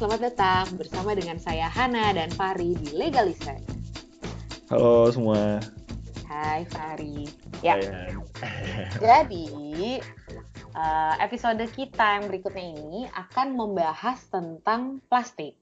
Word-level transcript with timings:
selamat 0.00 0.32
datang 0.32 0.64
bersama 0.80 1.12
dengan 1.12 1.36
saya 1.36 1.68
Hana 1.68 2.16
dan 2.16 2.32
Fari 2.32 2.72
di 2.72 2.96
Legalisek. 2.96 3.60
Halo 4.72 5.12
semua. 5.12 5.60
Hai 6.24 6.64
Fari. 6.72 7.28
Ya. 7.60 7.76
Hai, 7.76 8.16
Jadi 9.04 10.00
uh, 10.72 11.14
episode 11.20 11.60
kita 11.76 12.16
yang 12.16 12.32
berikutnya 12.32 12.80
ini 12.80 13.12
akan 13.12 13.52
membahas 13.52 14.24
tentang 14.32 15.04
plastik. 15.04 15.60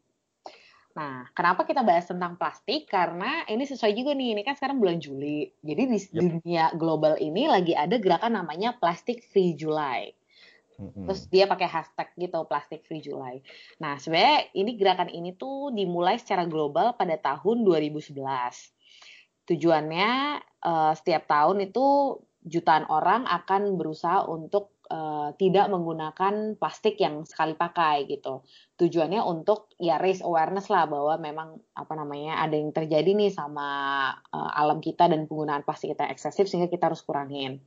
Nah, 0.95 1.27
kenapa 1.35 1.67
kita 1.67 1.83
bahas 1.83 2.07
tentang 2.07 2.39
plastik? 2.39 2.87
Karena 2.87 3.43
ini 3.51 3.67
sesuai 3.67 3.91
juga 3.91 4.15
nih, 4.15 4.39
ini 4.39 4.47
kan 4.47 4.55
sekarang 4.55 4.79
bulan 4.79 5.03
Juli. 5.03 5.51
Jadi 5.67 5.83
di 5.83 5.99
Yep. 5.99 6.15
dunia 6.15 6.65
global 6.79 7.19
ini 7.19 7.51
lagi 7.51 7.75
ada 7.75 7.99
gerakan 7.99 8.39
namanya 8.39 8.71
Plastic 8.79 9.19
Free 9.35 9.59
July. 9.59 10.15
Mm-mm. 10.79 11.11
Terus 11.11 11.27
dia 11.27 11.51
pakai 11.51 11.67
hashtag 11.67 12.15
gitu 12.15 12.39
Plastic 12.47 12.87
Free 12.87 13.03
July. 13.03 13.43
Nah, 13.83 13.99
sebenarnya 13.99 14.47
ini 14.55 14.79
gerakan 14.79 15.11
ini 15.11 15.35
tuh 15.35 15.75
dimulai 15.75 16.23
secara 16.23 16.47
global 16.47 16.95
pada 16.95 17.19
tahun 17.19 17.67
2011. 17.67 18.15
Tujuannya 19.51 20.11
eh, 20.39 20.93
setiap 20.95 21.27
tahun 21.27 21.67
itu 21.67 22.19
jutaan 22.47 22.87
orang 22.87 23.27
akan 23.27 23.75
berusaha 23.75 24.23
untuk 24.31 24.79
eh, 24.87 25.35
tidak 25.35 25.67
menggunakan 25.67 26.55
plastik 26.55 26.95
yang 27.03 27.27
sekali 27.27 27.59
pakai 27.59 28.07
gitu. 28.07 28.47
Tujuannya 28.79 29.19
untuk 29.27 29.75
ya 29.83 29.99
raise 29.99 30.23
awareness 30.23 30.71
lah 30.71 30.87
bahwa 30.87 31.19
memang 31.19 31.59
apa 31.75 31.93
namanya 31.99 32.39
ada 32.39 32.55
yang 32.55 32.71
terjadi 32.71 33.19
nih 33.19 33.35
sama 33.35 33.67
eh, 34.31 34.51
alam 34.55 34.79
kita 34.79 35.11
dan 35.11 35.27
penggunaan 35.27 35.67
plastik 35.67 35.99
kita 35.99 36.07
eksesif 36.07 36.47
sehingga 36.47 36.71
kita 36.71 36.87
harus 36.87 37.03
kurangin. 37.03 37.59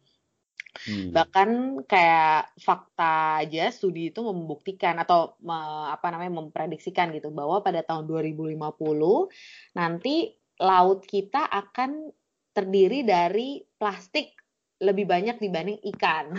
Iya. 0.87 1.11
Bahkan 1.11 1.49
kayak 1.85 2.55
fakta 2.57 3.43
aja 3.43 3.67
studi 3.69 4.09
itu 4.09 4.23
membuktikan 4.23 4.95
atau 5.03 5.35
me- 5.43 5.91
apa 5.91 6.07
namanya 6.09 6.41
memprediksikan 6.41 7.11
gitu 7.11 7.29
bahwa 7.29 7.59
pada 7.59 7.83
tahun 7.83 8.07
2050 8.07 9.27
nanti 9.75 10.31
laut 10.61 11.03
kita 11.03 11.43
akan 11.43 12.13
terdiri 12.55 13.03
dari 13.03 13.63
plastik 13.75 14.35
lebih 14.81 15.05
banyak 15.05 15.37
dibanding 15.37 15.77
ikan. 15.93 16.33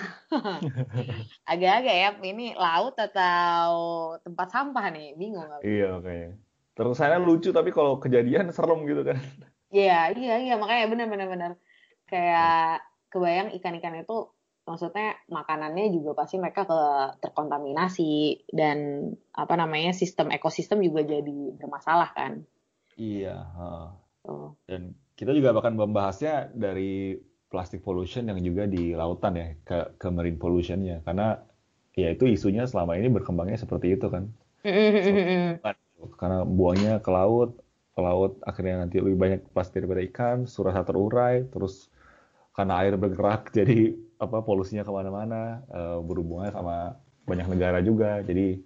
Agak-agak 1.52 1.94
ya 1.94 2.10
ini 2.26 2.58
laut 2.58 2.98
atau 2.98 3.70
tempat 4.18 4.48
sampah 4.50 4.90
nih, 4.90 5.14
bingung 5.14 5.46
aku. 5.46 5.62
Iya 5.62 5.86
oke. 6.02 6.18
Terus 6.72 6.96
saya 6.98 7.22
lucu 7.22 7.54
tapi 7.54 7.70
kalau 7.70 8.02
kejadian 8.02 8.50
serem 8.50 8.82
gitu 8.88 9.06
kan. 9.06 9.20
Iya, 9.72 10.12
iya, 10.12 10.34
iya, 10.42 10.54
makanya 10.60 10.84
benar-benar 10.90 11.28
benar. 11.32 11.52
Kayak 12.04 12.84
kebayang 13.12 13.52
ikan-ikan 13.60 14.00
itu 14.00 14.32
maksudnya 14.62 15.18
makanannya 15.26 15.90
juga 15.90 16.22
pasti 16.22 16.38
mereka 16.38 16.64
ke 16.64 16.80
terkontaminasi 17.20 18.46
dan 18.54 19.10
apa 19.34 19.54
namanya 19.58 19.90
sistem 19.92 20.30
ekosistem 20.30 20.80
juga 20.80 21.02
jadi 21.04 21.38
bermasalah 21.58 22.10
kan. 22.14 22.46
Iya. 22.96 23.36
Tuh. 24.22 24.54
Dan 24.64 24.94
kita 25.18 25.34
juga 25.34 25.52
bahkan 25.52 25.74
membahasnya 25.74 26.54
dari 26.54 27.18
plastic 27.52 27.84
pollution 27.84 28.30
yang 28.32 28.40
juga 28.40 28.64
di 28.64 28.96
lautan 28.96 29.36
ya 29.36 29.48
ke 29.60 30.00
ke 30.00 30.08
marine 30.08 30.40
pollutionnya 30.40 31.04
karena 31.04 31.36
ya 31.92 32.08
itu 32.16 32.24
isunya 32.24 32.64
selama 32.64 32.96
ini 32.96 33.12
berkembangnya 33.12 33.60
seperti 33.60 33.98
itu 33.98 34.08
kan. 34.08 34.32
Karena 36.18 36.42
buangnya 36.42 36.98
ke 36.98 37.10
laut, 37.14 37.62
ke 37.94 38.00
laut 38.00 38.40
akhirnya 38.42 38.86
nanti 38.86 38.98
lebih 38.98 39.18
banyak 39.18 39.40
plastik 39.54 39.84
daripada 39.84 40.02
ikan, 40.10 40.50
surasa 40.50 40.82
terurai, 40.82 41.46
terus 41.46 41.91
karena 42.52 42.84
air 42.84 42.94
bergerak 43.00 43.50
jadi 43.58 43.96
apa 44.22 44.38
polusinya 44.46 44.86
ke 44.86 44.92
mana-mana, 44.92 45.66
eh, 45.66 45.98
berhubungan 46.04 46.54
sama 46.54 46.94
banyak 47.26 47.46
negara 47.50 47.78
juga. 47.82 48.22
Jadi 48.22 48.60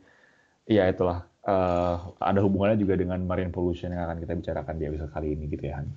ya 0.69 0.91
itulah 0.91 1.25
eh, 1.47 1.97
ada 2.21 2.41
hubungannya 2.45 2.77
juga 2.77 2.99
dengan 2.99 3.23
marine 3.25 3.55
pollution 3.55 3.95
yang 3.95 4.05
akan 4.11 4.21
kita 4.21 4.33
bicarakan 4.37 4.75
di 4.77 4.85
episode 4.85 5.13
kali 5.15 5.33
ini 5.33 5.49
gitu 5.49 5.65
ya 5.71 5.81
Han. 5.81 5.89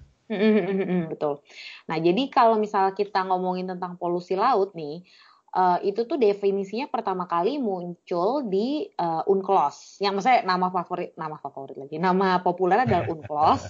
Betul. 1.09 1.41
Nah, 1.89 1.97
jadi 1.97 2.29
kalau 2.29 2.61
misalnya 2.61 2.93
kita 2.93 3.25
ngomongin 3.25 3.65
tentang 3.65 3.97
polusi 3.97 4.37
laut 4.37 4.77
nih, 4.77 5.01
eh, 5.55 5.79
itu 5.89 6.05
tuh 6.05 6.17
definisinya 6.17 6.89
pertama 6.89 7.25
kali 7.25 7.57
muncul 7.57 8.45
di 8.45 8.85
eh, 8.89 9.23
UNCLOS. 9.25 10.03
Yang 10.03 10.13
maksudnya 10.19 10.41
nama 10.45 10.67
favorit, 10.69 11.11
nama 11.17 11.37
favorit 11.39 11.77
lagi, 11.77 11.97
nama 11.97 12.41
populer 12.41 12.85
adalah 12.85 13.05
UNCLOS 13.13 13.63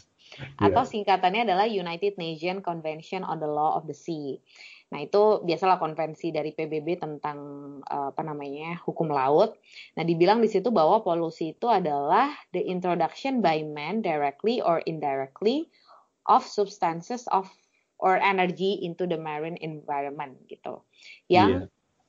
atau 0.61 0.83
singkatannya 0.85 1.49
adalah 1.49 1.65
United 1.65 2.15
Nations 2.21 2.61
Convention 2.61 3.25
on 3.25 3.41
the 3.41 3.49
Law 3.49 3.75
of 3.79 3.89
the 3.89 3.97
Sea. 3.97 4.37
Nah, 4.89 5.05
itu 5.05 5.45
biasalah 5.45 5.77
konvensi 5.77 6.33
dari 6.33 6.49
PBB 6.49 6.97
tentang 6.97 7.37
eh, 7.85 8.09
apa 8.09 8.21
namanya 8.25 8.81
hukum 8.81 9.13
laut. 9.13 9.53
Nah, 9.93 10.03
dibilang 10.03 10.41
di 10.41 10.49
situ 10.49 10.73
bahwa 10.73 11.05
polusi 11.05 11.53
itu 11.53 11.69
adalah 11.69 12.33
the 12.53 12.61
introduction 12.65 13.45
by 13.45 13.61
man 13.61 14.01
directly 14.01 14.61
or 14.65 14.81
indirectly 14.89 15.69
of 16.25 16.45
substances 16.45 17.25
of 17.29 17.49
or 17.99 18.15
energy 18.17 18.79
into 18.81 19.03
the 19.05 19.19
marine 19.19 19.59
environment 19.59 20.39
gitu. 20.47 20.81
Yang 21.27 21.67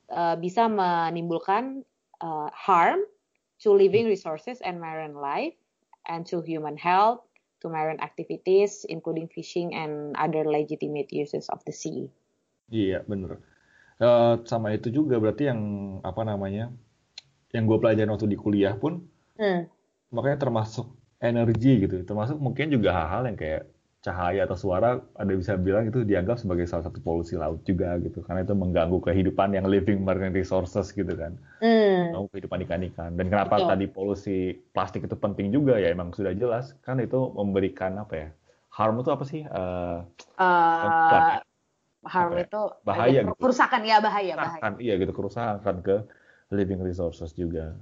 eh, 0.08 0.36
bisa 0.38 0.70
menimbulkan 0.70 1.82
eh, 2.22 2.48
harm 2.54 3.02
to 3.60 3.74
living 3.74 4.08
resources 4.08 4.62
and 4.64 4.80
marine 4.80 5.18
life 5.18 5.54
and 6.08 6.24
to 6.24 6.40
human 6.40 6.80
health, 6.80 7.20
to 7.60 7.68
marine 7.68 8.00
activities 8.00 8.88
including 8.88 9.28
fishing 9.28 9.76
and 9.76 10.16
other 10.16 10.46
legitimate 10.48 11.12
uses 11.12 11.50
of 11.52 11.60
the 11.68 11.74
sea. 11.74 12.08
Iya, 12.70 13.02
bener. 13.04 13.42
Eh, 14.00 14.34
sama 14.48 14.72
itu 14.72 14.88
juga 14.88 15.20
berarti 15.20 15.50
yang 15.52 15.60
apa 16.00 16.24
namanya, 16.24 16.72
yang 17.52 17.68
gue 17.68 17.76
pelajarin 17.76 18.08
waktu 18.08 18.30
di 18.30 18.38
kuliah 18.38 18.72
pun, 18.78 19.04
Hmm. 19.36 19.68
makanya 20.12 20.48
termasuk 20.48 20.88
energi 21.20 21.84
gitu, 21.84 22.00
termasuk 22.08 22.40
mungkin 22.40 22.72
juga 22.72 22.96
hal-hal 22.96 23.28
yang 23.28 23.36
kayak 23.36 23.68
cahaya 24.00 24.49
atau 24.49 24.56
suara, 24.56 24.97
ada 25.21 25.33
bisa 25.37 25.61
bilang 25.61 25.84
itu 25.84 26.00
dianggap 26.09 26.41
sebagai 26.41 26.65
salah 26.65 26.88
satu 26.88 27.05
polusi 27.05 27.37
laut 27.37 27.61
juga 27.69 28.00
gitu, 28.00 28.25
karena 28.25 28.41
itu 28.49 28.56
mengganggu 28.56 28.97
kehidupan 29.05 29.53
yang 29.53 29.69
living 29.69 30.00
marine 30.00 30.33
resources 30.33 30.88
gitu 30.97 31.12
kan, 31.12 31.37
Hmm. 31.61 32.09
mengganggu 32.09 32.28
kehidupan 32.33 32.59
ikan-ikan. 32.65 33.11
Dan 33.21 33.28
kenapa 33.28 33.61
Betul. 33.61 33.69
tadi 33.77 33.87
polusi 33.93 34.37
plastik 34.72 35.05
itu 35.05 35.16
penting 35.21 35.53
juga 35.53 35.77
ya, 35.77 35.93
emang 35.93 36.16
sudah 36.16 36.33
jelas, 36.33 36.72
kan 36.81 36.97
itu 36.97 37.21
memberikan 37.37 38.00
apa 38.00 38.15
ya, 38.16 38.28
harm 38.72 39.05
itu 39.05 39.11
apa 39.12 39.25
sih? 39.28 39.44
Eh, 39.44 39.99
Eh, 40.41 41.37
harm 42.09 42.32
ya? 42.32 42.49
itu 42.49 42.62
Bahaya 42.81 43.21
gitu. 43.28 43.37
kerusakan 43.37 43.84
ya 43.84 44.00
bahaya 44.00 44.32
bahaya. 44.32 44.49
kerusakan, 44.49 44.72
iya 44.81 44.94
gitu, 44.97 45.12
kerusakan 45.12 45.77
ke 45.84 45.97
living 46.56 46.81
resources 46.81 47.37
juga. 47.37 47.77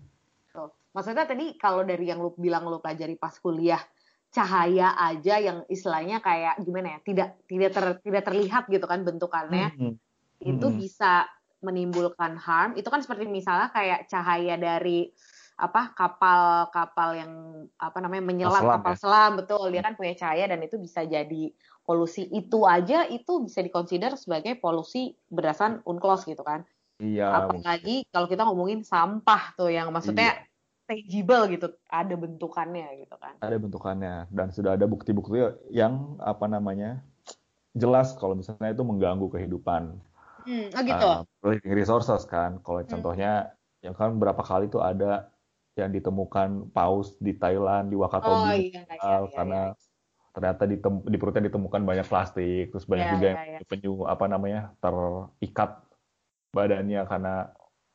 Maksudnya 0.89 1.31
tadi 1.31 1.55
kalau 1.55 1.87
dari 1.87 2.11
yang 2.11 2.19
lu 2.19 2.35
bilang 2.35 2.67
lu 2.67 2.83
pelajari 2.83 3.15
pas 3.15 3.31
kuliah 3.39 3.79
cahaya 4.29 4.93
aja 4.99 5.41
yang 5.41 5.65
istilahnya 5.73 6.21
kayak 6.21 6.61
gimana 6.61 6.97
ya 6.97 6.99
tidak 7.01 7.29
tidak 7.49 7.71
ter, 7.73 7.85
tidak 8.05 8.23
terlihat 8.29 8.65
gitu 8.69 8.85
kan 8.85 9.01
bentukannya 9.03 9.73
Hmm. 9.79 9.97
itu 10.39 10.67
Mm-mm. 10.69 10.81
bisa 10.81 11.27
menimbulkan 11.65 12.39
harm 12.39 12.79
itu 12.79 12.87
kan 12.87 13.03
seperti 13.03 13.27
misalnya 13.27 13.73
kayak 13.75 14.07
cahaya 14.07 14.55
dari 14.55 15.11
apa 15.59 15.91
kapal-kapal 15.91 17.19
yang 17.19 17.33
apa 17.83 17.99
namanya 17.99 18.23
menyelam 18.23 18.63
selam 18.63 18.79
kapal 18.79 18.95
ya? 18.95 18.99
selam 19.03 19.31
betul 19.43 19.65
dia 19.75 19.83
kan 19.83 19.99
punya 19.99 20.15
cahaya 20.15 20.47
dan 20.47 20.63
itu 20.63 20.79
bisa 20.79 21.03
jadi 21.03 21.51
polusi 21.83 22.31
itu 22.31 22.63
aja 22.63 23.11
itu 23.11 23.43
bisa 23.43 23.59
dikonsider 23.59 24.15
sebagai 24.15 24.55
polusi 24.63 25.19
berdasarkan 25.27 25.83
UNCLOS 25.83 26.31
gitu 26.31 26.47
kan 26.47 26.63
Iya, 26.99 27.31
apalagi 27.31 28.07
kalau 28.11 28.27
kita 28.27 28.43
ngomongin 28.43 28.83
sampah 28.83 29.55
tuh 29.55 29.71
yang 29.71 29.95
maksudnya 29.95 30.35
Iya. 30.35 30.48
Tangible 30.89 31.45
gitu 31.53 31.67
ada 31.93 32.15
bentukannya 32.17 33.05
gitu 33.05 33.15
kan 33.21 33.37
ada 33.45 33.57
bentukannya 33.61 34.25
dan 34.33 34.49
sudah 34.49 34.75
ada 34.75 34.89
bukti-bukti 34.89 35.45
yang 35.69 36.17
apa 36.25 36.49
namanya 36.49 37.05
jelas 37.77 38.17
kalau 38.17 38.33
misalnya 38.35 38.73
itu 38.73 38.83
mengganggu 38.83 39.29
kehidupan 39.29 40.01
hmm, 40.49 40.67
oh 40.73 40.83
gitu 40.83 41.07
uh, 41.07 41.23
living 41.45 41.75
resources 41.77 42.25
kan. 42.25 42.59
Kalau 42.65 42.81
Hmm. 42.83 42.91
contohnya 42.91 43.53
yang 43.85 43.95
kan 43.95 44.17
berapa 44.19 44.41
kali 44.43 44.67
tuh 44.73 44.83
ada 44.83 45.31
yang 45.79 45.95
ditemukan 45.95 46.75
paus 46.75 47.15
di 47.23 47.39
Thailand 47.39 47.93
di 47.93 47.95
oh 47.95 48.03
Wakatobi 48.03 48.75
iya 48.75 48.83
iya, 48.83 48.99
uh, 48.99 49.23
iya, 49.23 49.31
karena 49.31 49.61
iya. 49.71 49.79
ternyata 50.35 50.63
di, 50.67 50.77
di 50.83 51.17
perutnya 51.19 51.47
ditemukan 51.47 51.83
banyak 51.87 52.07
plastik, 52.07 52.75
terus 52.75 52.87
banyak 52.87 53.07
Iya, 53.07 53.15
juga 53.15 53.27
iya, 53.27 53.35
yang 53.35 53.41
iya. 53.47 53.59
penyu 53.71 53.93
apa 54.07 54.25
namanya 54.27 54.61
terikat 54.83 55.71
badannya 56.51 57.03
karena 57.07 57.35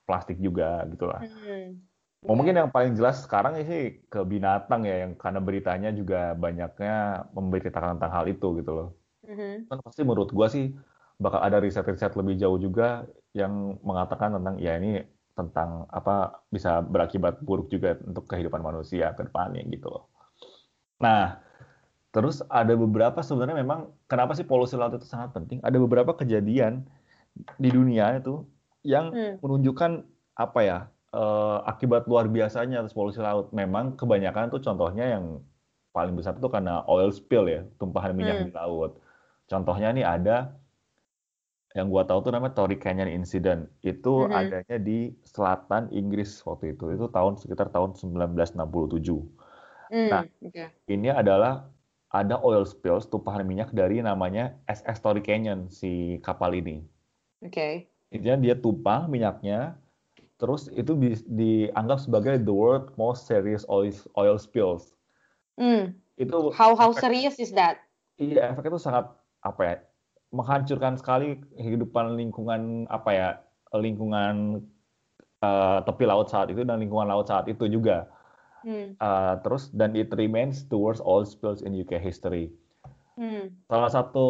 plastik 0.07 0.38
juga 0.40 0.84
gitulah. 0.92 1.19
Hmm, 1.24 1.84
Oh, 2.24 2.36
mungkin 2.40 2.56
yang 2.56 2.72
paling 2.72 2.96
jelas 2.96 3.24
sekarang 3.25 3.60
sih 3.68 4.04
ke 4.08 4.20
binatang 4.24 4.88
ya, 4.88 5.08
yang 5.08 5.14
karena 5.20 5.40
beritanya 5.44 5.90
juga 5.92 6.31
banyaknya 6.36 7.28
memberitakan 7.36 8.00
tentang 8.00 8.12
hal 8.16 8.25
itu 8.31 8.48
gitu 8.60 8.72
loh. 8.72 8.88
Mhm. 9.24 9.68
Kan 9.72 9.80
pasti 9.84 10.02
menurut 10.08 10.30
gua 10.31 10.48
sih 10.52 10.72
bakal 11.20 11.40
ada 11.44 11.58
riset-riset 11.64 12.14
lebih 12.20 12.36
jauh 12.40 12.60
juga 12.60 13.08
yang 13.36 13.80
mengatakan 13.84 14.36
tentang 14.40 14.56
ya 14.60 14.78
ini 14.80 15.04
tentang 15.34 15.90
apa 15.90 16.46
bisa 16.54 16.81
berakibat 16.86 17.42
buruk 17.42 17.68
juga 17.74 17.98
untuk 18.06 18.30
kehidupan 18.30 18.62
manusia 18.62 19.18
ke 19.18 19.26
depannya 19.26 19.66
gitu 19.66 19.90
loh. 19.90 20.04
Nah, 21.02 21.42
terus 22.14 22.46
ada 22.48 22.78
beberapa 22.78 23.19
sebenarnya 23.26 23.58
memang 23.58 23.92
kenapa 24.06 24.38
sih 24.38 24.46
polusi 24.46 24.78
laut 24.78 24.94
itu 24.96 25.08
sangat 25.10 25.34
penting? 25.34 25.60
Ada 25.66 25.78
beberapa 25.81 26.14
kejadian 26.14 26.86
di 27.58 27.69
dunia 27.74 28.14
itu 28.22 28.46
yang 28.86 29.10
Hmm. 29.12 29.42
menunjukkan 29.42 30.06
apa 30.38 30.60
ya 30.62 30.80
uh, 31.13 31.62
akibat 31.69 32.10
luar 32.10 32.27
biasanya 32.27 32.81
atas 32.81 32.92
polusi 32.92 33.21
laut. 33.21 33.54
Memang 33.54 33.95
kebanyakan 33.95 34.51
tuh 34.51 34.60
contohnya 34.60 35.18
yang 35.18 35.39
paling 35.94 36.18
besar 36.18 36.33
itu 36.36 36.50
karena 36.50 36.81
oil 36.89 37.13
spill 37.13 37.45
ya, 37.45 37.62
tumpahan 37.77 38.18
minyak 38.18 38.42
hmm. 38.42 38.45
di 38.50 38.51
laut. 38.57 38.98
Contohnya 39.45 39.94
nih 39.94 40.06
ada 40.06 40.57
yang 41.74 41.89
gua 41.89 42.06
tahu 42.06 42.30
tuh 42.30 42.31
namanya 42.33 42.57
Torrey 42.57 42.77
Canyon 42.81 43.10
Incident. 43.10 43.69
Itu 43.86 44.25
hmm. 44.25 44.33
adanya 44.33 44.77
di 44.81 45.13
selatan 45.25 45.94
Inggris 45.94 46.42
waktu 46.44 46.74
itu. 46.74 46.89
Itu 46.98 47.07
tahun 47.13 47.38
sekitar 47.38 47.69
tahun 47.69 47.94
1967. 47.94 48.57
Hmm, 49.94 50.09
nah, 50.09 50.25
okay. 50.42 50.74
ini 50.89 51.13
adalah 51.13 51.69
ada 52.13 52.38
oil 52.42 52.66
spills 52.66 53.09
tumpahan 53.09 53.45
minyak 53.45 53.74
dari 53.74 54.01
namanya 54.01 54.54
SS 54.69 55.01
Torrey 55.01 55.25
Canyon 55.25 55.69
si 55.69 56.18
kapal 56.21 56.54
ini. 56.57 56.81
Oke. 57.42 57.54
Okay. 57.54 57.74
Intinya 58.13 58.38
dia 58.38 58.56
tumpah 58.57 59.09
minyaknya, 59.09 59.74
terus 60.41 60.69
itu 60.74 60.97
di, 60.97 61.13
dianggap 61.30 62.03
sebagai 62.03 62.35
the 62.41 62.53
world 62.53 62.91
most 62.97 63.30
serious 63.30 63.63
oil, 63.69 63.94
oil 64.18 64.38
spills. 64.38 64.94
Mm. 65.59 65.94
Itu 66.18 66.53
how 66.53 66.77
how 66.77 66.94
efek, 66.94 67.09
serious 67.09 67.35
is 67.41 67.53
that? 67.53 67.81
Iya, 68.18 68.53
efeknya 68.53 68.77
itu 68.77 68.81
sangat 68.81 69.06
apa 69.41 69.62
ya? 69.62 69.75
Menghancurkan 70.33 70.97
sekali 70.97 71.41
kehidupan 71.57 72.18
lingkungan 72.18 72.89
apa 72.89 73.09
ya? 73.13 73.30
Lingkungan 73.74 74.62
uh, 75.41 75.80
tepi 75.81 76.06
laut 76.06 76.30
saat 76.30 76.50
itu 76.53 76.62
dan 76.62 76.81
lingkungan 76.81 77.09
laut 77.09 77.30
saat 77.30 77.50
itu 77.50 77.65
juga. 77.69 78.09
Hmm. 78.63 78.95
Uh, 79.01 79.35
terus 79.44 79.74
dan 79.75 79.91
it 79.97 80.07
remains 80.15 80.63
the 80.69 80.77
worst 80.77 81.03
oil 81.03 81.25
spills 81.25 81.65
in 81.65 81.74
UK 81.74 82.00
history. 82.00 82.53
Hmm. 83.18 83.53
Salah 83.69 83.91
satu 83.91 84.27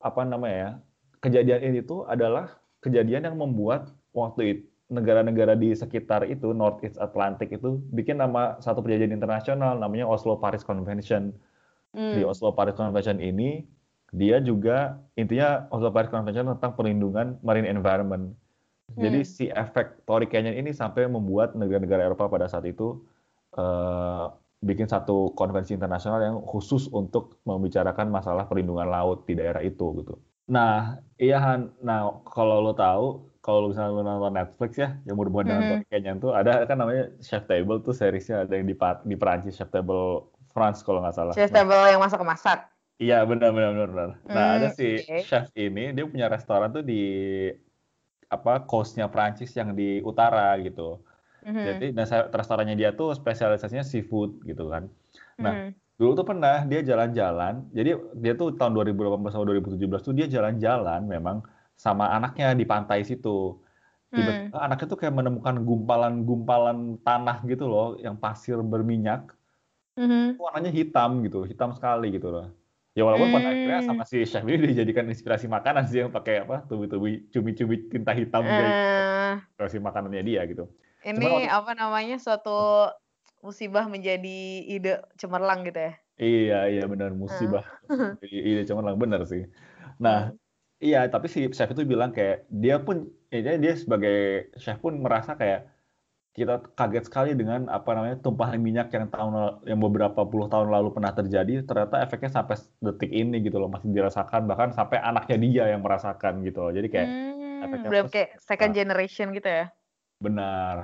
apa 0.00 0.24
namanya 0.24 0.56
ya 0.56 0.70
kejadian 1.18 1.60
ini 1.74 1.80
tuh 1.82 2.06
adalah 2.06 2.56
kejadian 2.80 3.26
yang 3.26 3.36
membuat 3.36 3.90
waktu 4.14 4.42
itu 4.54 4.67
negara-negara 4.88 5.52
di 5.52 5.76
sekitar 5.76 6.24
itu 6.24 6.56
North 6.56 6.80
East 6.80 6.96
Atlantic 6.96 7.52
itu 7.52 7.76
bikin 7.92 8.20
nama 8.20 8.56
satu 8.58 8.80
perjanjian 8.80 9.12
internasional 9.12 9.76
namanya 9.76 10.08
Oslo 10.08 10.40
Paris 10.40 10.64
Convention. 10.64 11.32
Hmm. 11.92 12.16
Di 12.16 12.24
Oslo 12.24 12.52
Paris 12.56 12.76
Convention 12.76 13.20
ini 13.20 13.64
dia 14.16 14.40
juga 14.40 14.96
intinya 15.20 15.68
Oslo 15.68 15.92
Paris 15.92 16.08
Convention 16.08 16.48
tentang 16.56 16.72
perlindungan 16.72 17.36
marine 17.44 17.68
environment. 17.68 18.32
Jadi 18.96 19.20
hmm. 19.20 19.28
si 19.28 19.44
efek 19.52 20.08
Torrey 20.08 20.24
Canyon 20.24 20.56
ini 20.56 20.72
sampai 20.72 21.04
membuat 21.04 21.52
negara-negara 21.52 22.08
Eropa 22.08 22.24
pada 22.32 22.48
saat 22.48 22.64
itu 22.64 23.04
uh, 23.60 24.32
bikin 24.64 24.88
satu 24.88 25.36
konvensi 25.36 25.76
internasional 25.76 26.24
yang 26.24 26.36
khusus 26.40 26.88
untuk 26.88 27.36
membicarakan 27.44 28.08
masalah 28.08 28.48
perlindungan 28.48 28.88
laut 28.88 29.28
di 29.28 29.36
daerah 29.36 29.60
itu 29.60 30.00
gitu. 30.00 30.16
Nah, 30.48 30.96
iya 31.20 31.36
Han. 31.38 31.76
Nah, 31.84 32.24
kalau 32.24 32.64
lo 32.64 32.72
tahu, 32.72 33.28
kalau 33.48 33.72
misalnya 33.72 33.96
lo 33.96 34.02
nonton 34.04 34.36
Netflix 34.36 34.76
ya, 34.76 35.00
yang 35.08 35.16
berhubungan 35.16 35.48
mm 35.48 35.52
-hmm. 35.56 35.64
dengan 35.64 35.80
kayaknya 35.88 36.12
tuh 36.20 36.30
ada 36.36 36.68
kan 36.68 36.76
namanya 36.76 37.08
Chef 37.24 37.48
Table 37.48 37.80
tuh 37.80 37.96
seriesnya 37.96 38.44
ada 38.44 38.52
yang 38.52 38.68
di 38.68 38.76
di 39.08 39.16
Perancis 39.16 39.56
Chef 39.56 39.72
Table 39.72 40.28
France 40.52 40.84
kalau 40.84 41.00
nggak 41.00 41.16
salah. 41.16 41.32
Chef 41.32 41.48
nah, 41.48 41.64
Table 41.64 41.88
yang 41.88 42.04
masak-masak. 42.04 42.68
Iya 43.00 43.24
benar 43.24 43.56
benar 43.56 43.72
benar. 43.72 43.88
benar. 43.88 44.10
Nah 44.28 44.44
mm, 44.44 44.56
ada 44.60 44.68
si 44.76 45.00
okay. 45.00 45.24
chef 45.24 45.48
ini 45.56 45.96
dia 45.96 46.04
punya 46.04 46.28
restoran 46.28 46.68
tuh 46.74 46.84
di 46.84 47.00
apa 48.28 48.68
coastnya 48.68 49.08
Prancis 49.08 49.56
yang 49.56 49.72
di 49.72 50.04
utara 50.04 50.52
gitu. 50.60 51.00
Mm-hmm. 51.48 51.64
Jadi 51.64 51.86
dan 51.96 52.06
restorannya 52.28 52.76
dia 52.76 52.92
tuh 52.92 53.16
spesialisasinya 53.16 53.86
seafood 53.86 54.44
gitu 54.44 54.68
kan. 54.68 54.92
Nah, 55.40 55.72
mm-hmm. 55.72 55.96
dulu 55.96 56.10
tuh 56.20 56.26
pernah 56.26 56.66
dia 56.68 56.84
jalan-jalan. 56.84 57.70
Jadi 57.72 57.96
dia 58.18 58.34
tuh 58.36 58.52
tahun 58.58 58.76
2018 58.76 59.24
atau 59.24 59.46
2017 59.46 60.04
tuh 60.04 60.12
dia 60.12 60.26
jalan-jalan 60.28 61.08
memang 61.08 61.40
sama 61.78 62.10
anaknya 62.10 62.58
di 62.58 62.66
pantai 62.66 63.06
situ. 63.06 63.62
Tiba-tiba 64.10 64.58
mm. 64.58 64.66
anaknya 64.66 64.86
tuh 64.90 64.98
kayak 64.98 65.14
menemukan 65.14 65.56
gumpalan-gumpalan 65.62 66.98
tanah 67.06 67.38
gitu 67.46 67.70
loh 67.70 67.94
yang 68.02 68.18
pasir 68.18 68.58
berminyak. 68.58 69.30
Mm-hmm. 69.94 70.42
Warnanya 70.42 70.72
hitam 70.74 71.22
gitu, 71.22 71.46
hitam 71.46 71.70
sekali 71.70 72.10
gitu 72.10 72.34
loh. 72.34 72.50
Ya 72.98 73.06
walaupun 73.06 73.30
mm. 73.30 73.34
pada 73.38 73.48
akhirnya 73.54 73.80
sama 73.86 74.02
si 74.02 74.26
chef 74.26 74.42
ini 74.42 74.74
dijadikan 74.74 75.06
inspirasi 75.06 75.46
makanan 75.46 75.86
sih 75.86 76.02
yang 76.02 76.10
pakai 76.10 76.42
apa 76.42 76.66
tubi-tubi 76.66 77.30
cumi-cumi 77.30 77.86
tinta 77.86 78.10
hitam 78.10 78.42
uh. 78.42 78.48
gitu. 78.50 78.64
Inspirasi 79.54 79.76
makanannya 79.78 80.22
dia 80.26 80.42
gitu. 80.50 80.66
Ini 81.06 81.22
waktu... 81.22 81.46
apa 81.46 81.72
namanya 81.78 82.18
suatu 82.18 82.90
musibah 83.38 83.86
menjadi 83.86 84.66
ide 84.66 84.98
cemerlang 85.14 85.62
gitu 85.62 85.78
ya? 85.78 85.92
Iya 86.18 86.60
iya 86.74 86.84
benar 86.90 87.14
musibah 87.14 87.62
uh. 87.92 88.18
ide 88.24 88.66
cemerlang 88.66 88.98
benar 88.98 89.22
sih. 89.28 89.46
Nah 90.02 90.32
hmm. 90.32 90.47
Iya 90.78 91.06
tapi 91.10 91.26
si 91.26 91.46
chef 91.50 91.70
itu 91.74 91.82
bilang 91.84 92.10
kayak 92.14 92.46
dia 92.50 92.78
pun 92.82 93.10
ya 93.28 93.58
dia 93.58 93.74
sebagai 93.74 94.50
chef 94.56 94.78
pun 94.78 94.98
merasa 94.98 95.34
kayak 95.34 95.68
kita 96.32 96.62
kaget 96.78 97.04
sekali 97.10 97.34
dengan 97.34 97.66
apa 97.66 97.98
namanya 97.98 98.22
tumpahan 98.22 98.62
minyak 98.62 98.94
yang 98.94 99.10
tahun 99.10 99.58
yang 99.66 99.82
beberapa 99.82 100.22
puluh 100.22 100.46
tahun 100.46 100.70
lalu 100.70 100.94
pernah 100.94 101.10
terjadi 101.10 101.66
ternyata 101.66 101.98
efeknya 101.98 102.30
sampai 102.30 102.62
detik 102.78 103.10
ini 103.10 103.42
gitu 103.42 103.58
loh 103.58 103.66
masih 103.66 103.90
dirasakan 103.90 104.46
bahkan 104.46 104.70
sampai 104.70 105.02
anaknya 105.02 105.36
dia 105.42 105.64
yang 105.74 105.82
merasakan 105.82 106.46
gitu 106.46 106.62
loh 106.62 106.70
jadi 106.70 106.86
kayak 106.86 107.08
hmm, 107.10 107.64
efeknya 107.66 107.90
kayak 108.06 108.30
second 108.38 108.70
generation 108.70 109.34
gitu 109.34 109.50
ya 109.50 109.66
Benar. 110.18 110.76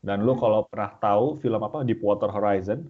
Dan 0.00 0.24
lu 0.24 0.36
kalau 0.36 0.64
pernah 0.68 0.92
tahu 0.96 1.40
film 1.40 1.60
apa 1.60 1.84
Deepwater 1.84 2.28
Horizon? 2.32 2.88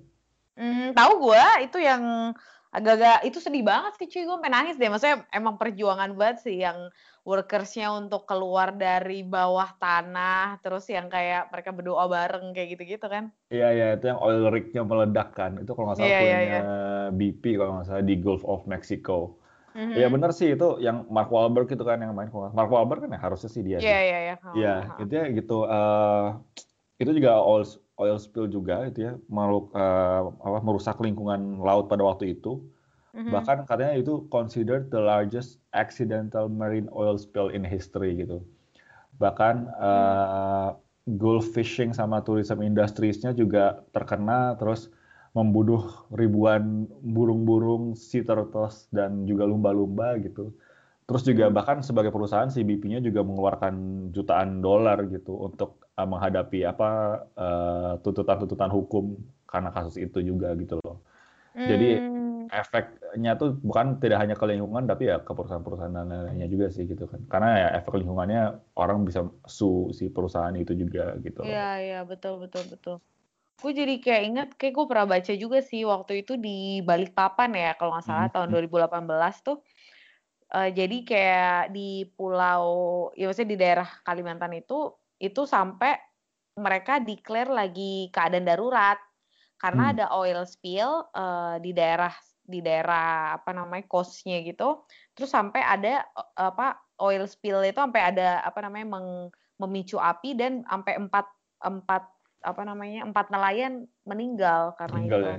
Hmm, 0.54 0.92
tahu 0.94 1.30
gue 1.30 1.44
itu 1.66 1.78
yang 1.82 2.34
agak-agak 2.70 3.26
itu 3.26 3.38
sedih 3.42 3.66
banget 3.66 3.92
sih 3.98 4.06
cuy. 4.06 4.22
Gue 4.26 4.38
pengen 4.38 4.54
nangis 4.54 4.78
deh. 4.78 4.86
Maksudnya 4.86 5.26
emang 5.34 5.58
perjuangan 5.58 6.14
banget 6.14 6.46
sih 6.46 6.62
yang 6.62 6.90
workersnya 7.26 7.92
untuk 7.92 8.24
keluar 8.24 8.72
dari 8.72 9.20
bawah 9.26 9.76
tanah 9.76 10.56
terus 10.64 10.88
yang 10.88 11.12
kayak 11.12 11.52
mereka 11.52 11.70
berdoa 11.74 12.06
bareng 12.06 12.54
kayak 12.54 12.78
gitu-gitu 12.78 13.06
kan. 13.10 13.34
Iya 13.50 13.68
iya. 13.74 13.86
Itu 13.98 14.14
yang 14.14 14.20
oil 14.22 14.48
rignya 14.48 14.82
meledak 14.86 15.34
kan. 15.34 15.58
Itu 15.58 15.74
kalau 15.74 15.92
nggak 15.92 15.98
salah 15.98 16.08
yeah, 16.08 16.22
iya, 16.22 16.36
punya 16.38 16.40
yeah, 16.40 16.62
yeah. 16.62 17.08
BP 17.10 17.44
kalau 17.58 17.72
nggak 17.78 17.86
salah 17.90 18.04
di 18.06 18.14
Gulf 18.22 18.42
of 18.46 18.62
Mexico. 18.70 19.36
Mm-hmm. 19.74 19.98
Ya 19.98 20.06
benar 20.10 20.30
sih. 20.30 20.54
Itu 20.54 20.78
yang 20.78 21.10
Mark 21.10 21.30
Wahlberg 21.30 21.70
itu 21.70 21.82
kan 21.82 21.98
yang 21.98 22.14
main 22.14 22.30
Mark 22.30 22.70
Wahlberg 22.70 23.06
kan 23.06 23.14
ya? 23.14 23.20
Harusnya 23.22 23.50
sih 23.50 23.62
dia. 23.66 23.78
Iya 23.82 23.98
iya 23.98 24.18
iya. 24.18 24.36
Iya, 24.54 24.74
itu 25.02 25.12
ya 25.14 25.24
gitu 25.34 25.66
uh, 25.66 26.38
itu 27.00 27.10
juga 27.16 27.40
oil 27.40 27.66
oil 28.00 28.16
spill 28.16 28.48
juga 28.48 28.88
itu 28.88 29.04
ya 29.06 29.12
makhluk 29.28 29.68
uh, 29.76 30.32
apa 30.40 30.58
merusak 30.64 30.96
lingkungan 31.04 31.60
laut 31.60 31.92
pada 31.92 32.00
waktu 32.00 32.32
itu. 32.34 32.64
Mm-hmm. 33.12 33.30
Bahkan 33.30 33.56
katanya 33.68 33.94
itu 34.00 34.24
considered 34.32 34.88
the 34.88 35.02
largest 35.02 35.60
accidental 35.76 36.48
marine 36.48 36.88
oil 36.96 37.20
spill 37.20 37.52
in 37.52 37.60
history 37.60 38.16
gitu. 38.16 38.40
Bahkan 39.20 39.68
uh, 39.76 40.72
Gulf 41.18 41.52
fishing 41.52 41.90
sama 41.90 42.22
tourism 42.22 42.62
industriesnya 42.62 43.34
juga 43.34 43.82
terkena 43.90 44.54
terus 44.56 44.88
membunuh 45.34 46.06
ribuan 46.14 46.86
burung-burung 47.02 47.94
sea 47.98 48.22
turtles 48.22 48.86
dan 48.94 49.26
juga 49.26 49.46
lumba-lumba 49.46 50.18
gitu. 50.22 50.54
Terus 51.10 51.26
juga 51.26 51.50
bahkan 51.50 51.82
sebagai 51.82 52.14
perusahaan 52.14 52.46
si 52.54 52.62
BP-nya 52.62 53.02
juga 53.02 53.26
mengeluarkan 53.26 53.74
jutaan 54.14 54.62
dolar 54.62 55.10
gitu 55.10 55.34
untuk 55.42 55.82
uh, 55.98 56.06
menghadapi 56.06 56.62
apa 56.62 56.90
uh, 57.34 57.92
tuntutan-tuntutan 57.98 58.70
hukum 58.70 59.18
karena 59.42 59.74
kasus 59.74 59.98
itu 59.98 60.22
juga 60.22 60.54
gitu 60.54 60.78
loh. 60.78 61.02
Hmm. 61.58 61.66
Jadi 61.66 61.98
efeknya 62.54 63.34
tuh 63.34 63.58
bukan 63.58 63.98
tidak 63.98 64.22
hanya 64.22 64.38
ke 64.38 64.46
lingkungan 64.46 64.86
tapi 64.86 65.10
ya 65.10 65.18
ke 65.18 65.34
perusahaan-perusahaan 65.34 66.30
lainnya 66.30 66.46
juga 66.46 66.70
sih 66.70 66.86
gitu 66.86 67.10
kan. 67.10 67.26
Karena 67.26 67.50
ya 67.58 67.68
efek 67.82 67.98
lingkungannya 67.98 68.62
orang 68.78 69.02
bisa 69.02 69.26
su 69.50 69.90
si 69.90 70.14
perusahaan 70.14 70.54
itu 70.54 70.78
juga 70.78 71.18
gitu. 71.26 71.42
Iya 71.42 71.70
iya 71.82 72.00
betul 72.06 72.38
betul 72.38 72.70
betul. 72.70 73.02
Gue 73.58 73.76
jadi 73.76 73.98
kayak 74.00 74.22
inget, 74.24 74.48
kayak 74.56 74.72
gue 74.72 74.86
pernah 74.88 75.06
baca 75.10 75.32
juga 75.36 75.58
sih 75.60 75.84
waktu 75.84 76.24
itu 76.24 76.40
di 76.40 76.80
Balikpapan 76.80 77.50
ya, 77.52 77.70
kalau 77.76 77.92
nggak 77.92 78.06
salah 78.08 78.26
hmm. 78.30 78.34
tahun 78.38 78.48
2018 78.70 79.46
tuh. 79.46 79.58
Uh, 80.50 80.70
jadi 80.74 80.96
kayak 81.06 81.60
di 81.70 82.10
pulau, 82.18 83.08
ya 83.14 83.30
maksudnya 83.30 83.54
di 83.54 83.58
daerah 83.58 83.88
Kalimantan 84.02 84.58
itu, 84.58 84.90
itu 85.22 85.46
sampai 85.46 85.94
mereka 86.58 86.98
declare 86.98 87.48
lagi 87.54 88.10
keadaan 88.10 88.44
darurat 88.44 88.98
karena 89.60 89.82
hmm. 89.88 89.92
ada 89.94 90.06
oil 90.16 90.42
spill 90.48 91.06
uh, 91.14 91.60
di 91.60 91.70
daerah 91.76 92.12
di 92.50 92.58
daerah 92.58 93.38
apa 93.38 93.54
namanya 93.54 93.86
coastnya 93.86 94.42
gitu 94.42 94.82
terus 95.14 95.30
sampai 95.30 95.62
ada 95.62 96.02
apa 96.34 96.82
oil 96.98 97.28
spill 97.30 97.62
itu 97.62 97.78
sampai 97.78 98.10
ada 98.10 98.42
apa 98.42 98.58
namanya 98.64 98.98
meng, 98.98 99.30
memicu 99.62 100.00
api 100.00 100.34
dan 100.34 100.66
sampai 100.66 100.98
empat 100.98 101.26
empat 101.62 102.02
apa 102.40 102.62
namanya 102.64 103.04
empat 103.04 103.28
nelayan 103.28 103.84
meninggal 104.08 104.72
karena 104.80 104.96
meninggal, 104.98 105.20
itu. 105.20 105.28
Ya. 105.28 105.38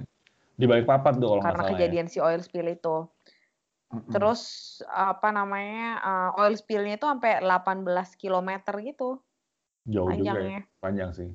Di 0.62 0.66
balik 0.70 0.86
papan 0.86 1.18
tuh 1.18 1.28
kalau 1.34 1.42
Karena 1.42 1.64
ya. 1.66 1.70
kejadian 1.74 2.08
ya. 2.08 2.12
si 2.14 2.18
oil 2.22 2.42
spill 2.46 2.70
itu. 2.70 2.96
Mm-hmm. 3.92 4.12
Terus 4.16 4.42
apa 4.88 5.30
namanya 5.36 6.00
uh, 6.00 6.40
oil 6.40 6.56
spillnya 6.56 6.96
itu 6.96 7.04
sampai 7.04 7.44
18 7.44 7.84
km 8.16 8.50
gitu. 8.80 9.20
Jauh 9.86 10.08
panjangnya. 10.08 10.32
juga 10.32 10.42
ya. 10.48 10.62
Panjang 10.80 11.12
sih. 11.12 11.30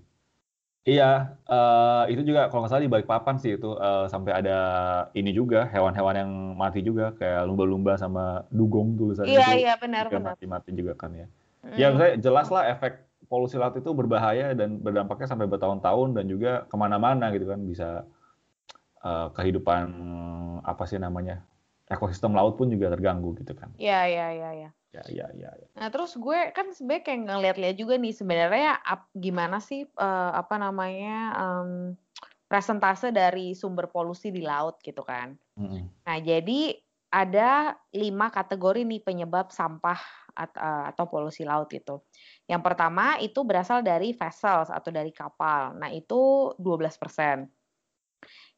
Iya, 0.86 1.34
uh, 1.50 2.06
itu 2.06 2.22
juga 2.22 2.46
kalau 2.46 2.62
nggak 2.62 2.70
salah 2.70 2.86
di 2.86 2.92
balik 2.94 3.10
papan 3.10 3.42
sih 3.42 3.58
itu 3.58 3.74
uh, 3.74 4.06
sampai 4.06 4.38
ada 4.38 4.58
ini 5.18 5.34
juga 5.34 5.66
hewan-hewan 5.66 6.14
yang 6.14 6.30
mati 6.54 6.78
juga 6.78 7.10
kayak 7.18 7.42
lumba-lumba 7.42 7.98
sama 7.98 8.46
dugong 8.54 8.94
tulisannya. 8.94 9.34
Iya 9.34 9.48
iya 9.58 9.74
benar 9.82 10.06
benar. 10.06 10.38
Mati-mati 10.38 10.70
juga 10.78 10.94
kan 10.94 11.10
ya. 11.10 11.26
Mm. 11.66 11.74
Ya 11.74 11.88
saya 11.90 12.12
jelas 12.22 12.46
lah 12.54 12.70
efek 12.70 13.02
polusi 13.26 13.58
laut 13.58 13.74
itu 13.74 13.90
berbahaya 13.90 14.54
dan 14.54 14.78
berdampaknya 14.78 15.26
sampai 15.26 15.50
bertahun-tahun 15.50 16.22
dan 16.22 16.24
juga 16.30 16.70
ke 16.70 16.76
mana-mana 16.78 17.34
gitu 17.34 17.50
kan 17.50 17.58
bisa 17.66 18.06
uh, 19.02 19.34
kehidupan 19.34 19.90
apa 20.62 20.86
sih 20.86 21.02
namanya 21.02 21.42
ekosistem 21.86 22.34
laut 22.34 22.58
pun 22.58 22.66
juga 22.66 22.90
terganggu 22.90 23.34
gitu 23.38 23.54
kan. 23.54 23.70
Iya 23.78 24.06
iya 24.10 24.26
iya. 24.34 24.50
Ya. 24.66 24.70
Ya, 24.96 25.02
ya, 25.12 25.26
ya, 25.36 25.50
ya. 25.52 25.68
Nah 25.76 25.92
terus 25.92 26.16
gue 26.16 26.56
kan 26.56 26.72
sebenarnya 26.72 27.04
kayak 27.04 27.20
ngeliat-liat 27.28 27.76
juga 27.76 28.00
nih 28.00 28.16
sebenarnya 28.16 28.80
ap, 28.80 29.12
gimana 29.12 29.60
sih 29.60 29.84
uh, 29.84 30.32
apa 30.32 30.56
namanya 30.56 31.36
um, 31.36 31.70
presentase 32.48 33.12
dari 33.12 33.52
sumber 33.52 33.92
polusi 33.92 34.32
di 34.32 34.40
laut 34.40 34.80
gitu 34.80 35.04
kan. 35.04 35.36
Mm 35.60 35.66
-hmm. 35.68 35.82
Nah 36.08 36.16
jadi 36.24 36.80
ada 37.12 37.72
lima 37.94 38.28
kategori 38.28 38.82
nih 38.82 39.00
penyebab 39.00 39.48
sampah 39.54 39.96
eh, 40.36 40.84
atau 40.92 41.04
polusi 41.06 41.46
laut 41.46 41.70
itu. 41.72 42.02
Yang 42.44 42.62
pertama 42.66 43.16
itu 43.22 43.40
berasal 43.46 43.80
dari 43.80 44.12
vessels 44.12 44.68
atau 44.68 44.90
dari 44.92 45.14
kapal. 45.14 45.78
Nah, 45.78 45.88
itu 45.88 46.52
12%. 46.60 47.48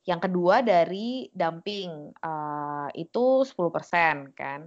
Yang 0.09 0.21
kedua 0.33 0.65
dari 0.65 1.29
dumping, 1.29 2.17
uh, 2.25 2.88
itu 2.97 3.45
10% 3.45 4.33
kan. 4.33 4.65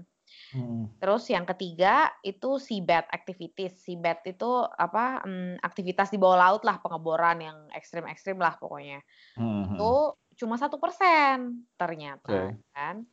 Hmm. 0.51 0.91
Terus 0.99 1.27
yang 1.31 1.47
ketiga 1.47 2.11
itu 2.21 2.59
seabed 2.59 3.07
activities. 3.09 3.81
Seabed 3.81 4.37
itu 4.37 4.51
apa? 4.67 5.23
Um, 5.25 5.57
aktivitas 5.63 6.13
di 6.13 6.21
bawah 6.21 6.37
laut 6.37 6.63
lah, 6.67 6.77
pengeboran 6.77 7.41
yang 7.41 7.57
ekstrim-ekstrim 7.73 8.37
lah 8.37 8.59
pokoknya. 8.61 9.01
Hmm. 9.39 9.75
Itu 9.75 10.15
cuma 10.37 10.61
satu 10.61 10.77
persen 10.77 11.67
ternyata 11.75 12.53
okay. 12.53 12.61
kan. 12.75 13.03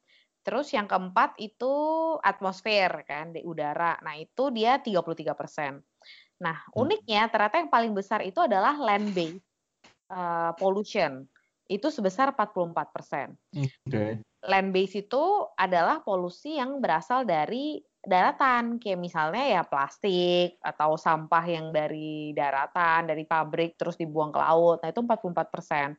Terus 0.42 0.72
yang 0.72 0.88
keempat 0.88 1.36
itu 1.40 1.74
atmosfer 2.24 3.04
kan 3.04 3.36
di 3.36 3.44
udara. 3.44 4.00
Nah, 4.00 4.16
itu 4.16 4.48
dia 4.52 4.80
33%. 4.80 5.24
Nah, 6.44 6.56
hmm. 6.56 6.76
uniknya 6.76 7.28
ternyata 7.28 7.56
yang 7.60 7.70
paling 7.70 7.92
besar 7.92 8.20
itu 8.24 8.38
adalah 8.42 8.78
land 8.78 9.12
based 9.12 9.44
uh, 10.10 10.52
pollution. 10.56 11.26
Itu 11.68 11.92
sebesar 11.92 12.32
44%. 12.32 13.36
Okay. 13.86 14.24
Land 14.48 14.72
based 14.72 14.96
itu 14.96 15.24
adalah 15.54 16.00
polusi 16.00 16.56
yang 16.56 16.80
berasal 16.80 17.28
dari 17.28 17.84
daratan 18.00 18.80
kayak 18.80 18.96
misalnya 18.96 19.44
ya 19.44 19.62
plastik 19.68 20.56
atau 20.64 20.96
sampah 20.96 21.44
yang 21.44 21.68
dari 21.68 22.32
daratan, 22.32 23.12
dari 23.12 23.28
pabrik 23.28 23.76
terus 23.76 24.00
dibuang 24.00 24.32
ke 24.32 24.40
laut. 24.40 24.80
Nah, 24.80 24.88
itu 24.88 25.02
44%. 25.04 25.92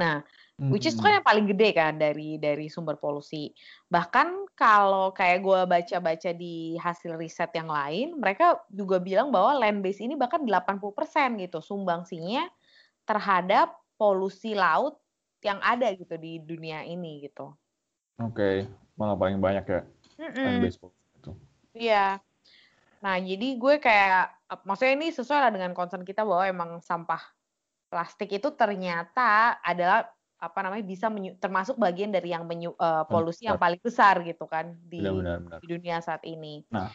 Nah, 0.00 0.24
Which 0.54 0.86
is 0.86 0.94
itu 0.94 1.02
kan 1.02 1.18
yang 1.18 1.26
paling 1.26 1.50
gede 1.50 1.74
kan 1.74 1.98
dari 1.98 2.38
dari 2.38 2.70
sumber 2.70 2.94
polusi. 2.94 3.50
Bahkan 3.90 4.54
kalau 4.54 5.10
kayak 5.10 5.42
gue 5.42 5.60
baca-baca 5.66 6.30
di 6.30 6.78
hasil 6.78 7.18
riset 7.18 7.50
yang 7.58 7.66
lain, 7.66 8.14
mereka 8.22 8.62
juga 8.70 9.02
bilang 9.02 9.34
bahwa 9.34 9.58
land 9.58 9.82
base 9.82 10.06
ini 10.06 10.14
bahkan 10.14 10.46
80% 10.46 10.78
gitu 11.42 11.58
sumbangsinya 11.58 12.46
terhadap 13.02 13.74
polusi 13.94 14.56
laut 14.56 14.98
yang 15.44 15.60
ada 15.60 15.92
gitu 15.92 16.16
di 16.16 16.40
dunia 16.40 16.82
ini 16.84 17.24
gitu. 17.28 17.52
Oke, 18.22 18.34
okay. 18.34 18.56
malah 18.96 19.18
paling 19.18 19.38
banyak 19.42 19.64
ya 19.66 19.82
itu. 21.18 21.30
Iya. 21.74 22.06
Nah, 23.04 23.20
jadi 23.20 23.48
gue 23.60 23.74
kayak 23.82 24.32
maksudnya 24.64 24.94
ini 24.96 25.12
sesuai 25.12 25.40
lah 25.48 25.52
dengan 25.52 25.76
concern 25.76 26.06
kita 26.06 26.24
bahwa 26.24 26.44
emang 26.48 26.70
sampah 26.80 27.20
plastik 27.92 28.32
itu 28.32 28.48
ternyata 28.56 29.60
adalah 29.60 30.08
apa 30.40 30.58
namanya 30.60 30.84
bisa 30.84 31.08
menyu, 31.08 31.36
termasuk 31.40 31.76
bagian 31.80 32.12
dari 32.12 32.32
yang 32.32 32.44
menyu, 32.44 32.76
uh, 32.76 33.04
polusi 33.08 33.48
yang 33.48 33.56
paling 33.56 33.80
besar 33.80 34.20
gitu 34.24 34.44
kan 34.44 34.76
di, 34.84 35.00
benar, 35.00 35.40
benar. 35.40 35.58
di 35.60 35.66
dunia 35.68 35.96
saat 36.04 36.20
ini. 36.24 36.64
Nah, 36.68 36.92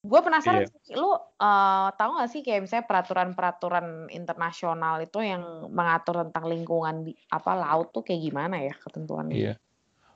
gue 0.00 0.20
penasaran 0.24 0.64
iya. 0.64 0.72
sih, 0.72 0.96
lu 0.96 1.12
uh, 1.12 1.88
tahu 1.92 2.10
gak 2.16 2.30
sih 2.32 2.40
kayak 2.40 2.64
misalnya 2.64 2.88
peraturan-peraturan 2.88 4.08
internasional 4.08 4.96
itu 5.04 5.20
yang 5.20 5.68
mengatur 5.68 6.24
tentang 6.24 6.48
lingkungan 6.48 7.04
di 7.04 7.12
apa 7.28 7.52
laut 7.52 7.92
tuh 7.92 8.00
kayak 8.00 8.24
gimana 8.24 8.64
ya 8.64 8.72
ketentuannya? 8.80 9.36
Iya, 9.36 9.54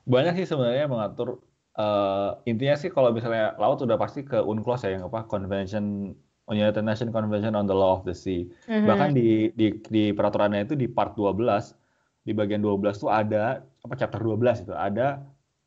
banyak 0.09 0.41
sih 0.41 0.47
sebenarnya 0.49 0.89
mengatur. 0.89 1.37
Uh, 1.75 2.39
intinya 2.47 2.79
sih 2.79 2.87
kalau 2.87 3.11
misalnya 3.11 3.51
laut 3.59 3.83
udah 3.83 3.99
pasti 3.99 4.23
ke 4.23 4.39
UNCLOS 4.39 4.87
ya 4.87 4.95
yang 4.97 5.11
apa 5.11 5.27
Convention 5.27 6.15
United 6.49 6.81
Nations 6.81 7.11
Convention 7.11 7.53
on 7.53 7.69
the 7.69 7.75
Law 7.75 8.01
of 8.01 8.07
the 8.07 8.15
Sea. 8.15 8.47
Mm-hmm. 8.65 8.85
Bahkan 8.89 9.09
di, 9.13 9.51
di 9.53 9.67
di 9.85 10.03
peraturannya 10.15 10.65
itu 10.65 10.73
di 10.73 10.87
part 10.87 11.13
12 11.19 12.25
di 12.25 12.33
bagian 12.33 12.61
12 12.61 13.01
tuh 13.05 13.11
ada 13.13 13.61
apa 13.61 13.93
chapter 13.93 14.17
12 14.17 14.65
itu 14.65 14.73
ada 14.73 15.21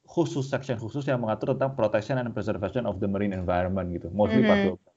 khusus 0.08 0.48
section 0.48 0.80
khusus 0.80 1.04
yang 1.04 1.20
mengatur 1.20 1.52
tentang 1.52 1.76
protection 1.76 2.16
and 2.16 2.32
preservation 2.32 2.88
of 2.88 2.96
the 2.96 3.04
marine 3.04 3.36
environment 3.36 3.92
gitu. 3.92 4.08
Mostly 4.08 4.40
mm 4.40 4.48
-hmm. 4.48 4.80
part 4.80 4.80
12. 4.80 4.88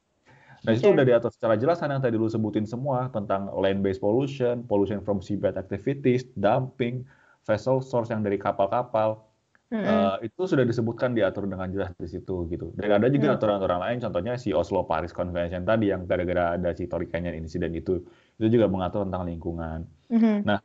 Nah, 0.62 0.72
itu 0.78 0.88
udah 0.94 1.06
diatur 1.06 1.34
secara 1.34 1.58
jelas 1.58 1.82
kan 1.82 1.90
yang 1.90 2.06
tadi 2.06 2.22
lu 2.22 2.30
sebutin 2.30 2.70
semua 2.70 3.10
tentang 3.10 3.50
land 3.50 3.82
based 3.82 3.98
pollution, 3.98 4.62
pollution 4.70 5.02
from 5.02 5.18
seabed 5.18 5.58
activities, 5.58 6.22
dumping, 6.38 7.02
vessel 7.50 7.82
source 7.82 8.14
yang 8.14 8.22
dari 8.22 8.38
kapal-kapal. 8.38 9.26
Mm 9.72 9.80
-hmm. 9.80 9.88
uh, 9.88 10.16
itu 10.20 10.42
sudah 10.46 10.68
disebutkan 10.68 11.16
diatur 11.16 11.48
dengan 11.48 11.72
jelas 11.72 11.96
di 11.96 12.06
situ 12.06 12.46
gitu. 12.52 12.76
Dan 12.76 13.02
ada 13.02 13.08
juga 13.08 13.40
aturan-aturan 13.40 13.80
mm 13.80 13.84
-hmm. 13.84 13.88
lain, 13.88 13.98
contohnya 14.04 14.34
si 14.36 14.52
Oslo 14.52 14.84
Paris 14.84 15.16
Convention 15.16 15.64
tadi 15.64 15.90
yang 15.90 16.04
gara-gara 16.06 16.60
ada 16.60 16.76
si 16.76 16.86
Tory 16.92 17.08
Canyon 17.08 17.40
insiden 17.40 17.72
itu, 17.74 18.04
itu 18.38 18.48
juga 18.52 18.68
mengatur 18.68 19.08
tentang 19.08 19.26
lingkungan. 19.26 19.88
Mm 20.12 20.20
-hmm. 20.20 20.36
Nah, 20.44 20.60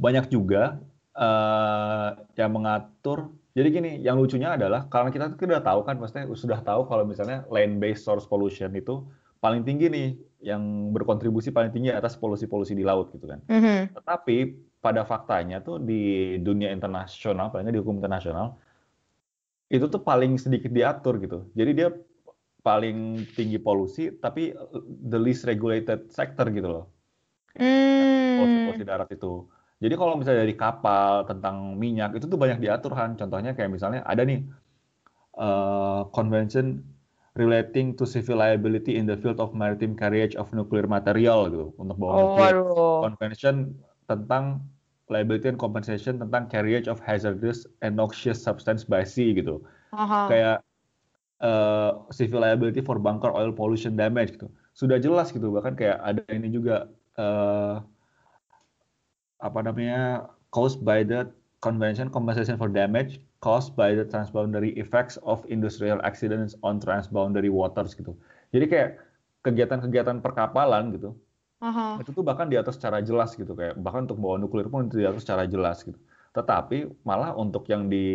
banyak 0.00 0.32
juga 0.32 0.80
uh, 1.20 2.16
yang 2.34 2.50
mengatur. 2.56 3.28
Jadi 3.52 3.68
gini, 3.68 3.92
yang 4.00 4.16
lucunya 4.16 4.56
adalah 4.56 4.88
karena 4.88 5.10
kita 5.12 5.36
sudah 5.36 5.60
tahu 5.60 5.80
kan, 5.84 6.00
maksudnya 6.00 6.24
sudah 6.32 6.60
tahu 6.64 6.88
kalau 6.88 7.04
misalnya 7.04 7.44
land 7.52 7.82
based 7.82 8.06
source 8.06 8.24
pollution 8.24 8.72
itu 8.72 9.04
paling 9.42 9.66
tinggi 9.66 9.92
nih, 9.92 10.08
yang 10.40 10.92
berkontribusi 10.96 11.52
paling 11.52 11.68
tinggi 11.68 11.92
atas 11.92 12.16
polusi-polusi 12.16 12.72
di 12.72 12.84
laut 12.86 13.12
gitu 13.12 13.28
kan. 13.28 13.44
Mm 13.52 13.60
-hmm. 13.60 13.78
Tetapi 14.00 14.36
pada 14.80 15.04
faktanya 15.04 15.60
tuh 15.60 15.76
di 15.76 16.36
dunia 16.40 16.72
internasional, 16.72 17.52
palingnya 17.52 17.76
di 17.76 17.80
hukum 17.84 18.00
internasional, 18.00 18.56
itu 19.68 19.84
tuh 19.86 20.00
paling 20.00 20.40
sedikit 20.40 20.72
diatur 20.72 21.20
gitu. 21.20 21.46
Jadi 21.52 21.70
dia 21.76 21.88
paling 22.64 23.28
tinggi 23.36 23.60
polusi, 23.60 24.12
tapi 24.16 24.56
the 24.84 25.20
least 25.20 25.44
regulated 25.44 26.08
sector 26.08 26.48
gitu 26.48 26.68
loh. 26.68 26.84
Mm. 27.60 28.40
Polusi-polusi 28.40 28.84
darat 28.88 29.08
itu. 29.12 29.44
Jadi 29.80 29.94
kalau 29.96 30.20
misalnya 30.20 30.44
dari 30.44 30.56
kapal 30.56 31.24
tentang 31.24 31.74
minyak 31.80 32.12
itu 32.12 32.28
tuh 32.28 32.36
banyak 32.36 32.60
diatur 32.60 32.92
kan. 32.92 33.16
Contohnya 33.16 33.56
kayak 33.56 33.72
misalnya 33.72 34.04
ada 34.04 34.20
nih 34.28 34.44
uh, 35.40 36.04
convention 36.12 36.84
relating 37.40 37.96
to 37.96 38.04
civil 38.04 38.44
liability 38.44 39.00
in 39.00 39.08
the 39.08 39.16
field 39.16 39.40
of 39.40 39.56
maritime 39.56 39.96
carriage 39.96 40.36
of 40.36 40.52
nuclear 40.52 40.84
material 40.84 41.48
gitu 41.48 41.72
untuk 41.80 41.96
bawa 41.96 42.12
oh, 42.12 42.20
nuklir. 42.20 42.56
Convention 43.08 43.54
tentang 44.04 44.60
liability 45.08 45.48
and 45.48 45.56
compensation 45.56 46.20
tentang 46.20 46.46
carriage 46.52 46.84
of 46.84 47.00
hazardous 47.00 47.64
and 47.80 47.96
noxious 47.96 48.36
substance 48.36 48.84
by 48.84 49.00
sea 49.00 49.32
gitu. 49.32 49.64
Uh-huh. 49.96 50.28
Kayak 50.28 50.60
uh, 51.40 52.04
civil 52.12 52.44
liability 52.44 52.84
for 52.84 53.00
bunker 53.00 53.32
oil 53.32 53.50
pollution 53.50 53.96
damage 53.96 54.36
gitu. 54.36 54.52
Sudah 54.76 55.00
jelas 55.00 55.32
gitu 55.32 55.48
bahkan 55.50 55.72
kayak 55.72 55.98
ada 56.04 56.22
ini 56.30 56.52
juga 56.52 56.92
uh, 57.16 57.80
apa 59.40 59.60
namanya 59.64 60.28
caused 60.52 60.84
by 60.84 61.04
the 61.04 61.28
convention 61.60 62.08
compensation 62.08 62.56
for 62.56 62.68
damage 62.68 63.20
caused 63.40 63.72
by 63.72 63.96
the 63.96 64.04
transboundary 64.04 64.76
effects 64.76 65.16
of 65.24 65.40
industrial 65.48 66.00
accidents 66.04 66.52
on 66.60 66.76
transboundary 66.76 67.48
waters 67.48 67.96
gitu. 67.96 68.12
Jadi 68.52 68.64
kayak 68.68 68.90
kegiatan-kegiatan 69.40 70.20
perkapalan 70.20 70.92
gitu. 70.92 71.16
Uh-huh. 71.60 72.00
Itu 72.00 72.12
tuh 72.12 72.24
bahkan 72.24 72.48
diatur 72.48 72.72
secara 72.72 73.04
jelas 73.04 73.36
gitu 73.36 73.52
kayak 73.52 73.76
bahkan 73.80 74.08
untuk 74.08 74.20
bawa 74.20 74.40
nuklir 74.40 74.68
pun 74.68 74.88
itu 74.88 75.00
diatur 75.00 75.20
secara 75.20 75.44
jelas 75.48 75.84
gitu. 75.84 75.96
Tetapi 76.36 77.04
malah 77.04 77.36
untuk 77.36 77.68
yang 77.68 77.88
di 77.88 78.06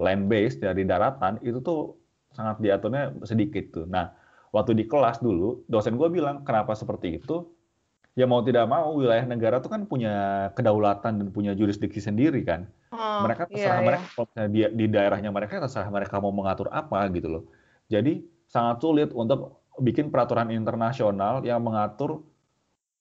land 0.00 0.28
base 0.28 0.60
dari 0.60 0.84
daratan 0.84 1.40
itu 1.44 1.60
tuh 1.60 1.96
sangat 2.32 2.60
diaturnya 2.64 3.12
sedikit 3.28 3.64
tuh. 3.72 3.86
Nah, 3.88 4.12
waktu 4.52 4.72
di 4.76 4.84
kelas 4.88 5.20
dulu 5.20 5.64
dosen 5.68 6.00
gue 6.00 6.08
bilang 6.08 6.44
kenapa 6.44 6.72
seperti 6.72 7.20
itu? 7.20 7.44
Ya 8.12 8.28
mau 8.28 8.44
tidak 8.44 8.68
mau 8.68 8.92
wilayah 8.92 9.24
negara 9.24 9.56
itu 9.56 9.72
kan 9.72 9.88
punya 9.88 10.48
kedaulatan 10.52 11.22
dan 11.24 11.28
punya 11.32 11.56
jurisdiksi 11.56 12.04
sendiri 12.04 12.44
kan. 12.44 12.68
Oh, 12.92 13.24
mereka 13.24 13.48
iya, 13.48 13.52
terserah 13.56 13.78
iya, 13.80 13.86
mereka 13.88 14.04
iya. 14.04 14.44
di, 14.48 14.60
di 14.76 14.86
daerahnya 14.92 15.30
mereka 15.32 15.62
terserah 15.64 15.88
mereka 15.88 16.20
mau 16.20 16.32
mengatur 16.32 16.68
apa 16.68 17.08
gitu 17.12 17.28
loh. 17.28 17.44
Jadi 17.88 18.20
sangat 18.52 18.84
sulit 18.84 19.10
untuk 19.16 19.64
bikin 19.80 20.12
peraturan 20.12 20.52
internasional 20.52 21.40
yang 21.40 21.64
mengatur 21.64 22.20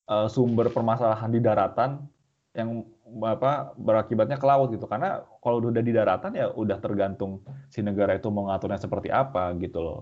uh, 0.08 0.32
sumber 0.32 0.72
permasalahan 0.72 1.28
di 1.28 1.40
daratan 1.44 2.08
yang 2.56 2.88
apa 3.28 3.76
berakibatnya 3.76 4.40
ke 4.40 4.48
laut 4.48 4.72
gitu 4.72 4.88
karena 4.88 5.24
kalau 5.44 5.60
udah 5.60 5.84
di 5.84 5.92
daratan 5.92 6.32
ya 6.32 6.48
udah 6.52 6.80
tergantung 6.80 7.44
si 7.68 7.84
negara 7.84 8.16
itu 8.16 8.32
mengaturnya 8.32 8.80
seperti 8.80 9.12
apa 9.12 9.52
gitu 9.60 9.84
loh. 9.84 10.00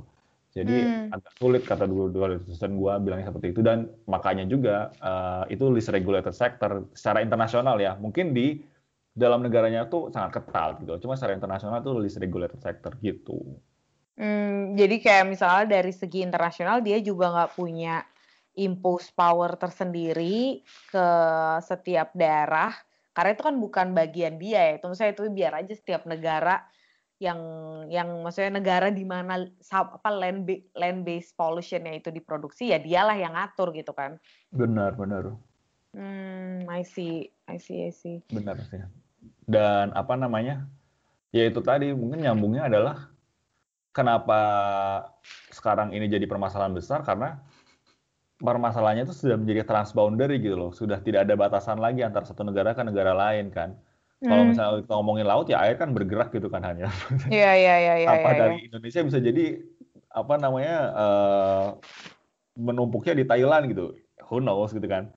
Jadi 0.50 0.82
hmm. 0.82 1.13
agak 1.13 1.32
sulit 1.38 1.62
kata 1.62 1.86
dulu 1.86 2.10
dua 2.10 2.41
dosen 2.41 2.74
gue 2.74 2.94
bilangnya 3.06 3.29
seperti 3.29 3.53
itu 3.53 3.62
dan 3.62 3.86
makanya 4.10 4.50
juga 4.50 4.89
uh, 4.98 5.46
itu 5.46 5.70
list 5.70 5.94
regulated 5.94 6.34
sector 6.34 6.89
secara 6.98 7.22
internasional 7.22 7.77
ya 7.77 7.94
mungkin 8.01 8.34
di 8.34 8.58
dalam 9.13 9.46
negaranya 9.46 9.86
tuh 9.86 10.10
sangat 10.10 10.41
ketat 10.41 10.82
gitu. 10.82 11.06
Cuma 11.06 11.13
secara 11.13 11.38
internasional 11.38 11.86
tuh 11.86 12.01
list 12.01 12.18
regulated 12.18 12.58
sector 12.65 12.98
gitu. 12.98 13.38
Hmm, 14.18 14.74
jadi 14.74 14.96
kayak 14.98 15.25
misalnya 15.29 15.79
dari 15.79 15.94
segi 15.94 16.25
internasional 16.25 16.82
dia 16.82 16.98
juga 16.98 17.29
nggak 17.29 17.53
punya 17.53 18.01
impose 18.58 19.13
power 19.13 19.53
tersendiri 19.56 20.65
ke 20.89 21.08
setiap 21.63 22.12
daerah 22.18 22.74
karena 23.13 23.38
itu 23.38 23.44
kan 23.46 23.56
bukan 23.62 23.88
bagian 23.94 24.41
dia 24.41 24.65
ya. 24.65 24.74
Itu 24.82 24.89
misalnya 24.89 25.13
itu 25.13 25.24
biar 25.29 25.53
aja 25.62 25.74
setiap 25.77 26.10
negara 26.10 26.65
yang 27.19 27.39
yang 27.91 28.23
maksudnya 28.23 28.63
negara 28.63 28.88
di 28.88 29.03
mana 29.03 29.43
apa 29.75 30.09
land 30.09 30.47
land 30.71 31.03
based 31.03 31.35
pollutionnya 31.35 31.99
itu 31.99 32.15
diproduksi 32.15 32.71
ya 32.71 32.79
dialah 32.79 33.19
yang 33.19 33.35
ngatur 33.35 33.75
gitu 33.75 33.91
kan. 33.91 34.15
Benar, 34.55 34.95
benar. 34.95 35.35
Hmm, 35.91 36.63
I 36.71 36.88
see, 36.88 37.27
I 37.51 37.59
see, 37.59 37.83
I 37.83 37.91
see. 37.91 38.23
Benar 38.31 38.55
sih. 38.71 38.79
Dan 39.43 39.91
apa 39.91 40.15
namanya? 40.15 40.63
Ya 41.35 41.45
itu 41.45 41.59
tadi 41.61 41.91
mungkin 41.93 42.23
nyambungnya 42.23 42.71
adalah 42.71 43.11
kenapa 43.91 44.41
sekarang 45.51 45.91
ini 45.91 46.07
jadi 46.07 46.25
permasalahan 46.25 46.73
besar 46.73 47.03
karena 47.03 47.38
permasalahannya 48.39 49.03
itu 49.03 49.13
sudah 49.13 49.35
menjadi 49.35 49.67
transboundary 49.67 50.39
gitu 50.39 50.55
loh. 50.55 50.71
Sudah 50.71 51.03
tidak 51.03 51.27
ada 51.27 51.35
batasan 51.35 51.83
lagi 51.83 52.01
antara 52.01 52.23
satu 52.23 52.47
negara 52.47 52.71
ke 52.71 52.81
negara 52.81 53.11
lain 53.11 53.51
kan. 53.51 53.75
Hmm. 54.19 54.29
Kalau 54.29 54.43
misalnya 54.51 54.71
kita 54.83 54.93
ngomongin 54.99 55.25
laut 55.27 55.47
ya 55.47 55.57
air 55.63 55.79
kan 55.79 55.95
bergerak 55.95 56.29
gitu 56.35 56.51
kan 56.51 56.63
hanya. 56.63 56.91
Iya 57.31 57.51
iya 57.55 57.75
iya 57.79 57.93
iya. 58.03 58.07
Sampah 58.11 58.33
ya, 58.35 58.39
dari 58.43 58.57
Indonesia 58.67 59.01
bisa 59.07 59.19
jadi 59.23 59.45
apa 60.09 60.33
namanya 60.35 60.77
uh, 60.91 61.65
menumpuknya 62.59 63.15
di 63.15 63.23
Thailand 63.23 63.71
gitu. 63.71 63.95
Who 64.27 64.43
knows 64.43 64.75
gitu 64.75 64.85
kan. 64.91 65.15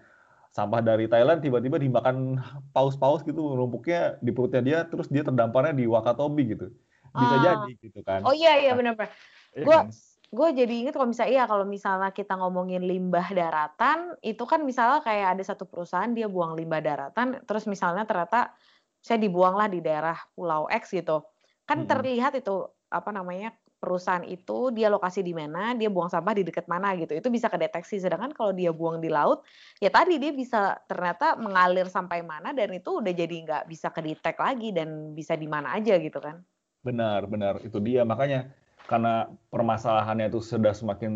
Sampah 0.55 0.85
dari 0.85 1.11
Thailand 1.11 1.43
tiba-tiba 1.43 1.83
dimakan 1.83 2.39
paus-paus 2.71 3.27
gitu 3.27 3.43
menumpuknya 3.43 4.21
di 4.23 4.31
perutnya 4.31 4.63
dia 4.63 4.79
terus 4.87 5.11
dia 5.11 5.27
terdamparnya 5.27 5.75
di 5.75 5.89
Wakatobi 5.89 6.55
gitu 6.55 6.71
bisa 7.13 7.35
ah. 7.37 7.41
jadi 7.45 7.71
gitu 7.77 8.01
kan. 8.05 8.21
Oh 8.25 8.33
iya 8.33 8.57
iya 8.61 8.73
benar-benar. 8.73 9.13
Iya 9.53 9.65
gue 9.69 9.79
kan? 9.79 9.87
gue 10.33 10.49
jadi 10.65 10.75
inget 10.87 10.95
kalau 10.97 11.09
misalnya 11.13 11.31
iya 11.33 11.45
kalau 11.45 11.65
misalnya 11.69 12.09
kita 12.09 12.35
ngomongin 12.41 12.81
limbah 12.81 13.29
daratan 13.37 14.17
itu 14.25 14.41
kan 14.49 14.65
misalnya 14.65 15.05
kayak 15.05 15.37
ada 15.37 15.45
satu 15.45 15.69
perusahaan 15.69 16.09
dia 16.09 16.25
buang 16.25 16.57
limbah 16.57 16.81
daratan 16.81 17.45
terus 17.45 17.69
misalnya 17.69 18.09
ternyata 18.09 18.57
saya 19.03 19.19
dibuang 19.19 19.59
lah 19.59 19.69
di 19.69 19.83
daerah 19.83 20.17
Pulau 20.33 20.71
X 20.71 20.95
gitu 20.95 21.27
kan 21.67 21.83
-hmm. 21.83 21.91
terlihat 21.91 22.33
itu 22.39 22.71
apa 22.89 23.11
namanya 23.11 23.53
perusahaan 23.83 24.23
itu 24.23 24.71
dia 24.71 24.87
lokasi 24.87 25.27
di 25.27 25.35
mana 25.35 25.75
dia 25.75 25.91
buang 25.91 26.07
sampah 26.07 26.39
di 26.39 26.47
dekat 26.47 26.71
mana 26.71 26.95
gitu 26.95 27.19
itu 27.19 27.27
bisa 27.27 27.51
kedeteksi 27.51 27.99
sedangkan 27.99 28.31
kalau 28.31 28.55
dia 28.55 28.71
buang 28.71 29.03
di 29.03 29.11
laut 29.11 29.43
ya 29.83 29.91
tadi 29.91 30.23
dia 30.23 30.31
bisa 30.31 30.79
ternyata 30.87 31.35
mengalir 31.35 31.91
sampai 31.91 32.23
mana 32.23 32.55
dan 32.55 32.71
itu 32.71 33.03
udah 33.03 33.11
jadi 33.11 33.37
nggak 33.43 33.63
bisa 33.67 33.91
kedetek 33.91 34.39
lagi 34.39 34.71
dan 34.71 35.19
bisa 35.19 35.35
di 35.35 35.51
mana 35.51 35.75
aja 35.75 35.99
gitu 35.99 36.23
kan 36.23 36.47
Benar, 36.83 37.31
benar. 37.31 37.63
Itu 37.63 37.79
dia. 37.79 38.03
Makanya 38.03 38.51
karena 38.91 39.31
permasalahannya 39.49 40.29
itu 40.29 40.43
sudah 40.43 40.75
semakin 40.75 41.15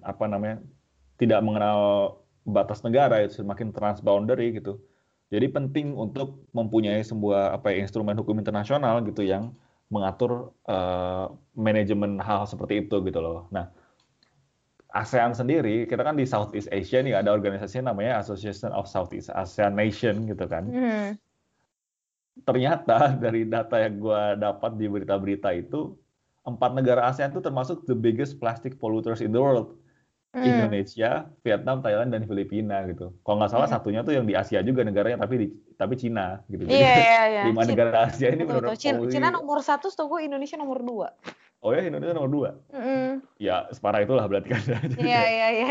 apa 0.00 0.24
namanya 0.26 0.64
tidak 1.20 1.44
mengenal 1.44 1.80
batas 2.42 2.82
negara 2.82 3.22
itu 3.22 3.44
semakin 3.44 3.70
transboundary 3.70 4.56
gitu. 4.56 4.80
Jadi 5.32 5.48
penting 5.48 5.96
untuk 5.96 6.44
mempunyai 6.52 7.00
sebuah 7.00 7.56
apa 7.56 7.72
ya, 7.72 7.88
instrumen 7.88 8.12
hukum 8.20 8.36
internasional 8.36 9.00
gitu 9.08 9.24
yang 9.24 9.56
mengatur 9.88 10.52
uh, 10.68 11.32
manajemen 11.56 12.20
hal, 12.20 12.44
hal 12.44 12.48
seperti 12.48 12.84
itu 12.84 13.00
gitu 13.00 13.20
loh. 13.20 13.48
Nah, 13.48 13.72
ASEAN 14.92 15.32
sendiri, 15.32 15.88
kita 15.88 16.04
kan 16.04 16.20
di 16.20 16.28
Southeast 16.28 16.68
Asia 16.68 17.00
nih 17.00 17.16
ada 17.16 17.32
organisasi 17.32 17.80
namanya 17.80 18.20
Association 18.20 18.76
of 18.76 18.84
Southeast 18.84 19.32
Asian 19.32 19.72
Nation 19.72 20.28
gitu 20.28 20.44
kan. 20.44 20.68
Mm 20.68 21.16
ternyata 22.40 23.12
dari 23.24 23.44
data 23.44 23.76
yang 23.76 24.00
gue 24.00 24.22
dapat 24.40 24.72
di 24.80 24.86
berita-berita 24.88 25.52
itu 25.52 25.92
empat 26.42 26.70
negara 26.74 27.06
ASEAN 27.06 27.30
itu 27.30 27.44
termasuk 27.44 27.84
the 27.86 27.94
biggest 27.94 28.40
plastic 28.42 28.80
polluters 28.80 29.22
in 29.22 29.30
the 29.30 29.38
world. 29.38 29.76
Mm. 30.32 30.48
Indonesia, 30.48 31.28
Vietnam, 31.44 31.84
Thailand, 31.84 32.08
dan 32.08 32.24
Filipina 32.24 32.80
gitu. 32.88 33.12
Kalau 33.20 33.36
nggak 33.36 33.52
salah 33.52 33.68
mm. 33.68 33.74
satunya 33.76 34.00
tuh 34.00 34.16
yang 34.16 34.24
di 34.24 34.32
Asia 34.32 34.64
juga 34.64 34.80
negaranya, 34.80 35.20
tapi 35.20 35.34
di 35.36 35.46
tapi 35.76 35.94
Cina 36.00 36.40
gitu. 36.48 36.64
Iya 36.64 36.92
iya 36.96 37.22
iya. 37.28 37.42
Lima 37.52 37.68
negara 37.68 38.08
Asia 38.08 38.32
ini 38.32 38.48
benar 38.48 38.72
Cina, 38.80 39.04
Cina 39.12 39.28
nomor 39.28 39.60
satu, 39.60 39.92
setahu 39.92 40.24
Indonesia 40.24 40.56
nomor 40.56 40.80
dua. 40.80 41.12
Oh 41.60 41.76
ya 41.76 41.84
Indonesia 41.84 42.16
nomor 42.16 42.32
dua. 42.32 42.50
Mm. 42.72 43.20
Ya 43.36 43.68
separah 43.76 44.00
itulah 44.00 44.24
berarti 44.24 44.48
kan. 44.56 44.64
Iya 44.96 45.20
iya 45.20 45.46
iya. 45.52 45.68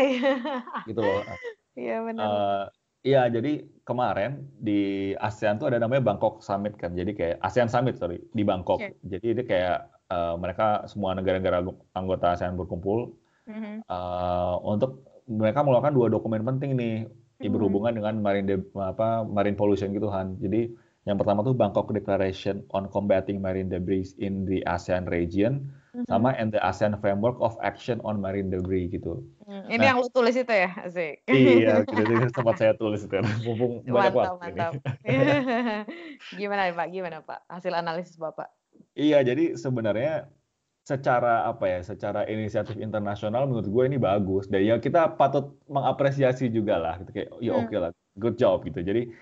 Gitu 0.86 1.00
loh. 1.02 1.26
Iya 1.74 1.96
benar. 2.06 2.26
Uh, 2.26 2.64
Iya, 3.02 3.26
jadi 3.34 3.66
kemarin 3.82 4.46
di 4.62 5.10
ASEAN 5.18 5.58
tuh 5.58 5.66
ada 5.66 5.82
namanya 5.82 6.06
Bangkok 6.06 6.38
Summit 6.38 6.78
kan. 6.78 6.94
Jadi 6.94 7.18
kayak 7.18 7.42
ASEAN 7.42 7.66
Summit 7.66 7.98
sorry 7.98 8.22
di 8.30 8.46
Bangkok. 8.46 8.78
Okay. 8.78 8.94
Jadi 9.02 9.26
itu 9.34 9.42
kayak 9.42 9.90
uh, 10.06 10.38
mereka 10.38 10.86
semua 10.86 11.10
negara-negara 11.18 11.66
anggota 11.98 12.38
ASEAN 12.38 12.54
berkumpul 12.54 13.10
mm-hmm. 13.52 13.76
uh, 13.86 14.56
untuk 14.64 15.04
mereka 15.28 15.60
mengeluarkan 15.62 15.94
dua 15.94 16.08
dokumen 16.08 16.42
penting 16.42 16.74
nih 16.74 16.96
mm-hmm. 17.04 17.52
berhubungan 17.52 17.92
dengan 17.92 18.14
marine 18.24 18.48
de, 18.48 18.56
apa 18.80 19.22
marine 19.28 19.54
pollution 19.54 19.92
gitu 19.92 20.08
kan. 20.08 20.34
Jadi 20.40 20.72
yang 21.02 21.18
pertama 21.18 21.42
tuh 21.42 21.54
Bangkok 21.54 21.90
Declaration 21.90 22.62
on 22.70 22.86
Combating 22.86 23.42
Marine 23.42 23.66
Debris 23.66 24.14
in 24.22 24.46
the 24.46 24.62
ASEAN 24.70 25.10
Region 25.10 25.66
hmm 25.92 26.08
sama 26.08 26.32
and 26.40 26.48
the 26.48 26.60
ASEAN 26.64 26.96
Framework 27.04 27.36
of 27.44 27.52
Action 27.60 28.00
on 28.00 28.16
Marine 28.16 28.48
Debris 28.48 28.88
gitu. 28.88 29.20
Hmm, 29.44 29.68
ini 29.68 29.84
nah, 29.84 29.92
yang 29.92 30.00
lu 30.00 30.08
tulis 30.08 30.32
itu 30.32 30.48
ya, 30.48 30.72
Asik? 30.88 31.20
Iya, 31.28 31.84
gitu, 31.84 32.00
gitu 32.08 32.26
sempat 32.32 32.56
saya 32.56 32.72
tulis 32.80 33.04
itu. 33.04 33.12
Mumpung 33.44 33.84
banyak 33.84 34.16
mantap, 34.16 34.16
waktu 34.16 34.40
mantap. 34.40 34.72
Gimana 36.40 36.72
Pak? 36.72 36.86
Gimana 36.88 37.20
Pak? 37.20 37.44
Hasil 37.44 37.76
analisis 37.76 38.16
Bapak? 38.16 38.48
Iya, 38.96 39.20
jadi 39.20 39.52
sebenarnya 39.52 40.32
secara 40.82 41.46
apa 41.46 41.64
ya, 41.66 41.80
secara 41.82 42.26
inisiatif 42.26 42.76
internasional 42.78 43.46
menurut 43.46 43.70
gue 43.70 43.84
ini 43.86 43.98
bagus. 43.98 44.46
Dan 44.50 44.66
ya 44.66 44.78
kita 44.82 45.14
patut 45.14 45.58
mengapresiasi 45.70 46.50
juga 46.50 46.78
lah, 46.78 46.94
gitu 47.02 47.10
kayak 47.10 47.28
ya 47.38 47.52
oke 47.54 47.70
okay 47.70 47.78
lah, 47.78 47.90
good 48.18 48.36
job 48.38 48.62
gitu. 48.66 48.82
Jadi 48.82 49.12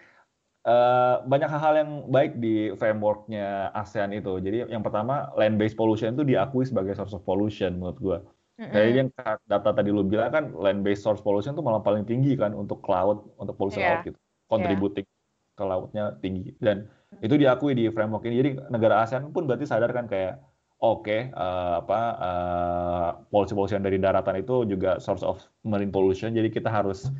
Uh, 0.60 1.24
banyak 1.24 1.48
hal-hal 1.48 1.72
yang 1.80 1.90
baik 2.12 2.36
di 2.36 2.76
frameworknya 2.76 3.72
ASEAN 3.72 4.12
itu. 4.12 4.36
Jadi 4.44 4.68
yang 4.68 4.84
pertama 4.84 5.32
land 5.32 5.56
based 5.56 5.72
pollution 5.72 6.12
itu 6.12 6.20
diakui 6.20 6.68
sebagai 6.68 6.92
source 6.92 7.16
of 7.16 7.24
pollution 7.24 7.80
menurut 7.80 7.96
gue. 7.96 8.18
Mm-hmm. 8.60 8.74
Jadi 8.76 8.90
yang 8.92 9.08
data 9.48 9.70
tadi 9.72 9.88
lu 9.88 10.04
bilang 10.04 10.28
kan 10.28 10.52
land 10.52 10.84
based 10.84 11.00
source 11.00 11.24
pollution 11.24 11.56
itu 11.56 11.64
malah 11.64 11.80
paling 11.80 12.04
tinggi 12.04 12.36
kan 12.36 12.52
untuk 12.52 12.84
laut, 12.92 13.32
untuk 13.40 13.56
polusi 13.56 13.80
yeah. 13.80 14.04
laut 14.04 14.12
gitu. 14.12 14.18
Contributing 14.52 15.08
yeah. 15.08 15.56
ke 15.56 15.64
lautnya 15.64 16.04
tinggi 16.20 16.52
dan 16.60 16.92
itu 17.24 17.40
diakui 17.40 17.72
di 17.72 17.88
framework 17.88 18.28
ini. 18.28 18.36
Jadi 18.44 18.50
negara 18.68 19.00
ASEAN 19.00 19.32
pun 19.32 19.48
berarti 19.48 19.64
sadar 19.64 19.88
kan 19.96 20.12
kayak 20.12 20.44
oke 20.80 21.04
okay, 21.04 21.20
uh, 21.36 21.40
eh, 21.40 21.74
apa 21.84 22.00
uh, 22.16 23.08
polusi 23.28 23.52
pollution 23.52 23.84
dari 23.84 24.00
daratan 24.00 24.40
itu 24.40 24.64
juga 24.64 24.96
source 24.98 25.24
of 25.24 25.40
marine 25.64 25.92
pollution. 25.92 26.32
Jadi 26.32 26.48
kita 26.48 26.72
harus 26.72 27.12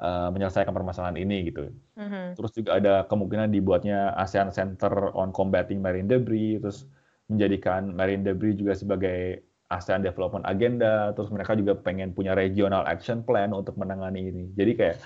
uh, 0.00 0.28
menyelesaikan 0.32 0.72
permasalahan 0.72 1.16
ini 1.16 1.48
gitu. 1.48 1.72
Mm-hmm. 1.96 2.36
Terus 2.36 2.52
juga 2.52 2.70
ada 2.76 2.94
kemungkinan 3.08 3.52
dibuatnya 3.52 4.12
ASEAN 4.20 4.52
Center 4.52 5.12
on 5.16 5.32
Combating 5.32 5.80
Marine 5.80 6.08
Debris, 6.08 6.60
terus 6.60 6.84
menjadikan 7.26 7.90
marine 7.90 8.22
debris 8.22 8.54
juga 8.54 8.78
sebagai 8.78 9.42
ASEAN 9.66 10.06
Development 10.06 10.46
Agenda, 10.46 11.10
terus 11.18 11.26
mereka 11.34 11.58
juga 11.58 11.74
pengen 11.74 12.14
punya 12.14 12.38
regional 12.38 12.86
action 12.86 13.26
plan 13.26 13.50
untuk 13.50 13.74
menangani 13.74 14.30
ini. 14.30 14.44
Jadi 14.54 14.72
kayak 14.78 14.96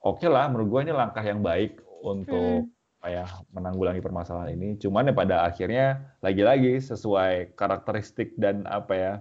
oke 0.00 0.24
okay 0.24 0.32
lah, 0.32 0.48
menurut 0.48 0.68
gue 0.72 0.80
ini 0.88 0.92
langkah 0.96 1.20
yang 1.20 1.44
baik 1.44 1.76
untuk 2.00 2.64
hmm. 2.64 2.81
Ya 3.08 3.26
menanggulangi 3.50 3.98
permasalahan 3.98 4.54
ini. 4.54 4.78
Cuman 4.78 5.10
ya 5.10 5.14
pada 5.14 5.36
akhirnya 5.46 6.14
lagi-lagi 6.22 6.78
sesuai 6.78 7.58
karakteristik 7.58 8.38
dan 8.38 8.66
apa 8.66 8.92
ya 8.94 9.12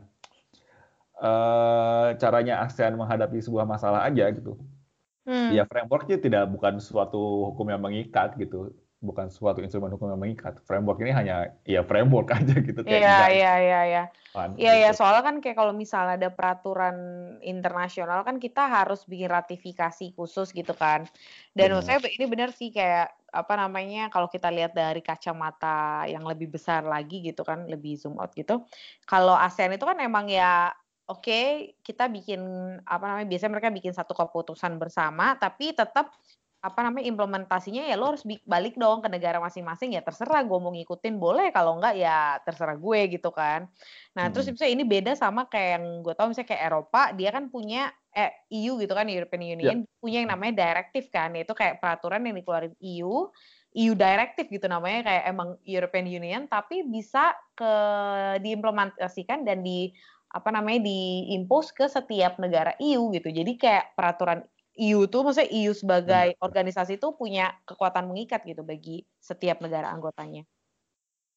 uh, 1.21 2.13
caranya 2.17 2.65
ASEAN 2.65 2.97
menghadapi 2.97 3.41
sebuah 3.41 3.65
masalah 3.65 4.05
aja 4.05 4.29
gitu. 4.33 4.57
Hmm. 5.25 5.53
Ya 5.53 5.69
frameworknya 5.69 6.17
tidak 6.17 6.49
bukan 6.49 6.81
suatu 6.81 7.53
hukum 7.53 7.69
yang 7.69 7.81
mengikat 7.81 8.33
gitu, 8.41 8.73
bukan 9.01 9.33
suatu 9.33 9.65
instrumen 9.65 9.89
hukum 9.89 10.13
yang 10.13 10.21
mengikat. 10.21 10.61
Framework 10.61 11.01
ini 11.01 11.11
hanya 11.11 11.49
ya 11.65 11.81
framework 11.81 12.29
aja 12.37 12.53
gitu. 12.53 12.85
Iya 12.85 13.33
iya 13.33 13.53
iya 13.57 13.81
iya. 13.89 14.03
Iya 14.55 14.73
iya 14.77 14.91
soalnya 14.93 15.25
kan 15.25 15.35
kayak 15.41 15.57
kalau 15.57 15.73
misalnya 15.73 16.15
ada 16.21 16.29
peraturan 16.29 16.95
internasional 17.41 18.21
kan 18.21 18.37
kita 18.37 18.69
harus 18.69 19.03
bikin 19.09 19.33
ratifikasi 19.33 20.13
khusus 20.13 20.53
gitu 20.53 20.77
kan. 20.77 21.09
Dan 21.57 21.73
menurut 21.73 21.89
saya 21.89 21.97
ini 22.13 22.25
benar 22.29 22.53
sih 22.53 22.69
kayak 22.69 23.11
apa 23.33 23.53
namanya 23.57 24.13
kalau 24.13 24.29
kita 24.29 24.53
lihat 24.53 24.77
dari 24.77 25.01
kacamata 25.01 26.05
yang 26.05 26.21
lebih 26.23 26.53
besar 26.53 26.85
lagi 26.85 27.25
gitu 27.25 27.41
kan 27.41 27.65
lebih 27.65 27.97
zoom 27.97 28.21
out 28.21 28.31
gitu. 28.37 28.61
Kalau 29.09 29.33
ASEAN 29.33 29.73
itu 29.75 29.83
kan 29.83 29.97
emang 29.97 30.29
ya 30.29 30.69
oke 31.09 31.25
okay, 31.25 31.73
kita 31.81 32.05
bikin 32.07 32.39
apa 32.85 33.03
namanya 33.03 33.27
biasanya 33.27 33.51
mereka 33.57 33.69
bikin 33.73 33.91
satu 33.91 34.15
keputusan 34.15 34.79
bersama 34.79 35.35
tapi 35.35 35.75
tetap 35.75 36.15
apa 36.61 36.79
namanya 36.85 37.09
implementasinya 37.09 37.89
ya 37.89 37.97
lo 37.97 38.13
harus 38.13 38.21
balik 38.45 38.77
dong 38.77 39.01
ke 39.01 39.09
negara 39.09 39.41
masing-masing 39.41 39.97
ya 39.97 40.05
terserah 40.05 40.45
gue 40.45 40.59
mau 40.61 40.69
ngikutin 40.69 41.17
boleh 41.17 41.49
kalau 41.49 41.81
enggak 41.81 41.97
ya 41.97 42.37
terserah 42.45 42.77
gue 42.77 43.17
gitu 43.17 43.33
kan 43.33 43.65
nah 44.13 44.29
hmm. 44.29 44.33
terus 44.37 44.45
misalnya 44.45 44.73
ini 44.77 44.85
beda 44.85 45.17
sama 45.17 45.49
kayak 45.49 45.81
yang 45.81 45.85
gue 46.05 46.13
tau 46.13 46.29
misalnya 46.29 46.49
kayak 46.53 46.63
Eropa 46.69 47.01
dia 47.17 47.29
kan 47.33 47.49
punya 47.49 47.89
eh, 48.13 48.29
EU 48.53 48.77
gitu 48.77 48.93
kan 48.93 49.09
European 49.09 49.41
Union 49.41 49.77
yeah. 49.81 49.97
punya 49.97 50.17
yang 50.21 50.29
namanya 50.29 50.53
directive 50.69 51.09
kan 51.09 51.33
yaitu 51.33 51.57
kayak 51.57 51.81
peraturan 51.81 52.21
yang 52.29 52.37
dikeluarin 52.37 52.77
EU 52.77 53.33
EU 53.71 53.93
directive 53.97 54.47
gitu 54.53 54.69
namanya 54.69 55.01
kayak 55.09 55.23
emang 55.33 55.49
European 55.65 56.05
Union 56.05 56.45
tapi 56.45 56.85
bisa 56.85 57.33
ke 57.57 57.73
diimplementasikan 58.37 59.41
dan 59.49 59.65
di 59.65 59.89
apa 60.31 60.47
namanya 60.47 60.87
diimpos 60.87 61.75
ke 61.75 61.91
setiap 61.91 62.39
negara 62.39 62.71
EU 62.79 63.11
gitu. 63.11 63.27
Jadi 63.27 63.59
kayak 63.59 63.99
peraturan 63.99 64.39
EU 64.79 65.03
tuh 65.11 65.27
maksudnya 65.27 65.51
EU 65.51 65.75
sebagai 65.75 66.35
Benar. 66.35 66.43
organisasi 66.43 66.95
itu 66.95 67.07
punya 67.11 67.51
kekuatan 67.67 68.07
mengikat 68.07 68.47
gitu 68.47 68.63
bagi 68.63 69.03
setiap 69.19 69.59
negara 69.59 69.91
anggotanya. 69.91 70.47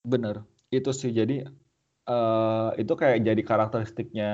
Bener, 0.07 0.47
itu 0.71 0.91
sih 0.95 1.11
jadi 1.11 1.49
uh, 2.07 2.71
itu 2.79 2.93
kayak 2.95 3.25
jadi 3.27 3.43
karakteristiknya 3.43 4.31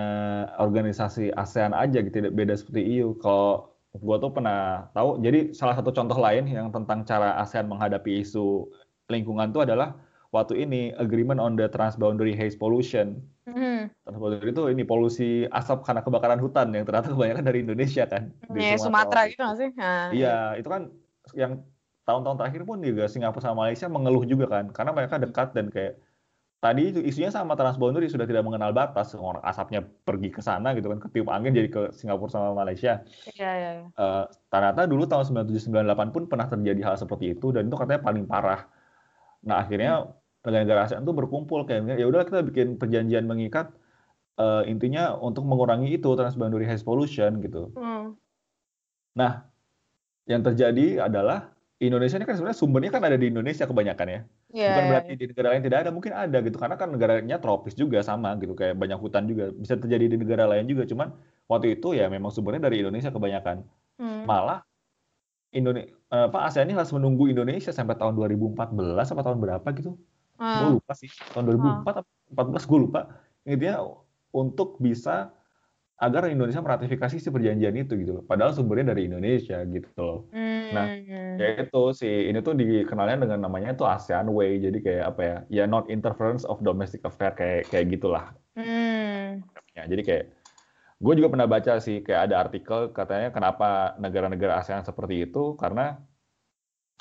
organisasi 0.61 1.33
ASEAN 1.33 1.73
aja 1.73 2.05
gitu, 2.05 2.21
tidak 2.21 2.37
beda 2.37 2.55
seperti 2.59 3.01
EU. 3.01 3.17
Kalau 3.17 3.73
gue 3.97 4.17
tuh 4.21 4.31
pernah 4.31 4.91
tahu, 4.93 5.19
jadi 5.25 5.51
salah 5.57 5.75
satu 5.79 5.91
contoh 5.95 6.19
lain 6.19 6.47
yang 6.47 6.69
tentang 6.69 7.07
cara 7.09 7.41
ASEAN 7.41 7.67
menghadapi 7.71 8.21
isu 8.21 8.69
lingkungan 9.09 9.51
itu 9.51 9.65
adalah 9.65 9.97
waktu 10.31 10.63
ini 10.63 10.95
agreement 10.99 11.43
on 11.43 11.59
the 11.59 11.67
transboundary 11.71 12.35
haze 12.35 12.55
pollution. 12.55 13.19
Mm. 13.51 13.91
Transboundary 14.07 14.51
itu 14.55 14.63
ini 14.71 14.83
polusi 14.87 15.51
asap 15.51 15.83
karena 15.83 16.03
kebakaran 16.07 16.39
hutan 16.39 16.71
yang 16.71 16.87
ternyata 16.87 17.11
kebanyakan 17.11 17.45
dari 17.47 17.59
Indonesia 17.67 18.07
kan. 18.07 18.31
Iya, 18.55 18.79
Sumatera 18.79 19.27
gitu 19.27 19.43
nggak 19.43 19.59
sih? 19.59 19.71
Iya, 20.15 20.55
itu 20.59 20.69
kan 20.71 20.83
yang 21.35 21.63
tahun-tahun 22.07 22.39
terakhir 22.39 22.63
pun 22.67 22.79
juga 22.83 23.11
Singapura 23.11 23.43
sama 23.43 23.67
Malaysia 23.67 23.87
mengeluh 23.91 24.25
juga 24.27 24.47
kan, 24.51 24.71
karena 24.71 24.91
mereka 24.95 25.19
dekat 25.19 25.55
dan 25.55 25.67
kayak 25.71 25.99
tadi 26.61 26.93
itu 26.93 27.01
isunya 27.01 27.33
sama 27.33 27.57
transboundary 27.57 28.07
sudah 28.07 28.29
tidak 28.29 28.45
mengenal 28.45 28.71
batas 28.77 29.17
orang 29.17 29.41
asapnya 29.41 29.81
pergi 29.81 30.29
ke 30.29 30.45
sana 30.45 30.77
gitu 30.77 30.93
kan 30.93 31.01
ketiup 31.01 31.33
angin 31.33 31.57
jadi 31.57 31.69
ke 31.73 31.83
Singapura 31.97 32.31
sama 32.31 32.53
Malaysia. 32.53 33.01
Iya 33.33 33.51
iya. 33.57 33.71
Uh, 33.97 34.29
ternyata 34.53 34.85
dulu 34.85 35.09
tahun 35.09 35.49
97 35.49 35.73
98 35.73 36.15
pun 36.15 36.23
pernah 36.29 36.47
terjadi 36.47 36.81
hal 36.85 36.97
seperti 37.01 37.33
itu 37.33 37.51
dan 37.51 37.67
itu 37.67 37.77
katanya 37.81 38.05
paling 38.05 38.29
parah. 38.29 38.69
Nah 39.41 39.65
akhirnya 39.65 40.13
negara-negara 40.45 40.89
ASEAN 40.89 41.05
itu 41.05 41.13
berkumpul 41.13 41.69
kayak 41.69 42.01
ya 42.01 42.07
udah 42.09 42.25
kita 42.25 42.41
bikin 42.47 42.81
perjanjian 42.81 43.29
mengikat 43.29 43.73
uh, 44.41 44.65
intinya 44.65 45.17
untuk 45.21 45.45
mengurangi 45.45 46.01
itu 46.01 46.09
transboundary 46.17 46.65
haze 46.65 46.85
pollution 46.85 47.45
gitu. 47.45 47.73
Hmm. 47.77 48.17
Nah 49.17 49.45
yang 50.25 50.41
terjadi 50.41 51.05
adalah 51.11 51.53
Indonesia 51.81 52.21
ini 52.21 52.29
kan 52.29 52.37
sebenarnya 52.37 52.61
sumbernya 52.61 52.93
kan 52.93 53.03
ada 53.09 53.17
di 53.17 53.33
Indonesia 53.33 53.65
kebanyakan 53.65 54.07
ya. 54.07 54.21
Yeah. 54.53 54.69
Bukan 54.77 54.85
iya, 54.85 54.91
berarti 54.93 55.13
iya. 55.17 55.21
di 55.21 55.25
negara 55.33 55.49
lain 55.49 55.63
tidak 55.65 55.79
ada, 55.81 55.91
mungkin 55.91 56.13
ada 56.13 56.39
gitu. 56.45 56.57
Karena 56.61 56.77
kan 56.77 56.89
negaranya 56.93 57.37
tropis 57.41 57.73
juga 57.73 58.05
sama 58.05 58.37
gitu, 58.37 58.53
kayak 58.53 58.77
banyak 58.77 59.01
hutan 59.01 59.25
juga. 59.25 59.49
Bisa 59.57 59.81
terjadi 59.81 60.13
di 60.13 60.17
negara 60.21 60.45
lain 60.45 60.69
juga, 60.69 60.85
cuman 60.85 61.09
waktu 61.49 61.81
itu 61.81 61.97
ya 61.97 62.13
memang 62.13 62.29
sumbernya 62.29 62.69
dari 62.69 62.85
Indonesia 62.85 63.09
kebanyakan. 63.09 63.65
Hmm. 63.97 64.29
Malah 64.29 64.61
Indonesia 65.57 65.89
apa 66.13 66.39
ASEAN 66.47 66.69
ini 66.69 66.77
harus 66.77 66.93
menunggu 66.93 67.33
Indonesia 67.33 67.73
sampai 67.73 67.97
tahun 67.97 68.13
2014 68.13 68.61
apa 69.17 69.21
tahun 69.25 69.39
berapa 69.41 69.69
gitu. 69.73 69.97
Hmm. 70.41 70.57
Gue 70.65 70.71
lupa 70.81 70.93
sih. 70.97 71.13
Tahun 71.13 71.45
2004 71.45 72.01
atau 72.01 72.05
14 72.33 72.65
gue 72.65 72.79
lupa. 72.81 73.01
Intinya 73.45 73.77
untuk 74.33 74.81
bisa 74.81 75.37
agar 76.01 76.33
Indonesia 76.33 76.65
meratifikasi 76.65 77.21
si 77.21 77.29
perjanjian 77.29 77.77
itu 77.77 77.93
gitu 78.01 78.13
loh. 78.19 78.25
Padahal 78.25 78.57
sumbernya 78.57 78.97
dari 78.97 79.05
Indonesia 79.05 79.61
gitu 79.69 80.01
loh. 80.01 80.21
Hmm. 80.33 80.73
Nah, 80.73 80.87
ya 81.37 81.61
itu 81.61 81.83
sih 81.93 82.33
ini 82.33 82.41
tuh 82.41 82.57
dikenalnya 82.57 83.29
dengan 83.29 83.45
namanya 83.45 83.77
itu 83.77 83.85
ASEAN 83.85 84.33
Way. 84.33 84.65
Jadi 84.65 84.79
kayak 84.81 85.05
apa 85.13 85.21
ya? 85.21 85.37
Ya 85.53 85.65
not 85.69 85.93
interference 85.93 86.49
of 86.49 86.65
domestic 86.65 87.05
affair 87.05 87.37
kayak 87.37 87.69
kayak 87.69 87.93
gitulah. 87.93 88.33
Hmm. 88.57 89.45
Ya, 89.77 89.85
jadi 89.85 90.03
kayak 90.03 90.25
gue 91.01 91.15
juga 91.21 91.29
pernah 91.33 91.49
baca 91.49 91.81
sih 91.85 92.01
kayak 92.01 92.33
ada 92.33 92.49
artikel 92.49 92.93
katanya 92.97 93.29
kenapa 93.33 93.97
negara-negara 94.01 94.61
ASEAN 94.61 94.85
seperti 94.85 95.29
itu 95.29 95.57
karena 95.57 96.01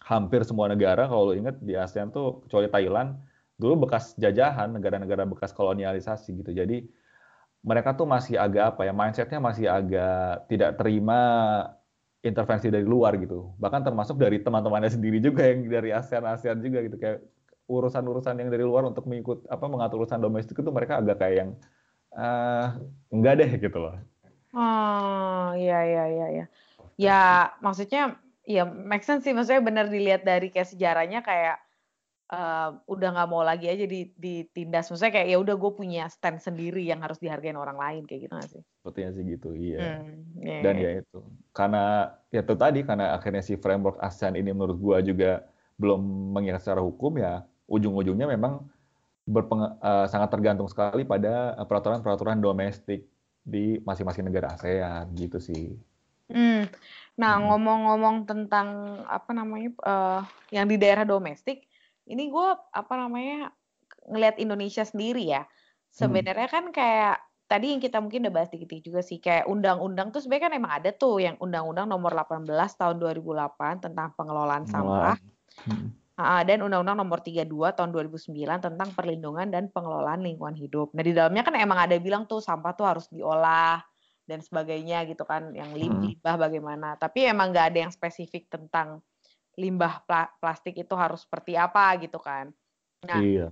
hampir 0.07 0.47
semua 0.47 0.71
negara 0.71 1.07
kalau 1.07 1.35
ingat 1.35 1.59
di 1.59 1.75
ASEAN 1.75 2.11
tuh 2.11 2.43
kecuali 2.47 2.71
Thailand 2.71 3.19
dulu 3.59 3.85
bekas 3.85 4.15
jajahan 4.15 4.71
negara-negara 4.71 5.27
bekas 5.27 5.51
kolonialisasi 5.51 6.31
gitu. 6.39 6.55
Jadi 6.55 6.87
mereka 7.59 7.91
tuh 7.91 8.07
masih 8.07 8.39
agak 8.39 8.75
apa 8.75 8.87
ya 8.87 8.95
mindsetnya 8.95 9.39
masih 9.43 9.67
agak 9.67 10.47
tidak 10.47 10.79
terima 10.79 11.19
intervensi 12.23 12.71
dari 12.71 12.87
luar 12.87 13.19
gitu. 13.19 13.51
Bahkan 13.59 13.83
termasuk 13.83 14.15
dari 14.15 14.39
teman-temannya 14.39 14.91
sendiri 14.95 15.19
juga 15.19 15.43
yang 15.43 15.67
dari 15.67 15.91
ASEAN 15.91 16.23
ASEAN 16.23 16.63
juga 16.63 16.79
gitu. 16.87 16.95
Kayak 16.95 17.27
urusan-urusan 17.69 18.39
yang 18.39 18.49
dari 18.49 18.63
luar 18.65 18.87
untuk 18.87 19.05
mengikut 19.05 19.45
apa 19.51 19.65
mengatur 19.69 20.01
urusan 20.01 20.23
domestik 20.23 20.57
itu 20.57 20.71
mereka 20.73 20.97
agak 20.97 21.21
kayak 21.21 21.35
yang 21.45 21.49
uh, 22.15 22.79
enggak 23.11 23.43
deh 23.43 23.51
gitu 23.59 23.77
loh. 23.77 23.99
Oh 24.55 25.53
iya 25.53 25.85
iya 25.85 26.03
iya 26.09 26.27
ya 26.33 26.45
ya 26.97 27.21
maksudnya 27.61 28.17
ya 28.47 28.63
make 28.65 29.03
sense 29.03 29.27
sih. 29.27 29.35
Maksudnya 29.35 29.61
benar 29.61 29.85
dilihat 29.91 30.23
dari 30.23 30.47
kayak 30.49 30.71
sejarahnya 30.73 31.21
kayak 31.21 31.61
uh, 32.29 32.69
udah 32.85 33.09
nggak 33.13 33.29
mau 33.29 33.41
lagi 33.41 33.67
aja 33.69 33.85
ditindas. 34.17 34.89
Maksudnya 34.89 35.13
kayak 35.13 35.27
ya 35.33 35.37
udah 35.41 35.55
gue 35.57 35.71
punya 35.73 36.03
stand 36.07 36.41
sendiri 36.41 36.85
yang 36.85 37.01
harus 37.01 37.17
dihargain 37.17 37.57
orang 37.57 37.77
lain 37.77 38.03
kayak 38.05 38.29
gitu 38.29 38.33
gak 38.37 38.49
sih? 38.49 38.63
Sepertinya 38.81 39.11
sih 39.13 39.23
gitu, 39.25 39.49
iya. 39.57 39.99
Hmm, 39.99 40.23
yeah. 40.39 40.61
Dan 40.61 40.75
ya 40.77 40.91
itu 41.01 41.19
karena 41.51 41.83
ya 42.29 42.41
itu 42.45 42.55
tadi 42.55 42.79
karena 42.85 43.05
akhirnya 43.17 43.43
si 43.43 43.53
framework 43.57 43.97
ASEAN 43.99 44.37
ini 44.37 44.53
menurut 44.53 44.77
gue 44.77 45.13
juga 45.13 45.43
belum 45.79 46.01
mengikat 46.35 46.61
secara 46.61 46.81
hukum 46.83 47.17
ya 47.17 47.43
ujung-ujungnya 47.69 48.25
memang 48.25 48.65
berpeng, 49.29 49.61
uh, 49.61 50.09
sangat 50.09 50.33
tergantung 50.33 50.65
sekali 50.65 51.05
pada 51.05 51.53
peraturan-peraturan 51.69 52.41
domestik 52.41 53.05
di 53.45 53.77
masing-masing 53.85 54.25
negara 54.25 54.57
ASEAN 54.57 55.13
gitu 55.13 55.37
sih. 55.37 55.77
Hmm. 56.29 56.65
Nah, 57.17 57.37
hmm. 57.37 57.45
ngomong-ngomong 57.49 58.15
tentang 58.25 59.01
apa 59.05 59.29
namanya 59.33 59.69
uh, 59.85 60.21
yang 60.49 60.65
di 60.65 60.81
daerah 60.81 61.05
domestik, 61.05 61.68
ini 62.09 62.33
gue 62.33 62.47
apa 62.73 62.93
namanya 62.97 63.53
ngelihat 64.09 64.41
Indonesia 64.41 64.81
sendiri 64.81 65.29
ya. 65.29 65.45
Sebenarnya 65.93 66.49
hmm. 66.49 66.55
kan 66.57 66.65
kayak 66.73 67.15
tadi 67.49 67.73
yang 67.73 67.81
kita 67.81 67.97
mungkin 67.97 68.29
udah 68.29 68.33
bahas 68.33 68.49
dikit 68.53 68.69
juga 68.81 69.01
sih 69.01 69.17
kayak 69.17 69.49
undang-undang 69.49 70.13
tuh 70.13 70.21
sebenarnya 70.21 70.45
kan 70.49 70.53
emang 70.53 70.73
ada 70.77 70.89
tuh 70.93 71.17
yang 71.17 71.33
undang-undang 71.41 71.89
nomor 71.89 72.13
18 72.13 72.45
tahun 72.77 72.95
2008 73.01 73.89
tentang 73.89 74.13
pengelolaan 74.13 74.65
sampah. 74.69 75.17
Hmm. 75.65 75.91
dan 76.19 76.59
undang-undang 76.59 76.99
nomor 76.99 77.23
32 77.23 77.47
tahun 77.79 77.95
2009 77.95 78.59
tentang 78.59 78.89
perlindungan 78.91 79.47
dan 79.47 79.71
pengelolaan 79.71 80.19
lingkungan 80.19 80.51
hidup. 80.51 80.91
Nah, 80.91 80.99
di 80.99 81.15
dalamnya 81.15 81.47
kan 81.47 81.55
emang 81.55 81.79
ada 81.79 81.95
bilang 81.95 82.27
tuh 82.27 82.43
sampah 82.43 82.75
tuh 82.75 82.83
harus 82.83 83.07
diolah 83.07 83.79
dan 84.27 84.43
sebagainya 84.43 85.07
gitu 85.07 85.23
kan, 85.23 85.55
yang 85.55 85.71
limbah 85.71 86.35
bagaimana. 86.35 86.99
Tapi 86.99 87.23
emang 87.23 87.55
nggak 87.55 87.71
ada 87.71 87.79
yang 87.87 87.91
spesifik 87.95 88.51
tentang 88.51 88.99
limbah 89.59 90.07
pla 90.07 90.31
plastik 90.39 90.79
itu 90.79 90.95
harus 90.95 91.27
seperti 91.27 91.59
apa 91.59 91.99
gitu 91.99 92.15
kan. 92.17 92.47
Nah, 93.03 93.19
iya. 93.19 93.47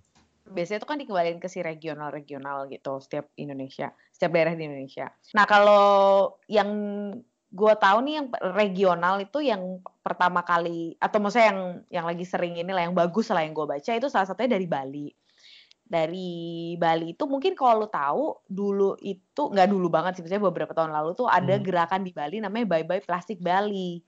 biasanya 0.47 0.79
itu 0.79 0.87
kan 0.87 0.97
dikembalikan 0.99 1.39
ke 1.43 1.51
si 1.51 1.59
regional-regional 1.59 2.71
gitu 2.71 3.03
setiap 3.03 3.27
Indonesia, 3.35 3.91
setiap 4.15 4.31
daerah 4.31 4.55
di 4.55 4.63
Indonesia. 4.63 5.11
Nah, 5.35 5.43
kalau 5.43 5.85
yang 6.47 6.71
gue 7.47 7.73
tahu 7.79 7.97
nih 8.03 8.13
yang 8.19 8.27
regional 8.55 9.15
itu 9.23 9.39
yang 9.39 9.79
pertama 10.03 10.43
kali 10.43 10.99
atau 10.99 11.17
maksudnya 11.23 11.47
yang 11.51 11.61
yang 11.87 12.05
lagi 12.07 12.27
sering 12.27 12.59
ini 12.59 12.71
lah 12.75 12.83
yang 12.83 12.95
bagus 12.95 13.31
lah 13.31 13.39
yang 13.39 13.55
gue 13.55 13.63
baca 13.63 13.91
itu 13.95 14.07
salah 14.11 14.27
satunya 14.27 14.59
dari 14.59 14.67
Bali 14.67 15.07
dari 15.87 16.75
Bali 16.75 17.15
itu 17.15 17.23
mungkin 17.23 17.55
kalau 17.55 17.87
lo 17.87 17.87
tahu 17.87 18.43
dulu 18.51 18.99
itu 18.99 19.41
nggak 19.47 19.71
dulu 19.71 19.87
banget 19.87 20.19
sih 20.19 20.23
misalnya 20.27 20.51
beberapa 20.51 20.75
tahun 20.75 20.91
lalu 20.91 21.15
tuh 21.15 21.31
ada 21.31 21.55
hmm. 21.55 21.63
gerakan 21.63 22.03
di 22.03 22.11
Bali 22.11 22.43
namanya 22.43 22.67
Bye 22.67 22.83
Bye 22.83 23.03
Plastik 23.07 23.39
Bali 23.39 24.03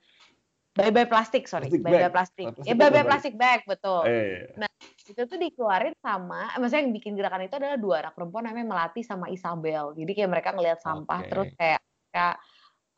bye 0.77 0.91
bye 0.93 1.07
plastik 1.09 1.49
sorry 1.49 1.69
plastic 1.69 1.81
bye 1.85 1.97
bye 1.97 2.13
plastik 2.13 2.45
ya 2.65 2.73
bye 2.77 2.89
bye 2.93 3.05
plastik 3.05 3.33
bag 3.35 3.65
betul 3.65 4.05
eh. 4.05 4.49
nah 4.57 4.69
itu 5.09 5.21
tuh 5.25 5.37
dikeluarin 5.41 5.95
sama 5.99 6.53
maksudnya 6.61 6.85
yang 6.85 6.93
bikin 6.93 7.13
gerakan 7.17 7.49
itu 7.49 7.55
adalah 7.57 7.77
dua 7.81 7.95
anak 8.05 8.13
perempuan 8.13 8.45
namanya 8.45 8.67
Melati 8.69 9.01
sama 9.01 9.27
Isabel 9.33 9.97
jadi 9.97 10.11
kayak 10.13 10.29
mereka 10.29 10.49
ngelihat 10.53 10.79
sampah 10.79 11.19
okay. 11.25 11.29
terus 11.33 11.49
kayak 11.57 11.81
kayak 12.13 12.35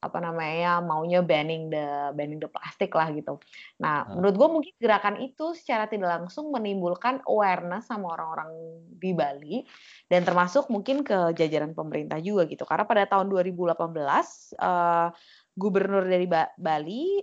apa 0.02 0.18
namanya 0.18 0.82
maunya 0.82 1.22
banning 1.22 1.70
the 1.70 2.10
banning 2.18 2.42
the 2.42 2.50
plastik 2.50 2.90
lah 2.98 3.14
gitu. 3.14 3.38
Nah, 3.78 4.02
hmm. 4.02 4.18
menurut 4.18 4.36
gue 4.36 4.50
mungkin 4.50 4.74
gerakan 4.82 5.22
itu 5.22 5.54
secara 5.54 5.86
tidak 5.86 6.10
langsung 6.10 6.50
menimbulkan 6.50 7.22
awareness 7.30 7.86
sama 7.86 8.18
orang-orang 8.18 8.50
di 8.98 9.14
Bali 9.14 9.62
dan 10.10 10.26
termasuk 10.26 10.74
mungkin 10.74 11.06
ke 11.06 11.38
jajaran 11.38 11.78
pemerintah 11.78 12.18
juga 12.18 12.50
gitu. 12.50 12.66
Karena 12.66 12.90
pada 12.90 13.06
tahun 13.06 13.30
2018 13.30 13.78
uh, 14.58 15.14
gubernur 15.54 16.04
dari 16.10 16.26
ba 16.26 16.50
Bali 16.58 17.22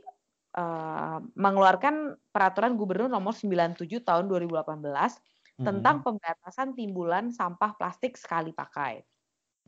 uh, 0.59 1.19
mengeluarkan 1.39 2.19
peraturan 2.35 2.75
gubernur 2.75 3.07
nomor 3.07 3.33
97 3.33 4.03
tahun 4.03 4.27
2018 4.27 4.67
hmm. 4.67 5.63
tentang 5.63 6.03
pembatasan 6.03 6.75
timbulan 6.75 7.31
sampah 7.31 7.79
plastik 7.79 8.19
sekali 8.19 8.51
pakai. 8.51 9.07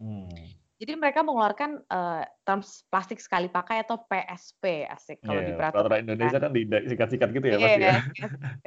Hmm. 0.00 0.26
Jadi 0.80 0.96
mereka 0.96 1.20
mengeluarkan 1.20 1.84
uh, 1.92 2.24
terms 2.40 2.88
plastik 2.88 3.20
sekali 3.20 3.52
pakai 3.52 3.84
atau 3.84 4.00
PSP 4.00 4.88
asik 4.88 5.20
kalau 5.20 5.44
yeah, 5.44 5.48
di 5.48 5.52
peraturan. 5.52 5.76
Peraturan 5.76 6.00
Indonesia 6.08 6.38
kan 6.40 6.50
sikat-sikat 6.88 7.28
gitu 7.36 7.46
ya 7.52 7.52
yeah, 7.52 7.60
pasti 7.60 7.84
ya. 7.84 7.96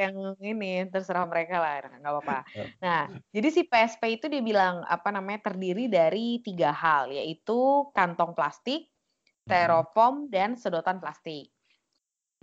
Yang 0.06 0.16
ini 0.46 0.74
terserah 0.94 1.26
mereka 1.26 1.58
lah, 1.58 1.82
nggak 1.90 2.14
apa-apa. 2.14 2.40
Nah, 2.86 3.10
jadi 3.34 3.50
si 3.50 3.66
PSP 3.66 4.22
itu 4.22 4.30
dibilang 4.30 4.86
apa 4.86 5.10
namanya 5.10 5.50
terdiri 5.50 5.90
dari 5.90 6.38
tiga 6.46 6.70
hal, 6.70 7.10
yaitu 7.10 7.90
kantong 7.98 8.38
plastik, 8.38 8.94
styrofoam, 9.50 10.30
dan 10.30 10.54
sedotan 10.54 11.02
plastik. 11.02 11.53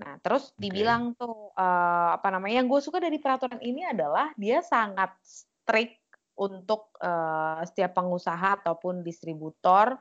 Nah, 0.00 0.16
terus 0.24 0.56
dibilang 0.56 1.12
okay. 1.12 1.20
tuh 1.20 1.52
uh, 1.52 2.16
apa 2.16 2.28
namanya? 2.32 2.64
Yang 2.64 2.68
gue 2.72 2.80
suka 2.88 2.98
dari 3.04 3.20
peraturan 3.20 3.60
ini 3.60 3.84
adalah 3.84 4.32
dia 4.40 4.64
sangat 4.64 5.12
strict 5.20 6.00
untuk 6.40 6.88
uh, 7.04 7.60
setiap 7.68 8.00
pengusaha 8.00 8.64
ataupun 8.64 9.04
distributor 9.04 10.00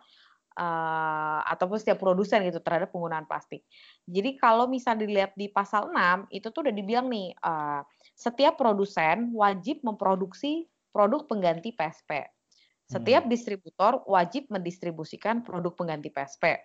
uh, 0.55 1.39
ataupun 1.43 1.75
setiap 1.75 1.99
produsen 1.99 2.47
gitu 2.47 2.63
terhadap 2.63 2.95
penggunaan 2.95 3.27
plastik. 3.27 3.67
Jadi 4.07 4.39
kalau 4.39 4.71
misal 4.71 4.95
dilihat 4.95 5.35
di 5.35 5.51
pasal 5.51 5.91
6 5.91 6.31
itu 6.31 6.47
tuh 6.47 6.63
udah 6.63 6.75
dibilang 6.75 7.11
nih 7.11 7.35
uh, 7.43 7.83
setiap 8.15 8.55
produsen 8.55 9.35
wajib 9.35 9.83
memproduksi 9.83 10.71
produk 10.95 11.27
pengganti 11.27 11.75
PSP. 11.75 12.23
Setiap 12.89 13.27
hmm. 13.27 13.31
distributor 13.31 14.01
wajib 14.07 14.47
mendistribusikan 14.49 15.45
produk 15.45 15.75
pengganti 15.75 16.09
PSP. 16.09 16.57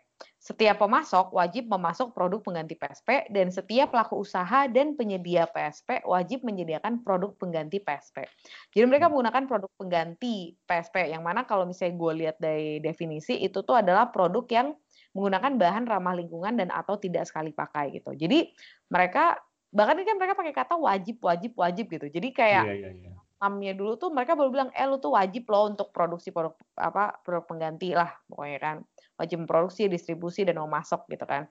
Setiap 0.45 0.77
pemasok 0.77 1.33
wajib 1.33 1.73
memasok 1.73 2.13
produk 2.13 2.37
pengganti 2.45 2.77
PSP 2.77 3.33
dan 3.33 3.49
setiap 3.49 3.97
pelaku 3.97 4.21
usaha 4.21 4.69
dan 4.69 4.93
penyedia 4.93 5.49
PSP 5.49 6.05
wajib 6.05 6.45
menyediakan 6.45 7.01
produk 7.01 7.33
pengganti 7.41 7.81
PSP. 7.81 8.29
Jadi 8.77 8.85
mereka 8.85 9.09
menggunakan 9.09 9.49
produk 9.49 9.73
pengganti 9.81 10.53
PSP 10.69 11.09
yang 11.17 11.25
mana 11.25 11.49
kalau 11.49 11.65
misalnya 11.65 11.97
gue 11.97 12.13
lihat 12.21 12.37
dari 12.37 12.77
definisi 12.85 13.41
itu 13.41 13.65
tuh 13.65 13.81
adalah 13.81 14.13
produk 14.13 14.45
yang 14.53 14.77
menggunakan 15.17 15.57
bahan 15.57 15.85
ramah 15.89 16.13
lingkungan 16.13 16.61
dan 16.61 16.69
atau 16.69 17.01
tidak 17.01 17.25
sekali 17.25 17.57
pakai 17.57 17.97
gitu. 17.97 18.13
Jadi 18.13 18.53
mereka 18.93 19.41
bahkan 19.73 19.97
ini 19.97 20.07
kan 20.07 20.17
mereka 20.21 20.35
pakai 20.37 20.55
kata 20.55 20.75
wajib 20.77 21.25
wajib 21.25 21.57
wajib 21.57 21.87
gitu. 21.89 22.07
Jadi 22.13 22.29
kayak 22.37 22.65
yeah, 22.69 22.93
yeah, 22.93 22.95
yeah 23.11 23.25
mamnya 23.45 23.77
dulu 23.77 24.01
tuh 24.01 24.09
mereka 24.09 24.33
baru 24.33 24.49
bilang 24.49 24.71
eh 24.73 24.89
lu 24.89 24.97
tuh 24.97 25.13
wajib 25.13 25.45
loh 25.53 25.69
untuk 25.69 25.93
produksi 25.93 26.33
produk 26.33 26.57
apa 26.81 27.21
produk 27.21 27.45
pengganti 27.45 27.93
lah 27.93 28.09
pokoknya 28.25 28.57
kan 28.57 28.77
wajib 29.15 29.47
memproduksi 29.47 29.87
distribusi 29.87 30.43
dan 30.43 30.59
mau 30.59 30.69
masuk 30.71 31.07
gitu 31.07 31.25
kan. 31.25 31.47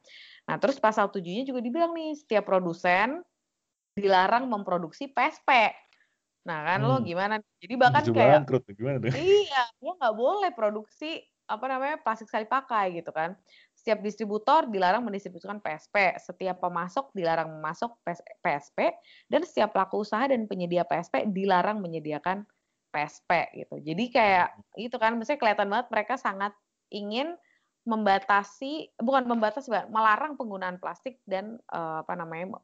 Nah 0.47 0.55
terus 0.59 0.77
pasal 0.79 1.07
tujuhnya 1.11 1.47
juga 1.47 1.63
dibilang 1.63 1.95
nih 1.95 2.15
setiap 2.15 2.47
produsen 2.47 3.23
dilarang 3.93 4.49
memproduksi 4.49 5.09
PSP 5.09 5.69
nah 6.43 6.59
kan 6.75 6.83
hmm. 6.83 6.87
lo 6.91 6.95
gimana 6.99 7.39
jadi 7.63 7.79
bahkan 7.79 8.03
kayak 8.03 8.43
gimana 8.75 8.99
tuh? 8.99 9.15
iya 9.15 9.63
lo 9.79 9.95
nggak 9.95 10.11
boleh 10.11 10.51
produksi 10.51 11.23
apa 11.43 11.65
namanya 11.67 11.99
plastik 11.99 12.31
sekali 12.31 12.47
pakai 12.47 13.03
gitu 13.03 13.11
kan. 13.11 13.35
Setiap 13.75 13.99
distributor 13.99 14.63
dilarang 14.71 15.03
mendistribusikan 15.03 15.59
PSP, 15.59 16.15
setiap 16.15 16.63
pemasok 16.63 17.11
dilarang 17.11 17.51
memasok 17.59 17.99
PSP, 18.39 18.95
dan 19.27 19.43
setiap 19.43 19.75
pelaku 19.75 20.07
usaha 20.07 20.23
dan 20.23 20.47
penyedia 20.47 20.87
PSP 20.87 21.27
dilarang 21.27 21.83
menyediakan 21.83 22.47
PSP 22.95 23.59
gitu. 23.59 23.75
Jadi 23.83 24.03
kayak 24.07 24.55
itu 24.79 24.95
kan, 24.95 25.19
misalnya 25.19 25.39
kelihatan 25.43 25.67
banget 25.67 25.87
mereka 25.91 26.15
sangat 26.15 26.55
ingin 26.93 27.35
membatasi, 27.83 28.95
bukan 28.99 29.27
membatasi, 29.27 29.67
melarang 29.91 30.39
penggunaan 30.39 30.79
plastik 30.79 31.19
dan 31.27 31.59
uh, 31.71 32.03
apa 32.03 32.15
namanya 32.15 32.59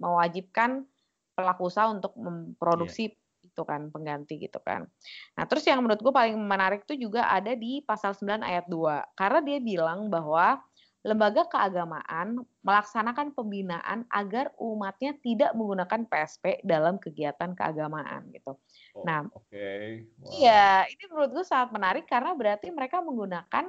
mewajibkan 0.00 0.88
pelaku 1.36 1.68
usaha 1.68 1.88
untuk 1.88 2.16
memproduksi 2.16 3.12
yeah 3.12 3.20
itu 3.42 3.62
kan 3.66 3.90
pengganti 3.90 4.38
gitu 4.38 4.62
kan. 4.62 4.88
Nah, 5.36 5.44
terus 5.44 5.66
yang 5.66 5.82
menurut 5.82 6.00
gue 6.00 6.14
paling 6.14 6.38
menarik 6.38 6.86
itu 6.88 7.10
juga 7.10 7.28
ada 7.28 7.52
di 7.52 7.82
pasal 7.82 8.14
9 8.16 8.40
ayat 8.40 8.66
2. 8.70 9.18
Karena 9.18 9.40
dia 9.44 9.58
bilang 9.60 10.08
bahwa 10.08 10.62
lembaga 11.02 11.42
keagamaan 11.50 12.46
melaksanakan 12.62 13.34
pembinaan 13.34 14.06
agar 14.06 14.54
umatnya 14.54 15.18
tidak 15.18 15.50
menggunakan 15.58 16.06
PSP 16.06 16.62
dalam 16.62 17.02
kegiatan 17.02 17.58
keagamaan 17.58 18.30
gitu. 18.30 18.54
Oh, 18.94 19.02
nah, 19.02 19.26
oke. 19.26 19.50
Okay. 19.50 20.06
Wow. 20.22 20.30
Iya, 20.38 20.86
ini 20.86 21.02
menurut 21.10 21.30
gue 21.34 21.44
sangat 21.44 21.74
menarik 21.74 22.06
karena 22.06 22.38
berarti 22.38 22.70
mereka 22.70 23.02
menggunakan 23.02 23.66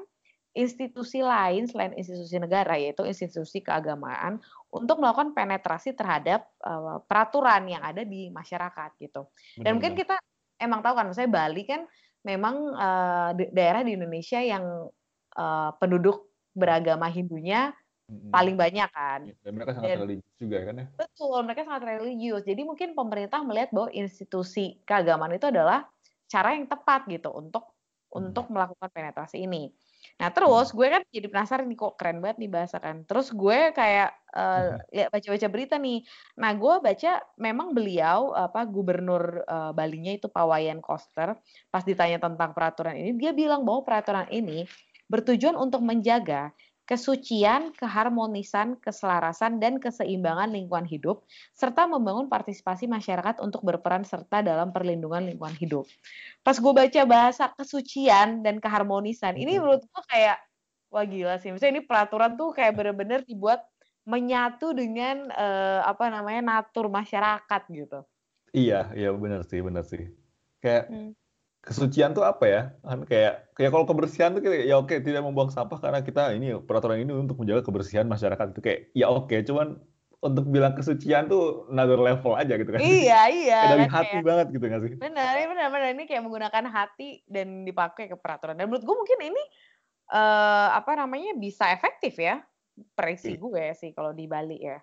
institusi 0.54 1.26
lain 1.26 1.66
selain 1.66 1.98
institusi 1.98 2.38
negara 2.38 2.78
yaitu 2.78 3.02
institusi 3.10 3.66
keagamaan 3.66 4.38
untuk 4.70 5.02
melakukan 5.02 5.34
penetrasi 5.34 5.98
terhadap 5.98 6.46
uh, 6.62 7.02
peraturan 7.10 7.66
yang 7.66 7.82
ada 7.82 8.06
di 8.06 8.30
masyarakat 8.30 8.90
gitu. 9.02 9.26
Dan 9.58 9.66
Benar. 9.66 9.74
mungkin 9.78 9.94
kita 9.98 10.16
emang 10.62 10.86
tahu 10.86 10.94
kan, 10.94 11.06
misalnya 11.10 11.32
Bali 11.34 11.64
kan 11.66 11.82
memang 12.22 12.56
uh, 12.78 13.30
daerah 13.52 13.82
di 13.82 13.98
Indonesia 13.98 14.40
yang 14.40 14.88
uh, 15.36 15.70
penduduk 15.82 16.30
beragama 16.54 17.10
Hindunya 17.10 17.74
hmm. 18.08 18.30
paling 18.30 18.54
banyak 18.54 18.90
kan. 18.94 19.22
Iya, 19.26 19.36
dan 19.42 19.52
mereka 19.58 19.72
sangat 19.74 19.90
Dan, 19.90 20.00
religius 20.06 20.36
juga 20.38 20.58
kan 20.70 20.76
ya. 20.78 20.86
Betul, 20.94 21.38
mereka 21.44 21.62
sangat 21.66 21.84
religius. 21.98 22.44
Jadi 22.46 22.62
mungkin 22.62 22.90
pemerintah 22.94 23.42
melihat 23.42 23.70
bahwa 23.74 23.90
institusi 23.90 24.78
keagamaan 24.86 25.34
itu 25.34 25.50
adalah 25.50 25.90
cara 26.30 26.54
yang 26.54 26.70
tepat 26.70 27.10
gitu 27.10 27.34
untuk 27.34 27.74
hmm. 28.14 28.18
untuk 28.22 28.46
melakukan 28.54 28.90
penetrasi 28.94 29.44
ini. 29.44 29.74
Nah 30.20 30.30
terus 30.32 30.72
gue 30.72 30.88
kan 30.88 31.02
jadi 31.10 31.28
penasaran 31.28 31.66
nih 31.68 31.80
kok 31.80 31.94
keren 32.00 32.20
banget 32.24 32.38
nih 32.42 32.52
bahasa 32.52 32.78
kan. 32.80 33.04
Terus 33.04 33.32
gue 33.32 33.74
kayak 33.76 34.10
uh, 34.34 34.80
lihat 34.94 35.10
baca-baca 35.12 35.48
berita 35.50 35.76
nih. 35.80 36.00
Nah 36.40 36.52
gue 36.56 36.74
baca 36.80 37.12
memang 37.40 37.76
beliau 37.76 38.32
apa 38.36 38.64
gubernur 38.68 39.44
uh, 39.48 39.72
Balinya 39.76 40.14
itu 40.16 40.28
Pak 40.30 40.46
Wayan 40.48 40.80
Koster 40.80 41.36
pas 41.70 41.84
ditanya 41.84 42.22
tentang 42.22 42.52
peraturan 42.54 42.96
ini 42.96 43.16
dia 43.18 43.32
bilang 43.36 43.66
bahwa 43.66 43.84
peraturan 43.84 44.28
ini 44.30 44.68
bertujuan 45.12 45.54
untuk 45.60 45.84
menjaga 45.84 46.50
kesucian, 46.94 47.74
keharmonisan, 47.74 48.78
keselarasan, 48.78 49.58
dan 49.58 49.82
keseimbangan 49.82 50.54
lingkungan 50.54 50.86
hidup, 50.86 51.26
serta 51.58 51.90
membangun 51.90 52.30
partisipasi 52.30 52.86
masyarakat 52.86 53.42
untuk 53.42 53.66
berperan 53.66 54.06
serta 54.06 54.46
dalam 54.46 54.70
perlindungan 54.70 55.26
lingkungan 55.26 55.58
hidup. 55.58 55.90
Pas 56.46 56.54
gue 56.54 56.70
baca 56.70 57.02
bahasa 57.10 57.50
kesucian 57.50 58.46
dan 58.46 58.62
keharmonisan, 58.62 59.34
ini 59.34 59.58
menurut 59.58 59.82
gue 59.82 60.04
kayak, 60.06 60.38
wah 60.94 61.02
gila 61.02 61.42
sih. 61.42 61.50
Misalnya 61.50 61.82
ini 61.82 61.84
peraturan 61.90 62.38
tuh 62.38 62.54
kayak 62.54 62.78
bener-bener 62.78 63.26
dibuat 63.26 63.66
menyatu 64.06 64.78
dengan 64.78 65.34
uh, 65.34 65.82
apa 65.90 66.14
namanya 66.14 66.62
natur 66.62 66.94
masyarakat 66.94 67.62
gitu. 67.74 68.06
Iya, 68.54 68.94
iya 68.94 69.10
benar 69.10 69.42
sih, 69.50 69.66
benar 69.66 69.82
sih. 69.90 70.14
Kayak 70.62 70.94
hmm 70.94 71.23
kesucian 71.64 72.12
tuh 72.12 72.28
apa 72.28 72.46
ya? 72.46 72.62
Kan 72.84 73.08
kayak 73.08 73.56
kayak 73.56 73.72
kalau 73.72 73.88
kebersihan 73.88 74.36
tuh 74.36 74.44
kayak 74.44 74.68
ya 74.68 74.76
oke 74.76 74.92
tidak 75.00 75.24
membuang 75.24 75.50
sampah 75.50 75.80
karena 75.80 76.04
kita 76.04 76.36
ini 76.36 76.60
peraturan 76.60 77.00
ini 77.00 77.16
untuk 77.16 77.40
menjaga 77.40 77.64
kebersihan 77.64 78.06
masyarakat 78.06 78.52
itu 78.52 78.62
kayak 78.62 78.80
ya 78.92 79.08
oke 79.08 79.32
cuman 79.48 79.80
untuk 80.24 80.48
bilang 80.48 80.72
kesucian 80.72 81.28
tuh 81.28 81.68
another 81.68 82.00
level 82.00 82.36
aja 82.40 82.56
gitu 82.56 82.72
kan. 82.72 82.80
Iya, 82.80 83.22
iya. 83.28 83.60
kayak 83.68 83.72
dari 83.76 83.84
kan 83.88 83.92
hati 83.92 84.08
kayak, 84.08 84.24
banget 84.24 84.48
gitu 84.56 84.66
gak 84.72 84.82
sih? 84.88 84.94
Benar, 84.96 85.32
benar, 85.52 85.68
benar. 85.68 85.90
Ini 85.92 86.04
kayak 86.08 86.24
menggunakan 86.24 86.66
hati 86.72 87.10
dan 87.28 87.68
dipakai 87.68 88.08
ke 88.08 88.16
peraturan. 88.16 88.56
Dan 88.56 88.72
menurut 88.72 88.88
gue 88.88 88.96
mungkin 88.96 89.20
ini 89.20 89.44
uh, 90.16 90.80
apa 90.80 90.96
namanya 90.96 91.36
bisa 91.36 91.68
efektif 91.76 92.16
ya. 92.16 92.40
Prediksi 92.96 93.36
gue 93.36 93.64
sih 93.76 93.92
kalau 93.92 94.16
di 94.16 94.26
Bali 94.26 94.64
ya. 94.64 94.80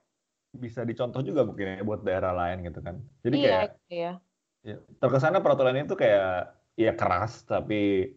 Bisa 0.53 0.85
dicontoh 0.85 1.25
juga 1.25 1.49
mungkin 1.49 1.81
ya 1.81 1.83
buat 1.89 2.05
daerah 2.05 2.37
lain 2.37 2.61
gitu 2.69 2.85
kan. 2.85 3.01
Jadi 3.25 3.35
iya, 3.41 3.49
kayak 3.49 3.71
iya. 3.89 4.13
Ya, 4.61 4.77
terkesannya 5.01 5.41
peraturan 5.41 5.73
itu 5.73 5.97
kayak 5.97 6.60
ya 6.75 6.93
keras 6.95 7.43
tapi 7.47 8.13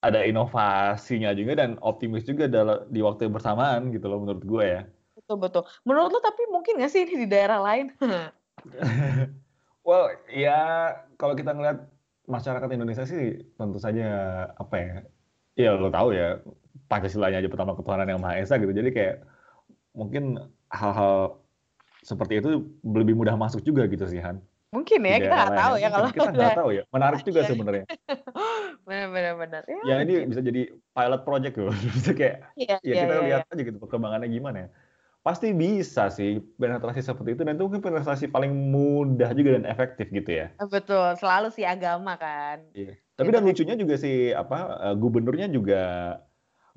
ada 0.00 0.24
inovasinya 0.24 1.36
juga 1.36 1.60
dan 1.60 1.76
optimis 1.84 2.24
juga 2.24 2.48
dalam 2.48 2.88
di 2.88 3.04
waktu 3.04 3.28
yang 3.28 3.34
bersamaan 3.36 3.92
gitu 3.92 4.08
loh 4.08 4.24
menurut 4.24 4.44
gue 4.44 4.64
ya. 4.64 4.82
Betul 5.12 5.36
betul. 5.36 5.62
Menurut 5.84 6.10
lo 6.16 6.20
tapi 6.24 6.48
mungkin 6.48 6.80
nggak 6.80 6.90
sih 6.90 7.04
ini 7.04 7.24
di 7.24 7.28
daerah 7.28 7.60
lain? 7.60 7.92
well 9.86 10.08
ya 10.32 10.92
kalau 11.20 11.36
kita 11.36 11.52
ngeliat 11.52 11.84
masyarakat 12.24 12.68
Indonesia 12.72 13.04
sih 13.04 13.44
tentu 13.56 13.76
saja 13.80 14.06
apa 14.56 14.74
ya 14.76 14.94
ya 15.56 15.70
lo 15.76 15.92
tahu 15.92 16.16
ya 16.16 16.40
Pancasilanya 16.86 17.42
aja 17.42 17.50
pertama 17.50 17.74
ketuhanan 17.78 18.08
yang 18.10 18.22
Maha 18.22 18.42
Esa 18.42 18.58
gitu 18.58 18.70
jadi 18.70 18.90
kayak 18.90 19.16
mungkin 19.94 20.38
hal-hal 20.70 21.38
seperti 22.02 22.40
itu 22.40 22.66
lebih 22.82 23.14
mudah 23.18 23.34
masuk 23.36 23.60
juga 23.60 23.84
gitu 23.90 24.06
sih 24.08 24.22
Han. 24.22 24.40
Mungkin 24.70 25.02
ya, 25.02 25.18
kita 25.18 25.34
nggak 25.34 25.58
tahu 25.58 25.74
ya 25.82 25.88
kalau 25.90 26.08
kita 26.14 26.30
nggak 26.30 26.58
tahu 26.62 26.70
ya. 26.70 26.82
Menarik 26.94 27.20
juga 27.26 27.40
sebenarnya. 27.42 27.84
Benar-benar 28.86 29.34
benar. 29.34 29.62
Ya, 29.66 29.82
ya 29.82 29.94
ini 30.06 30.30
bisa 30.30 30.40
jadi 30.46 30.70
pilot 30.70 31.22
project 31.26 31.54
loh. 31.58 31.74
bisa 31.98 32.10
kayak 32.14 32.54
ya, 32.54 32.78
ya, 32.78 32.94
ya 32.94 32.94
kita 33.02 33.14
ya, 33.14 33.22
lihat 33.26 33.42
ya. 33.46 33.50
aja 33.50 33.62
gitu 33.66 33.78
perkembangannya 33.82 34.30
gimana 34.30 34.56
ya. 34.66 34.68
Pasti 35.20 35.52
bisa 35.52 36.08
sih 36.08 36.38
penetrasi 36.56 37.02
seperti 37.02 37.34
itu 37.34 37.42
dan 37.42 37.58
itu 37.58 37.66
mungkin 37.66 37.82
penetrasi 37.82 38.30
paling 38.30 38.54
mudah 38.70 39.34
juga 39.34 39.58
dan 39.58 39.66
efektif 39.66 40.06
gitu 40.14 40.30
ya. 40.30 40.54
Betul, 40.62 41.18
selalu 41.18 41.50
sih 41.50 41.66
agama 41.66 42.14
kan. 42.14 42.62
Iya. 42.70 42.94
Tapi 43.18 43.28
dan 43.34 43.42
lucunya 43.44 43.74
juga 43.74 43.94
sih 43.98 44.32
apa 44.32 44.80
eh, 44.86 44.94
gubernurnya 44.96 45.50
juga 45.50 45.82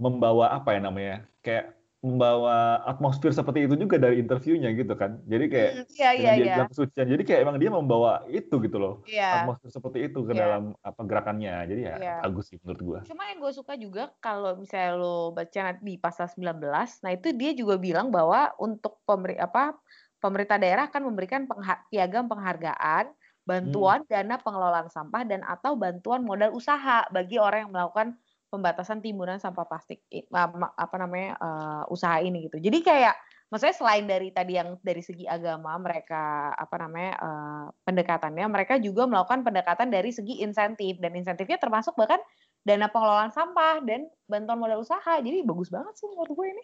membawa 0.02 0.50
apa 0.50 0.76
ya 0.76 0.82
namanya? 0.82 1.30
Kayak 1.46 1.78
membawa 2.04 2.84
atmosfer 2.84 3.32
seperti 3.32 3.64
itu 3.64 3.80
juga 3.80 3.96
dari 3.96 4.20
interviewnya 4.20 4.76
gitu 4.76 4.92
kan. 5.00 5.24
Jadi 5.24 5.46
kayak 5.48 5.72
mm, 5.72 5.86
iya, 5.96 6.10
iya, 6.12 6.32
dia 6.36 6.36
iya. 6.36 6.56
bilang 6.60 6.72
kesucian. 6.76 7.08
Jadi 7.08 7.24
kayak 7.24 7.40
emang 7.48 7.58
dia 7.64 7.72
membawa 7.72 8.28
itu 8.28 8.60
gitu 8.60 8.76
loh. 8.76 8.96
Iya. 9.08 9.48
Atmosfer 9.48 9.72
seperti 9.72 10.12
itu 10.12 10.20
ke 10.28 10.36
iya. 10.36 10.40
dalam 10.44 10.76
apa 10.84 11.02
gerakannya. 11.08 11.64
Jadi 11.64 11.82
ya 11.88 11.96
iya. 11.96 12.16
bagus 12.20 12.52
sih 12.52 12.60
menurut 12.60 12.82
gua. 12.84 13.00
Cuma 13.08 13.24
yang 13.32 13.40
gue 13.40 13.54
suka 13.56 13.74
juga 13.80 14.12
kalau 14.20 14.60
misalnya 14.60 15.00
lo 15.00 15.32
baca 15.32 15.80
di 15.80 15.96
pasal 15.96 16.28
19, 16.28 16.60
nah 17.08 17.12
itu 17.16 17.28
dia 17.32 17.52
juga 17.56 17.80
bilang 17.80 18.12
bahwa 18.12 18.52
untuk 18.60 19.00
pemberi 19.08 19.40
apa 19.40 19.72
pemerintah 20.20 20.60
daerah 20.60 20.92
akan 20.92 21.08
memberikan 21.08 21.48
pengha 21.48 21.88
piagam 21.88 22.28
penghargaan, 22.28 23.16
bantuan 23.48 24.04
hmm. 24.04 24.12
dana 24.12 24.36
pengelolaan 24.44 24.92
sampah 24.92 25.24
dan 25.24 25.40
atau 25.48 25.80
bantuan 25.80 26.20
modal 26.28 26.52
usaha 26.52 27.08
bagi 27.16 27.40
orang 27.40 27.68
yang 27.68 27.72
melakukan 27.72 28.20
pembatasan 28.54 29.02
timbunan 29.02 29.42
sampah 29.42 29.66
plastik 29.66 30.06
apa 30.30 30.96
namanya 31.02 31.34
uh, 31.42 31.84
usaha 31.90 32.22
ini 32.22 32.46
gitu. 32.46 32.62
Jadi 32.62 32.86
kayak 32.86 33.18
maksudnya 33.50 33.74
selain 33.74 34.06
dari 34.06 34.30
tadi 34.30 34.62
yang 34.62 34.78
dari 34.86 35.02
segi 35.02 35.26
agama 35.26 35.74
mereka 35.82 36.54
apa 36.54 36.76
namanya 36.78 37.14
uh, 37.18 37.66
pendekatannya, 37.82 38.46
mereka 38.46 38.78
juga 38.78 39.10
melakukan 39.10 39.42
pendekatan 39.42 39.90
dari 39.90 40.14
segi 40.14 40.46
insentif 40.46 41.02
dan 41.02 41.18
insentifnya 41.18 41.58
termasuk 41.58 41.98
bahkan 41.98 42.22
dana 42.62 42.86
pengelolaan 42.94 43.34
sampah 43.34 43.82
dan 43.82 44.06
bantuan 44.30 44.62
modal 44.62 44.86
usaha. 44.86 45.18
Jadi 45.18 45.42
bagus 45.42 45.74
banget 45.74 45.98
sih 45.98 46.06
menurut 46.14 46.38
gue 46.38 46.48
ini. 46.54 46.64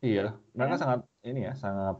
Iya, 0.00 0.38
mereka 0.54 0.78
ya. 0.78 0.80
sangat 0.80 1.00
ini 1.26 1.40
ya, 1.44 1.52
sangat 1.58 1.96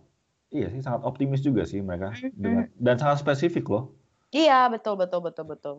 iya 0.51 0.66
sih 0.70 0.83
sangat 0.83 1.03
optimis 1.07 1.42
juga 1.42 1.62
sih 1.66 1.83
mereka 1.83 2.14
mm-hmm. 2.14 2.38
dengan 2.38 2.64
dan 2.79 2.96
sangat 3.03 3.27
spesifik 3.27 3.66
loh. 3.66 3.90
Iya, 4.31 4.70
betul 4.70 4.94
betul 4.94 5.20
betul 5.27 5.46
betul. 5.51 5.77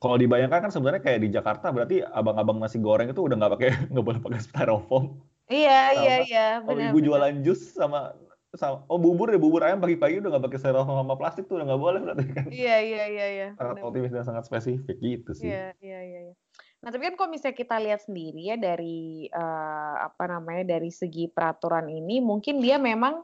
Kalau 0.00 0.16
dibayangkan 0.20 0.68
kan 0.68 0.72
sebenarnya 0.72 1.02
kayak 1.02 1.20
di 1.24 1.28
Jakarta 1.32 1.72
berarti 1.72 2.04
abang-abang 2.04 2.60
nasi 2.60 2.76
goreng 2.76 3.08
itu 3.08 3.24
udah 3.24 3.36
nggak 3.40 3.52
pakai 3.56 3.70
nggak 3.92 4.04
boleh 4.04 4.20
pakai 4.20 4.40
styrofoam. 4.42 5.04
Iya 5.50 5.80
sama, 5.96 6.02
iya 6.04 6.16
iya. 6.26 6.46
Kalau 6.62 6.80
ibu 6.80 6.98
jualan 7.00 7.34
jus 7.42 7.60
sama 7.72 8.14
sama 8.50 8.82
oh 8.90 8.98
bubur 8.98 9.30
ya 9.30 9.38
bubur 9.38 9.62
ayam 9.62 9.78
pagi-pagi 9.78 10.18
udah 10.18 10.34
nggak 10.36 10.44
pakai 10.50 10.58
styrofoam 10.58 10.98
sama 11.00 11.14
plastik 11.14 11.46
tuh 11.46 11.62
udah 11.62 11.66
nggak 11.72 11.82
boleh 11.82 12.00
berarti 12.04 12.24
kan. 12.34 12.46
Iya 12.52 12.76
iya 12.82 13.04
iya 13.08 13.26
iya. 13.30 13.48
Sangat 13.56 13.80
optimis 13.80 14.12
dan 14.12 14.24
sangat 14.26 14.44
spesifik 14.44 14.96
gitu 15.00 15.30
sih. 15.32 15.48
Iya 15.48 15.72
iya 15.80 16.00
iya. 16.04 16.20
iya. 16.30 16.34
Nah, 16.80 16.88
tapi 16.88 17.12
kan 17.12 17.14
kalau 17.20 17.28
misalnya 17.28 17.60
kita 17.60 17.76
lihat 17.76 18.00
sendiri 18.08 18.40
ya 18.40 18.56
dari 18.56 19.28
uh, 19.28 19.94
apa 20.00 20.24
namanya 20.32 20.80
dari 20.80 20.88
segi 20.88 21.28
peraturan 21.28 21.92
ini, 21.92 22.24
mungkin 22.24 22.56
dia 22.56 22.80
memang 22.80 23.20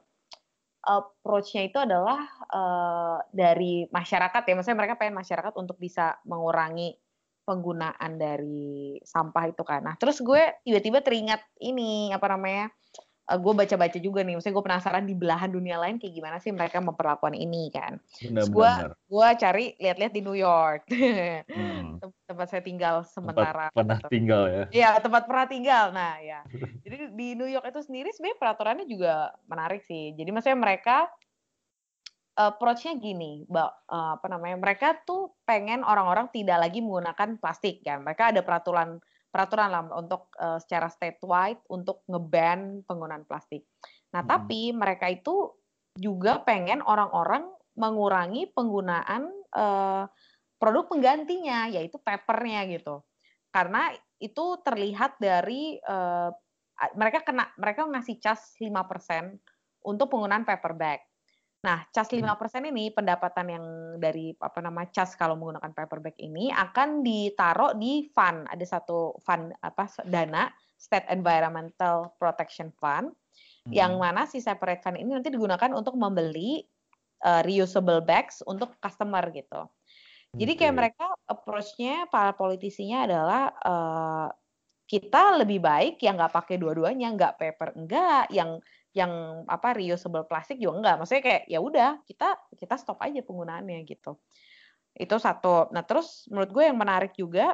approach-nya 0.87 1.66
itu 1.66 1.79
adalah 1.83 2.22
uh, 2.55 3.18
dari 3.35 3.90
masyarakat 3.90 4.42
ya, 4.46 4.55
maksudnya 4.55 4.79
mereka 4.79 4.94
pengen 4.94 5.18
masyarakat 5.18 5.53
untuk 5.59 5.77
bisa 5.83 6.14
mengurangi 6.22 6.94
penggunaan 7.46 8.18
dari 8.18 8.99
sampah 9.03 9.51
itu 9.51 9.62
kan. 9.62 9.83
Nah, 9.87 9.94
terus 9.99 10.18
gue 10.18 10.62
tiba-tiba 10.66 11.03
teringat 11.03 11.42
ini 11.62 12.11
apa 12.11 12.27
namanya 12.31 12.70
uh, 13.27 13.35
eh, 13.35 13.39
gue 13.39 13.53
baca-baca 13.53 13.99
juga 13.99 14.23
nih, 14.23 14.39
maksudnya 14.39 14.57
gue 14.57 14.67
penasaran 14.67 15.05
di 15.05 15.15
belahan 15.19 15.51
dunia 15.51 15.77
lain 15.83 15.99
kayak 15.99 16.15
gimana 16.15 16.37
sih 16.39 16.55
mereka 16.55 16.79
memperlakukan 16.79 17.35
ini 17.35 17.69
kan. 17.75 17.99
Gue 18.47 18.71
gue 19.07 19.29
cari 19.39 19.75
lihat-lihat 19.83 20.12
di 20.15 20.23
New 20.23 20.39
York, 20.39 20.87
hmm. 20.91 22.03
tempat 22.31 22.47
saya 22.51 22.62
tinggal 22.62 23.03
sementara. 23.03 23.71
Tempat 23.75 23.75
pernah 23.75 23.99
tinggal 24.11 24.43
ya? 24.47 24.65
Iya 24.71 24.91
tempat 25.03 25.23
pernah 25.27 25.47
tinggal. 25.51 25.85
Nah 25.91 26.23
ya, 26.23 26.41
jadi 26.87 27.11
di 27.11 27.35
New 27.35 27.51
York 27.51 27.67
itu 27.67 27.83
sendiri 27.83 28.15
sebenarnya 28.15 28.39
peraturannya 28.39 28.87
juga 28.87 29.35
menarik 29.51 29.83
sih. 29.83 30.15
Jadi 30.15 30.31
maksudnya 30.31 30.59
mereka 30.59 31.11
approach-nya 32.37 33.01
gini, 33.01 33.49
mbak, 33.49 33.89
uh, 33.89 34.21
apa 34.21 34.27
namanya? 34.29 34.61
Mereka 34.61 35.09
tuh 35.09 35.33
pengen 35.49 35.81
orang-orang 35.81 36.29
tidak 36.37 36.69
lagi 36.69 36.85
menggunakan 36.85 37.41
plastik 37.41 37.81
kan. 37.81 38.05
Mereka 38.05 38.37
ada 38.37 38.45
peraturan 38.45 39.01
peraturan 39.31 39.69
lah 39.69 39.83
untuk 39.93 40.33
uh, 40.41 40.57
secara 40.62 40.89
statewide 40.89 41.61
untuk 41.69 42.03
ngeban 42.09 42.87
penggunaan 42.89 43.29
plastik. 43.29 43.67
Nah, 44.15 44.25
hmm. 44.25 44.31
tapi 44.31 44.61
mereka 44.73 45.07
itu 45.12 45.53
juga 45.97 46.41
pengen 46.45 46.85
orang-orang 46.85 47.49
mengurangi 47.77 48.49
penggunaan 48.57 49.29
uh, 49.53 50.09
produk 50.57 50.85
penggantinya, 50.89 51.69
yaitu 51.69 52.01
papernya 52.01 52.65
gitu. 52.73 53.05
Karena 53.53 53.93
itu 54.17 54.61
terlihat 54.65 55.21
dari 55.21 55.77
uh, 55.85 56.33
mereka 56.97 57.25
kena 57.25 57.49
mereka 57.57 57.89
ngasih 57.89 58.17
cas 58.21 58.57
5% 58.61 58.73
untuk 59.85 60.12
penggunaan 60.12 60.45
paper 60.45 60.73
bag. 60.77 61.01
Nah, 61.64 61.83
cas 61.88 62.12
5% 62.12 62.21
hmm. 62.21 62.71
ini 62.71 62.85
pendapatan 62.92 63.47
yang 63.49 63.64
dari 63.97 64.37
apa 64.37 64.61
nama 64.61 64.87
cas 64.92 65.16
kalau 65.16 65.35
menggunakan 65.40 65.73
paper 65.73 65.99
bag 66.05 66.16
ini 66.21 66.53
akan 66.53 67.01
ditaruh 67.01 67.75
di 67.75 68.07
fund. 68.12 68.45
Ada 68.53 68.79
satu 68.79 69.16
fund 69.25 69.57
apa 69.64 69.88
dana 70.05 70.53
State 70.77 71.09
Environmental 71.09 72.12
Protection 72.21 72.69
Fund 72.77 73.11
hmm. 73.11 73.73
yang 73.73 73.97
mana 73.97 74.29
si 74.29 74.45
separate 74.45 74.85
fund 74.85 75.01
ini 75.01 75.16
nanti 75.16 75.33
digunakan 75.33 75.73
untuk 75.73 75.97
membeli 75.97 76.61
uh, 77.25 77.40
reusable 77.42 78.05
bags 78.05 78.45
untuk 78.45 78.77
customer 78.79 79.25
gitu. 79.33 79.64
Jadi 80.37 80.53
kayak 80.53 80.75
mereka 80.77 81.07
approach-nya 81.25 82.05
para 82.12 82.37
politisinya 82.37 83.09
adalah 83.09 83.42
uh, 83.64 84.29
kita 84.85 85.40
lebih 85.40 85.64
baik 85.64 85.97
yang 86.05 86.21
nggak 86.21 86.35
pakai 86.37 86.61
dua-duanya, 86.61 87.09
nggak 87.16 87.40
paper 87.40 87.73
enggak, 87.73 88.29
yang 88.29 88.61
yang 88.97 89.45
apa 89.45 89.77
reusable 89.77 90.25
plastik 90.25 90.57
juga 90.57 90.81
enggak. 90.81 90.97
Maksudnya 91.05 91.23
kayak 91.29 91.43
ya 91.53 91.61
udah 91.61 91.91
kita 92.09 92.29
kita 92.57 92.75
stop 92.81 92.97
aja 93.05 93.21
penggunaannya 93.21 93.85
gitu. 93.85 94.17
Itu 94.97 95.21
satu. 95.21 95.69
Nah 95.77 95.85
terus 95.85 96.25
menurut 96.33 96.49
gue 96.49 96.65
yang 96.65 96.81
menarik 96.81 97.13
juga 97.13 97.53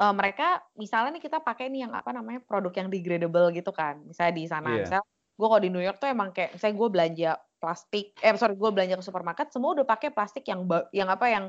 uh, 0.00 0.14
mereka 0.16 0.64
misalnya 0.80 1.20
nih 1.20 1.22
kita 1.28 1.44
pakai 1.44 1.68
nih 1.68 1.84
yang 1.84 1.92
apa 1.92 2.16
namanya 2.16 2.40
produk 2.40 2.72
yang 2.72 2.88
degradable 2.88 3.52
gitu 3.52 3.68
kan. 3.76 4.00
Misalnya 4.08 4.32
di 4.32 4.44
sana, 4.48 4.72
yeah. 4.72 4.88
misal 4.88 5.02
gue 5.38 5.46
kalau 5.46 5.62
di 5.62 5.70
New 5.70 5.84
York 5.84 6.00
tuh 6.00 6.08
emang 6.08 6.32
kayak 6.32 6.56
misalnya 6.56 6.76
gue 6.80 6.88
belanja 6.88 7.30
plastik, 7.60 8.06
eh 8.24 8.32
sorry 8.40 8.56
gue 8.56 8.70
belanja 8.72 8.94
ke 8.96 9.04
supermarket 9.04 9.52
semua 9.52 9.76
udah 9.76 9.84
pakai 9.84 10.08
plastik 10.14 10.48
yang 10.48 10.64
yang 10.96 11.12
apa 11.12 11.26
yang 11.28 11.44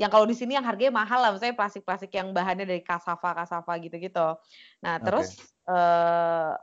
yang 0.00 0.08
kalau 0.08 0.24
di 0.24 0.32
sini 0.32 0.56
yang 0.56 0.64
harganya 0.64 1.04
mahal 1.04 1.20
lah, 1.20 1.30
misalnya 1.36 1.52
plastik-plastik 1.52 2.10
yang 2.16 2.32
bahannya 2.32 2.64
dari 2.64 2.80
kasava 2.80 3.36
kasava 3.36 3.72
gitu-gitu. 3.78 4.34
Nah 4.82 4.98
terus 4.98 5.36
okay. 5.36 5.70
uh, 5.70 6.56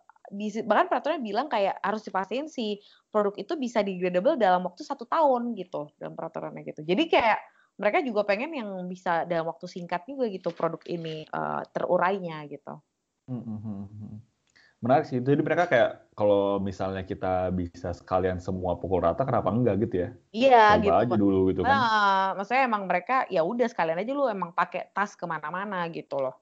bahkan 0.65 0.87
peraturannya 0.87 1.23
bilang 1.25 1.47
kayak 1.49 1.81
harus 1.81 2.05
dipastiin 2.05 2.47
si 2.47 2.79
produk 3.09 3.33
itu 3.37 3.53
bisa 3.57 3.81
degradable 3.81 4.37
dalam 4.37 4.61
waktu 4.65 4.85
satu 4.85 5.09
tahun 5.09 5.57
gitu 5.57 5.89
dalam 5.97 6.13
peraturannya 6.13 6.61
gitu. 6.63 6.85
Jadi 6.85 7.09
kayak 7.09 7.39
mereka 7.79 8.03
juga 8.03 8.21
pengen 8.27 8.51
yang 8.51 8.69
bisa 8.91 9.23
dalam 9.23 9.47
waktu 9.47 9.65
singkat 9.65 10.03
juga 10.03 10.27
gitu 10.27 10.51
produk 10.51 10.83
ini 10.85 11.23
uh, 11.31 11.63
terurainya 11.71 12.43
gitu. 12.51 12.75
Hmm, 13.31 13.43
hmm, 13.45 13.59
hmm, 13.87 14.17
Menarik 14.79 15.05
sih. 15.07 15.19
Jadi 15.19 15.39
mereka 15.43 15.67
kayak 15.67 16.11
kalau 16.15 16.59
misalnya 16.59 17.03
kita 17.03 17.51
bisa 17.55 17.95
sekalian 17.95 18.39
semua 18.39 18.75
pukul 18.79 19.03
rata, 19.03 19.23
kenapa 19.23 19.51
enggak 19.51 19.75
gitu 19.87 19.95
ya? 19.95 20.09
Iya 20.31 20.63
Coba 20.75 20.83
gitu. 20.83 20.99
aja 21.03 21.15
dulu 21.15 21.39
gitu 21.51 21.61
kan. 21.63 21.75
Nah, 21.75 22.25
maksudnya 22.39 22.63
emang 22.67 22.83
mereka 22.87 23.27
ya 23.31 23.43
udah 23.43 23.67
sekalian 23.67 23.99
aja 23.99 24.11
lu 24.11 24.27
emang 24.27 24.51
pakai 24.55 24.91
tas 24.91 25.15
ke 25.15 25.23
mana-mana 25.27 25.83
gitu 25.91 26.19
loh. 26.19 26.35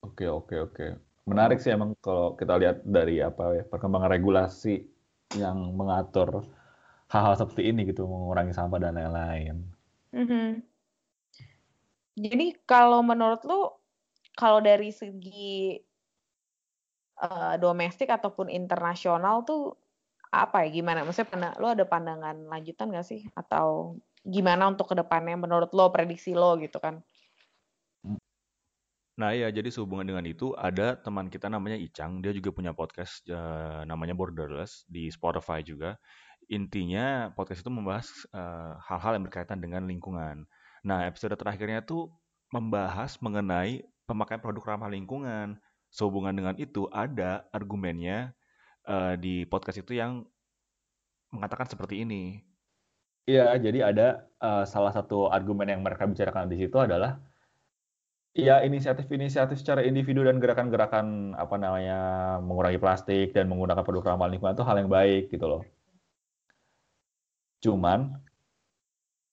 Oke 0.00 0.24
oke 0.24 0.56
oke 0.56 1.09
menarik 1.30 1.62
sih 1.62 1.70
emang 1.70 1.94
kalau 2.02 2.34
kita 2.34 2.58
lihat 2.58 2.82
dari 2.82 3.22
apa 3.22 3.62
ya 3.62 3.64
perkembangan 3.64 4.10
regulasi 4.10 4.82
yang 5.38 5.78
mengatur 5.78 6.42
hal-hal 7.10 7.34
seperti 7.38 7.70
ini 7.70 7.86
gitu 7.86 8.06
mengurangi 8.06 8.50
sampah 8.50 8.78
dan 8.82 8.98
lain-lain. 8.98 9.56
Mm-hmm. 10.10 10.48
Jadi 12.18 12.46
kalau 12.66 13.00
menurut 13.06 13.42
lu 13.46 13.70
kalau 14.34 14.58
dari 14.58 14.90
segi 14.90 15.78
uh, 17.22 17.54
domestik 17.58 18.10
ataupun 18.10 18.50
internasional 18.50 19.46
tuh 19.46 19.74
apa 20.30 20.66
ya 20.66 20.70
gimana? 20.70 21.02
Maksudnya 21.02 21.30
pernah 21.30 21.50
lu 21.58 21.66
ada 21.70 21.82
pandangan 21.86 22.46
lanjutan 22.46 22.94
gak 22.94 23.06
sih 23.06 23.26
atau 23.34 23.98
gimana 24.22 24.70
untuk 24.70 24.90
ke 24.90 24.94
depannya 24.94 25.34
menurut 25.34 25.74
lo 25.74 25.90
prediksi 25.90 26.34
lo 26.34 26.54
gitu 26.58 26.78
kan? 26.78 27.02
Nah 29.20 29.36
ya, 29.36 29.52
jadi 29.52 29.68
sehubungan 29.68 30.08
dengan 30.08 30.24
itu 30.24 30.56
ada 30.56 30.96
teman 30.96 31.28
kita 31.28 31.52
namanya 31.52 31.76
Icang, 31.76 32.24
dia 32.24 32.32
juga 32.32 32.56
punya 32.56 32.72
podcast 32.72 33.20
uh, 33.28 33.84
namanya 33.84 34.16
Borderless 34.16 34.88
di 34.88 35.12
Spotify 35.12 35.60
juga. 35.60 36.00
Intinya 36.48 37.28
podcast 37.36 37.60
itu 37.60 37.68
membahas 37.68 38.08
uh, 38.32 38.80
hal-hal 38.80 39.20
yang 39.20 39.28
berkaitan 39.28 39.60
dengan 39.60 39.84
lingkungan. 39.84 40.48
Nah 40.88 41.04
episode 41.04 41.36
terakhirnya 41.36 41.84
tuh 41.84 42.08
membahas 42.48 43.20
mengenai 43.20 43.84
pemakaian 44.08 44.40
produk 44.40 44.72
ramah 44.72 44.88
lingkungan. 44.88 45.60
Sehubungan 45.92 46.32
dengan 46.32 46.56
itu 46.56 46.88
ada 46.88 47.44
argumennya 47.52 48.32
uh, 48.88 49.20
di 49.20 49.44
podcast 49.44 49.84
itu 49.84 50.00
yang 50.00 50.24
mengatakan 51.28 51.68
seperti 51.68 52.08
ini. 52.08 52.40
Iya, 53.28 53.52
jadi 53.60 53.92
ada 53.92 54.32
uh, 54.40 54.64
salah 54.64 54.96
satu 54.96 55.28
argumen 55.28 55.68
yang 55.68 55.84
mereka 55.84 56.08
bicarakan 56.08 56.48
di 56.48 56.56
situ 56.56 56.74
adalah 56.80 57.20
Iya, 58.30 58.62
inisiatif-inisiatif 58.62 59.58
secara 59.58 59.82
individu 59.82 60.22
dan 60.22 60.38
gerakan-gerakan 60.38 61.34
apa 61.34 61.58
namanya 61.58 61.98
mengurangi 62.38 62.78
plastik 62.78 63.34
dan 63.34 63.50
menggunakan 63.50 63.82
produk 63.82 64.14
ramah 64.14 64.30
lingkungan 64.30 64.54
itu 64.54 64.62
hal 64.62 64.78
yang 64.78 64.86
baik 64.86 65.34
gitu 65.34 65.50
loh. 65.50 65.62
Cuman 67.58 68.14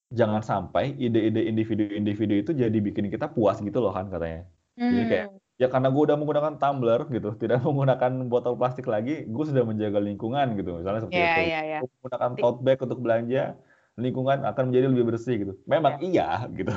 jangan 0.09 0.41
sampai 0.41 0.97
ide-ide 0.97 1.45
individu-individu 1.45 2.33
itu 2.41 2.51
jadi 2.57 2.73
bikin 2.73 3.13
kita 3.13 3.29
puas 3.29 3.61
gitu 3.61 3.77
loh 3.77 3.93
kan 3.93 4.09
katanya. 4.09 4.49
Hmm. 4.73 4.89
Jadi 4.89 5.03
kayak 5.05 5.25
hmm. 5.29 5.61
ya 5.61 5.67
karena 5.69 5.87
gue 5.93 6.03
udah 6.09 6.17
menggunakan 6.17 6.53
tumbler 6.57 7.01
gitu, 7.13 7.29
tidak 7.37 7.61
menggunakan 7.69 8.11
botol 8.25 8.57
plastik 8.57 8.89
lagi, 8.89 9.29
gue 9.29 9.45
sudah 9.45 9.61
menjaga 9.61 10.01
lingkungan 10.01 10.57
gitu. 10.57 10.73
Misalnya 10.73 11.05
seperti 11.05 11.21
yeah, 11.21 11.37
itu. 11.37 11.41
Yeah, 11.53 11.63
yeah. 11.69 11.81
menggunakan 11.85 12.29
tote 12.41 12.59
bag 12.65 12.79
untuk 12.81 12.99
belanja, 13.05 13.43
lingkungan 13.93 14.41
akan 14.41 14.63
menjadi 14.73 14.85
lebih 14.89 15.05
bersih 15.13 15.35
gitu. 15.37 15.53
Memang 15.69 16.01
yeah. 16.01 16.41
iya 16.41 16.49
gitu. 16.49 16.73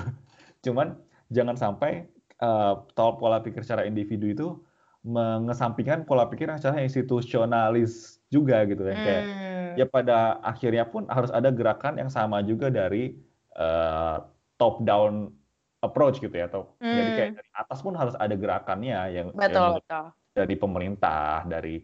Cuman 0.68 1.00
jangan 1.30 1.56
sampai 1.56 2.06
uh, 2.42 2.84
pola 2.94 3.38
pikir 3.40 3.62
secara 3.62 3.86
individu 3.86 4.26
itu 4.30 4.48
mengesampingkan 5.00 6.04
pola 6.04 6.28
pikir 6.28 6.52
yang 6.52 6.60
secara 6.60 6.84
institusionalis 6.84 8.20
juga 8.28 8.68
gitu 8.68 8.84
kan 8.84 8.96
hmm. 8.96 9.04
kayak 9.06 9.24
ya 9.80 9.86
pada 9.88 10.36
akhirnya 10.44 10.84
pun 10.84 11.08
harus 11.08 11.32
ada 11.32 11.48
gerakan 11.48 11.96
yang 11.96 12.12
sama 12.12 12.44
juga 12.44 12.68
dari 12.68 13.16
uh, 13.56 14.20
top 14.60 14.84
down 14.84 15.32
approach 15.80 16.20
gitu 16.20 16.32
ya 16.36 16.52
atau 16.52 16.68
hmm. 16.84 16.92
jadi 16.92 17.10
kayak 17.16 17.30
dari 17.40 17.50
atas 17.56 17.78
pun 17.80 17.96
harus 17.96 18.12
ada 18.20 18.36
gerakannya 18.36 19.00
yang, 19.16 19.28
betul, 19.32 19.80
yang 19.80 19.80
betul. 19.80 20.04
dari 20.36 20.54
pemerintah 20.60 21.48
dari 21.48 21.80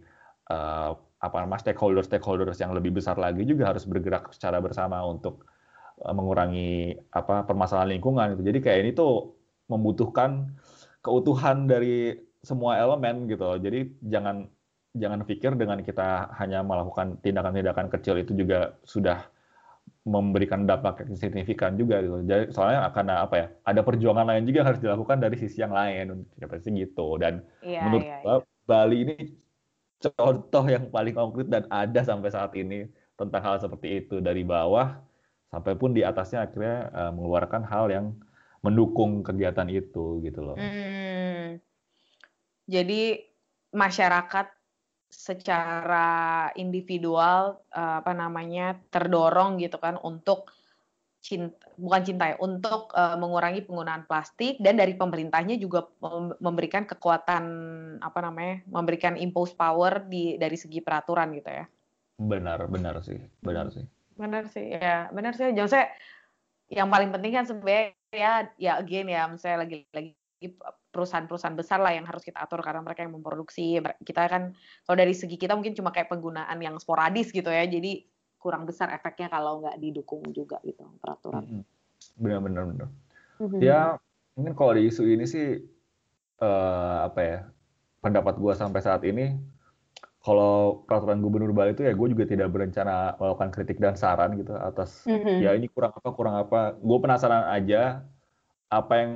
uh, 0.52 0.92
apa 1.16 1.36
namanya 1.40 1.64
stakeholders 1.64 2.12
stakeholders 2.12 2.60
yang 2.60 2.76
lebih 2.76 2.92
besar 2.92 3.16
lagi 3.16 3.48
juga 3.48 3.72
harus 3.72 3.88
bergerak 3.88 4.36
secara 4.36 4.60
bersama 4.60 5.00
untuk 5.08 5.48
uh, 6.04 6.12
mengurangi 6.12 6.92
apa 7.16 7.48
permasalahan 7.48 7.96
lingkungan 7.96 8.36
gitu. 8.36 8.44
Jadi 8.44 8.58
kayak 8.60 8.78
ini 8.84 8.90
tuh 8.92 9.35
membutuhkan 9.66 10.54
keutuhan 11.02 11.66
dari 11.70 12.18
semua 12.42 12.78
elemen 12.78 13.26
gitu. 13.26 13.58
Jadi 13.58 13.94
jangan 14.06 14.46
jangan 14.96 15.20
pikir 15.28 15.52
dengan 15.54 15.82
kita 15.84 16.32
hanya 16.40 16.64
melakukan 16.64 17.20
tindakan-tindakan 17.20 17.92
kecil 17.92 18.16
itu 18.16 18.32
juga 18.32 18.74
sudah 18.86 19.28
memberikan 20.06 20.62
dampak 20.66 21.02
yang 21.02 21.18
signifikan 21.18 21.74
juga 21.74 21.98
gitu. 21.98 22.22
Jadi 22.22 22.54
soalnya 22.54 22.86
akan 22.86 23.04
apa 23.26 23.34
ya? 23.34 23.46
Ada 23.66 23.80
perjuangan 23.82 24.26
lain 24.26 24.46
juga 24.46 24.62
harus 24.62 24.78
dilakukan 24.78 25.18
dari 25.18 25.36
sisi 25.36 25.58
yang 25.58 25.74
lain 25.74 26.22
untuk 26.22 26.62
sih 26.62 26.72
gitu. 26.74 27.18
Dan 27.18 27.42
iya, 27.60 27.82
menurut 27.86 28.06
iya, 28.06 28.18
iya. 28.22 28.34
Bali 28.66 28.96
ini 29.02 29.16
contoh 29.98 30.64
yang 30.66 30.86
paling 30.90 31.14
konkret 31.14 31.48
dan 31.50 31.64
ada 31.70 32.00
sampai 32.06 32.30
saat 32.30 32.54
ini 32.54 32.86
tentang 33.16 33.42
hal 33.42 33.56
seperti 33.58 34.04
itu 34.04 34.20
dari 34.20 34.44
bawah 34.44 35.00
sampai 35.48 35.72
pun 35.78 35.96
di 35.96 36.04
atasnya 36.04 36.44
akhirnya 36.44 36.92
uh, 36.92 37.10
mengeluarkan 37.16 37.62
hal 37.64 37.88
yang 37.88 38.06
mendukung 38.64 39.24
kegiatan 39.26 39.68
itu 39.68 40.20
gitu 40.24 40.40
loh. 40.40 40.56
Hmm. 40.56 41.58
Jadi 42.66 43.20
masyarakat 43.76 44.46
secara 45.06 46.50
individual 46.58 47.62
uh, 47.70 48.02
apa 48.02 48.12
namanya 48.12 48.74
terdorong 48.90 49.62
gitu 49.62 49.78
kan 49.78 49.96
untuk 50.02 50.50
cinta 51.26 51.58
bukan 51.74 52.02
cinta 52.06 52.24
ya 52.30 52.36
untuk 52.38 52.94
uh, 52.94 53.18
mengurangi 53.18 53.66
penggunaan 53.66 54.06
plastik 54.06 54.62
dan 54.62 54.78
dari 54.78 54.94
pemerintahnya 54.94 55.58
juga 55.58 55.90
memberikan 56.38 56.86
kekuatan 56.86 57.44
apa 57.98 58.18
namanya 58.22 58.62
memberikan 58.70 59.18
impulse 59.18 59.56
power 59.58 60.06
di 60.06 60.38
dari 60.38 60.54
segi 60.54 60.78
peraturan 60.78 61.34
gitu 61.34 61.50
ya 61.50 61.66
benar 62.22 62.70
benar 62.70 63.02
sih 63.02 63.18
benar 63.42 63.74
sih 63.74 63.82
benar 64.14 64.46
sih 64.46 64.66
ya 64.70 65.10
benar 65.10 65.34
sih 65.34 65.50
jangan 65.50 65.70
saya 65.70 65.86
yang 66.70 66.86
paling 66.86 67.10
penting 67.10 67.32
kan 67.34 67.44
sebenarnya 67.44 67.95
ya 68.14 68.48
ya 68.56 68.78
again 68.78 69.08
ya 69.10 69.26
misalnya 69.26 69.66
lagi 69.66 69.86
lagi 69.90 70.12
perusahaan-perusahaan 70.92 71.56
besar 71.56 71.80
lah 71.80 71.92
yang 71.92 72.08
harus 72.08 72.24
kita 72.24 72.40
atur 72.40 72.60
karena 72.64 72.80
mereka 72.80 73.04
yang 73.04 73.16
memproduksi. 73.16 73.80
Kita 74.00 74.28
kan 74.28 74.56
kalau 74.84 74.96
dari 74.96 75.12
segi 75.12 75.36
kita 75.36 75.52
mungkin 75.56 75.76
cuma 75.76 75.92
kayak 75.92 76.08
penggunaan 76.08 76.56
yang 76.60 76.76
sporadis 76.80 77.32
gitu 77.32 77.48
ya. 77.48 77.64
Jadi 77.68 78.04
kurang 78.40 78.64
besar 78.64 78.92
efeknya 78.92 79.32
kalau 79.32 79.64
nggak 79.64 79.76
didukung 79.80 80.24
juga 80.32 80.60
gitu 80.64 80.84
peraturan. 81.00 81.64
Benar-benar 82.16 82.64
benar. 82.68 82.88
Mm-hmm. 83.40 83.60
Ya 83.60 84.00
mungkin 84.36 84.54
kalau 84.56 84.72
di 84.76 84.88
isu 84.88 85.04
ini 85.08 85.24
sih 85.28 85.60
uh, 86.40 86.98
apa 87.08 87.20
ya 87.20 87.38
pendapat 88.00 88.36
gue 88.40 88.52
sampai 88.56 88.80
saat 88.84 89.02
ini 89.08 89.36
kalau 90.26 90.82
peraturan 90.90 91.22
gubernur 91.22 91.54
Bali 91.54 91.78
itu 91.78 91.86
ya 91.86 91.94
gue 91.94 92.08
juga 92.10 92.26
tidak 92.26 92.50
berencana 92.50 93.14
melakukan 93.14 93.54
kritik 93.54 93.78
dan 93.78 93.94
saran 93.94 94.34
gitu 94.34 94.58
atas 94.58 95.06
mm-hmm. 95.06 95.38
ya 95.38 95.54
ini 95.54 95.70
kurang 95.70 95.94
apa 95.94 96.10
kurang 96.10 96.34
apa 96.34 96.74
gue 96.74 96.98
penasaran 96.98 97.46
aja 97.54 98.02
apa 98.66 98.92
yang 98.98 99.12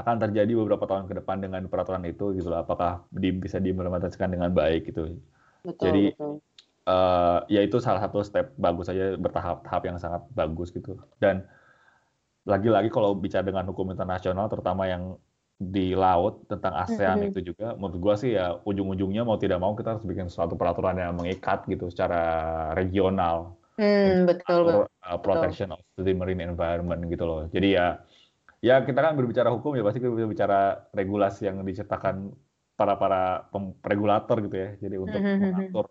akan 0.00 0.16
terjadi 0.28 0.52
beberapa 0.56 0.88
tahun 0.88 1.04
ke 1.06 1.14
depan 1.22 1.44
dengan 1.44 1.66
peraturan 1.68 2.02
itu 2.08 2.32
gitu 2.34 2.48
loh. 2.48 2.64
Apakah 2.64 3.04
di, 3.12 3.34
bisa 3.34 3.60
diimplementasikan 3.60 4.32
dengan 4.32 4.50
baik 4.50 4.90
gitu. 4.90 5.20
Betul, 5.62 5.84
Jadi 5.84 6.04
betul. 6.16 6.34
Uh, 6.88 7.44
ya 7.46 7.60
itu 7.60 7.76
salah 7.78 8.00
satu 8.02 8.24
step 8.24 8.56
bagus 8.56 8.88
saja 8.88 9.14
bertahap-tahap 9.20 9.82
yang 9.84 9.96
sangat 10.00 10.24
bagus 10.32 10.72
gitu. 10.72 10.96
Dan 11.20 11.44
lagi-lagi 12.48 12.88
kalau 12.88 13.12
bicara 13.12 13.44
dengan 13.44 13.68
hukum 13.68 13.92
internasional 13.92 14.48
terutama 14.48 14.88
yang 14.88 15.20
di 15.60 15.92
laut 15.92 16.48
tentang 16.48 16.72
ASEAN 16.72 17.20
mm 17.20 17.20
-hmm. 17.20 17.30
itu 17.36 17.40
juga 17.52 17.76
menurut 17.76 18.00
gua 18.00 18.14
sih 18.16 18.32
ya 18.32 18.56
ujung-ujungnya 18.64 19.28
mau 19.28 19.36
tidak 19.36 19.60
mau 19.60 19.76
kita 19.76 19.92
harus 19.92 20.08
bikin 20.08 20.32
suatu 20.32 20.56
peraturan 20.56 20.96
yang 20.96 21.12
mengikat 21.12 21.68
gitu 21.68 21.92
secara 21.92 22.22
regional. 22.72 23.60
Hmm, 23.76 24.24
betul, 24.24 24.60
betul. 24.64 24.84
Uh, 25.04 25.20
protection 25.20 25.68
betul. 25.76 26.00
of 26.00 26.04
the 26.08 26.12
marine 26.16 26.40
environment 26.40 27.04
gitu 27.12 27.28
loh. 27.28 27.44
Jadi 27.52 27.76
ya 27.76 28.00
ya 28.64 28.80
kita 28.88 29.04
kan 29.04 29.12
berbicara 29.20 29.52
hukum 29.52 29.76
ya 29.76 29.84
pasti 29.84 30.00
kita 30.00 30.08
berbicara 30.08 30.88
regulasi 30.96 31.52
yang 31.52 31.60
diciptakan 31.60 32.32
para 32.72 32.96
para 32.96 33.44
regulator 33.84 34.40
gitu 34.40 34.56
ya. 34.56 34.70
Jadi 34.80 34.96
untuk 34.96 35.20
mm-hmm. 35.20 35.40
mengatur 35.44 35.86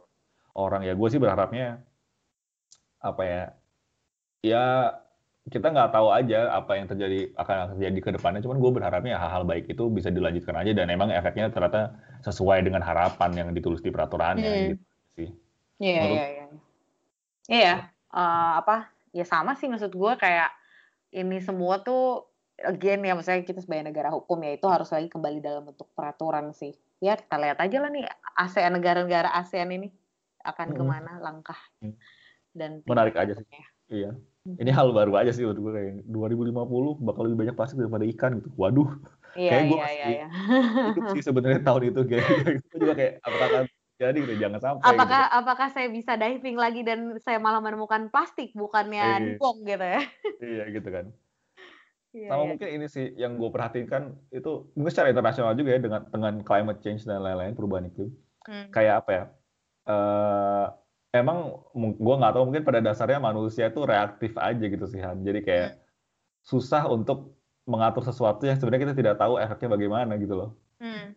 orang 0.58 0.82
ya 0.82 0.98
gue 0.98 1.08
sih 1.14 1.22
berharapnya 1.22 1.86
apa 3.00 3.22
ya 3.22 3.44
ya 4.42 4.66
kita 5.50 5.68
nggak 5.74 5.91
tahu 5.91 6.14
aja 6.14 6.54
apa 6.54 6.78
yang 6.78 6.86
terjadi 6.86 7.34
akan 7.36 7.76
terjadi 7.76 8.00
ke 8.00 8.10
depannya 8.16 8.41
cuman 8.45 8.58
gue 8.62 8.72
berharapnya 8.72 9.18
hal-hal 9.18 9.43
baik 9.43 9.66
itu 9.66 9.89
bisa 9.89 10.14
dilanjutkan 10.14 10.56
aja 10.56 10.72
dan 10.78 10.93
emang 10.93 11.10
efeknya 11.10 11.50
ternyata 11.50 11.97
sesuai 12.22 12.62
dengan 12.62 12.86
harapan 12.86 13.34
yang 13.34 13.50
ditulis 13.52 13.82
di 13.82 13.89
peraturannya 13.89 14.45
hmm. 14.45 14.68
gitu 14.74 14.86
sih 15.18 15.30
iya 15.82 16.02
iya 16.06 16.26
iya 16.26 16.45
iya 17.50 17.76
uh, 18.14 18.62
apa 18.62 18.93
ya 19.12 19.26
sama 19.26 19.58
sih 19.58 19.66
maksud 19.66 19.89
gue 19.89 20.14
kayak 20.22 20.54
ini 21.10 21.41
semua 21.41 21.82
tuh 21.82 22.30
again 22.62 23.02
ya 23.02 23.18
misalnya 23.18 23.47
kita 23.47 23.64
sebagai 23.64 23.89
negara 23.89 24.14
hukum 24.14 24.38
ya 24.45 24.54
itu 24.54 24.68
harus 24.70 24.91
lagi 24.93 25.10
kembali 25.10 25.39
dalam 25.41 25.66
bentuk 25.66 25.89
peraturan 25.97 26.54
sih 26.54 26.76
ya 27.00 27.16
kita 27.18 27.36
lihat 27.39 27.58
aja 27.58 27.78
lah 27.80 27.89
nih 27.89 28.06
ASEAN 28.38 28.76
negara-negara 28.76 29.32
ASEAN 29.34 29.72
ini 29.74 29.89
akan 30.43 30.68
hmm. 30.72 30.78
ke 30.78 30.84
mana 30.84 31.12
langkah 31.24 31.60
hmm. 31.82 31.95
dan 32.56 32.84
menarik 32.86 33.16
aja 33.16 33.34
sih 33.36 33.47
ya. 33.47 33.68
iya. 33.89 34.12
Ini 34.58 34.72
hal 34.74 34.89
baru 34.95 35.14
aja 35.20 35.32
sih 35.36 35.45
menurut 35.45 35.60
gue 35.60 35.72
kayak 35.78 35.93
2050 36.10 37.06
bakal 37.06 37.22
lebih 37.28 37.38
banyak 37.45 37.56
plastik 37.56 37.78
daripada 37.78 38.06
ikan 38.10 38.32
gitu 38.41 38.50
waduh 38.58 38.89
iya, 39.38 39.52
kayak 39.54 39.64
gue 39.68 39.78
iya, 39.78 39.84
masih 39.84 40.00
iya, 40.00 40.28
hidup 40.89 41.06
sih 41.14 41.22
sebenarnya 41.22 41.62
tahun 41.62 41.84
itu 41.93 42.02
kayak 42.10 42.26
gue 42.74 42.80
juga 42.82 42.93
kayak 42.97 43.14
apakah 43.22 43.47
jadi 44.00 44.18
gitu 44.24 44.36
jangan 44.39 44.60
sampai 44.64 44.86
apakah 44.95 45.24
gitu. 45.28 45.38
apakah 45.43 45.68
saya 45.76 45.88
bisa 45.91 46.12
diving 46.16 46.58
lagi 46.58 46.82
dan 46.88 47.00
saya 47.22 47.38
malah 47.38 47.60
menemukan 47.60 48.08
plastik 48.10 48.56
bukannya 48.56 49.36
iya. 49.36 49.52
gitu 49.68 49.86
ya 49.86 50.02
iya 50.39 50.66
gitu 50.72 50.89
kan 50.89 51.12
Yeah, 52.10 52.34
Sama 52.34 52.41
yeah. 52.41 52.50
mungkin 52.50 52.70
ini 52.74 52.86
sih 52.89 53.06
yang 53.22 53.38
gue 53.38 53.50
perhatikan 53.54 54.18
itu 54.34 54.66
mungkin 54.74 54.89
secara 54.89 55.14
internasional 55.14 55.54
juga 55.54 55.78
ya 55.78 55.80
dengan 55.82 56.02
dengan 56.10 56.41
climate 56.41 56.82
change 56.82 57.06
dan 57.06 57.22
lain-lain 57.22 57.54
perubahan 57.54 57.86
iklim. 57.86 58.10
Hmm. 58.50 58.66
Kayak 58.74 59.06
apa 59.06 59.12
ya? 59.14 59.24
Uh, 59.86 60.66
emang 61.10 61.57
gue 61.74 62.16
nggak 62.22 62.34
tahu 62.38 62.43
mungkin 62.49 62.66
pada 62.66 62.80
dasarnya 62.82 63.18
manusia 63.18 63.70
itu 63.70 63.82
reaktif 63.86 64.38
aja 64.38 64.66
gitu 64.66 64.86
sih 64.86 65.01
Han. 65.01 65.26
Jadi 65.26 65.39
kayak 65.41 65.70
hmm. 65.76 65.82
susah 66.45 66.86
untuk 66.86 67.34
mengatur 67.70 68.01
sesuatu 68.01 68.45
yang 68.49 68.57
sebenarnya 68.57 68.89
kita 68.89 68.95
tidak 68.97 69.16
tahu 69.22 69.38
efeknya 69.38 69.70
bagaimana 69.74 70.14
gitu 70.18 70.34
loh. 70.38 70.49
Hmm. 70.82 71.14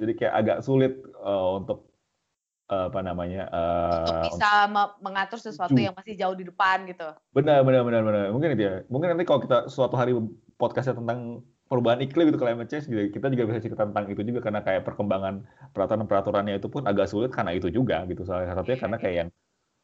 Jadi 0.00 0.12
kayak 0.18 0.34
agak 0.34 0.58
sulit 0.64 1.00
uh, 1.20 1.60
untuk 1.60 1.88
apa 2.64 3.04
namanya 3.04 3.44
uh, 3.52 4.08
untuk 4.08 4.32
bisa 4.32 4.64
untuk, 4.64 4.88
mengatur 5.04 5.36
sesuatu 5.36 5.76
yang 5.76 5.92
masih 5.92 6.16
jauh 6.16 6.32
di 6.32 6.48
depan 6.48 6.88
gitu. 6.88 7.12
Benar 7.36 7.60
benar 7.60 7.84
benar 7.84 8.02
benar. 8.02 8.22
Mungkin 8.32 8.56
itu 8.56 8.62
ya. 8.64 8.74
Mungkin 8.88 9.14
nanti 9.14 9.24
kalau 9.28 9.40
kita 9.44 9.68
suatu 9.68 9.94
hari 10.00 10.16
podcastnya 10.56 10.96
tentang 10.96 11.44
perubahan 11.74 11.98
iklim 12.06 12.30
itu 12.30 12.38
climate 12.38 12.70
change 12.70 12.86
gitu, 12.86 13.18
kita 13.18 13.26
juga 13.34 13.50
bisa 13.50 13.58
cerita 13.66 13.82
tentang 13.82 14.06
itu 14.06 14.22
juga 14.22 14.46
karena 14.46 14.62
kayak 14.62 14.86
perkembangan 14.86 15.42
peraturan-peraturannya 15.74 16.62
itu 16.62 16.70
pun 16.70 16.86
agak 16.86 17.10
sulit 17.10 17.34
karena 17.34 17.50
itu 17.50 17.66
juga 17.66 18.06
gitu. 18.06 18.22
Salah 18.22 18.54
satunya 18.54 18.78
karena 18.78 18.96
kayak 19.02 19.16
yang 19.26 19.28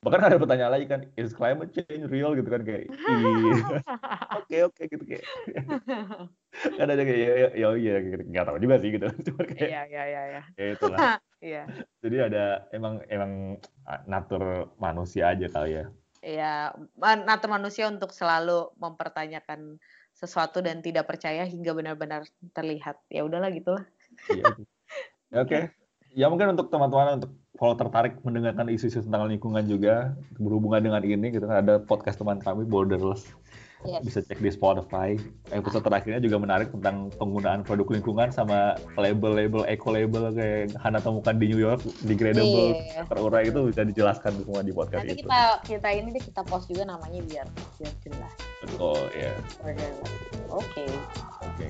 bahkan 0.07 0.22
ada 0.30 0.38
pertanyaan 0.38 0.72
lagi 0.78 0.86
kan 0.86 1.01
is 1.18 1.34
climate 1.34 1.74
change 1.74 2.07
real? 2.07 2.32
gitu 2.38 2.47
kan 2.47 2.62
kayak 2.62 2.86
oke 4.38 4.57
oke 4.70 4.82
gitu 4.86 5.03
kayak. 5.03 5.26
Kan 6.51 6.91
ada 6.91 7.07
kayak 7.07 7.20
ya 7.22 7.32
ya 7.55 7.68
ya 7.78 7.95
nggak 8.26 8.43
tahu 8.43 8.59
juga 8.59 8.82
sih 8.82 8.91
gitu. 8.91 9.07
Cuma 9.30 9.43
kayak 9.47 9.70
iya 9.70 9.82
iya 9.86 10.03
iya 10.03 10.22
ya. 10.26 10.43
ya 10.59 10.66
itulah. 10.74 10.99
Iya. 11.38 11.62
Jadi 12.03 12.16
ada 12.20 12.45
emang 12.74 12.95
emang 13.07 13.55
natur 14.11 14.74
manusia 14.82 15.30
aja 15.30 15.47
kali 15.47 15.78
ya. 15.78 15.86
Iya, 16.20 16.76
natur 17.01 17.49
manusia 17.49 17.88
untuk 17.88 18.12
selalu 18.12 18.74
mempertanyakan 18.76 19.80
sesuatu 20.14 20.61
dan 20.61 20.84
tidak 20.84 21.08
percaya 21.08 21.46
hingga 21.46 21.72
benar-benar 21.72 22.26
terlihat. 22.52 23.00
Ya 23.08 23.24
udahlah 23.24 23.50
gitulah. 23.52 23.84
Iya. 24.28 24.44
Oke. 24.52 24.66
Okay. 25.46 25.62
Ya 26.11 26.26
mungkin 26.26 26.58
untuk 26.58 26.74
teman-teman 26.74 27.22
untuk 27.22 27.32
kalau 27.61 27.74
tertarik 27.76 28.18
mendengarkan 28.24 28.72
isu-isu 28.72 29.04
tentang 29.04 29.30
lingkungan 29.30 29.62
juga 29.68 30.16
berhubungan 30.40 30.80
dengan 30.80 31.02
ini 31.04 31.28
gitu 31.30 31.46
ada 31.46 31.78
podcast 31.78 32.18
teman 32.18 32.40
kami 32.40 32.66
Borderless 32.66 33.30
yes. 33.87 34.03
bisa 34.05 34.18
cek 34.24 34.39
di 34.41 34.51
Spotify 34.53 35.16
episode 35.53 35.85
terakhirnya 35.85 36.20
juga 36.20 36.37
menarik 36.41 36.68
tentang 36.72 37.09
penggunaan 37.16 37.64
produk 37.64 37.89
lingkungan 37.97 38.28
sama 38.33 38.76
label-label 38.97 39.64
eco 39.68 39.89
label 39.93 40.33
kayak 40.35 40.74
Hana 40.81 41.01
temukan 41.01 41.37
di 41.37 41.47
New 41.53 41.61
York 41.61 41.81
degradable 42.05 42.76
yeah. 42.76 43.05
terurai 43.07 43.49
itu 43.49 43.61
bisa 43.72 43.83
dijelaskan 43.87 44.33
semua 44.45 44.61
di 44.61 44.72
podcast 44.74 45.05
Nanti 45.05 45.14
itu 45.16 45.24
kita 45.24 45.43
kita 45.64 45.89
ini 45.95 46.09
deh 46.12 46.22
kita 46.22 46.43
post 46.45 46.66
juga 46.68 46.85
namanya 46.89 47.20
biar 47.24 47.47
biar 47.81 47.95
jelas 48.05 48.33
betul 48.64 49.01
ya 49.16 49.33
oke 50.53 50.85
oke 51.45 51.66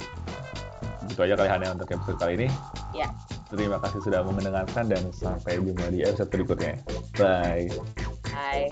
itu 1.11 1.21
aja 1.27 1.35
kali 1.35 1.49
Hana 1.49 1.75
untuk 1.75 1.89
episode 1.91 2.19
kali 2.19 2.33
ini 2.45 2.49
ya 2.95 3.11
Terima 3.51 3.83
kasih 3.83 3.99
sudah 4.07 4.23
mendengarkan 4.23 4.87
dan 4.87 5.11
sampai 5.11 5.59
jumpa 5.59 5.91
di 5.91 6.07
episode 6.07 6.31
berikutnya. 6.31 6.79
Bye. 7.19 7.67
Bye. 8.31 8.71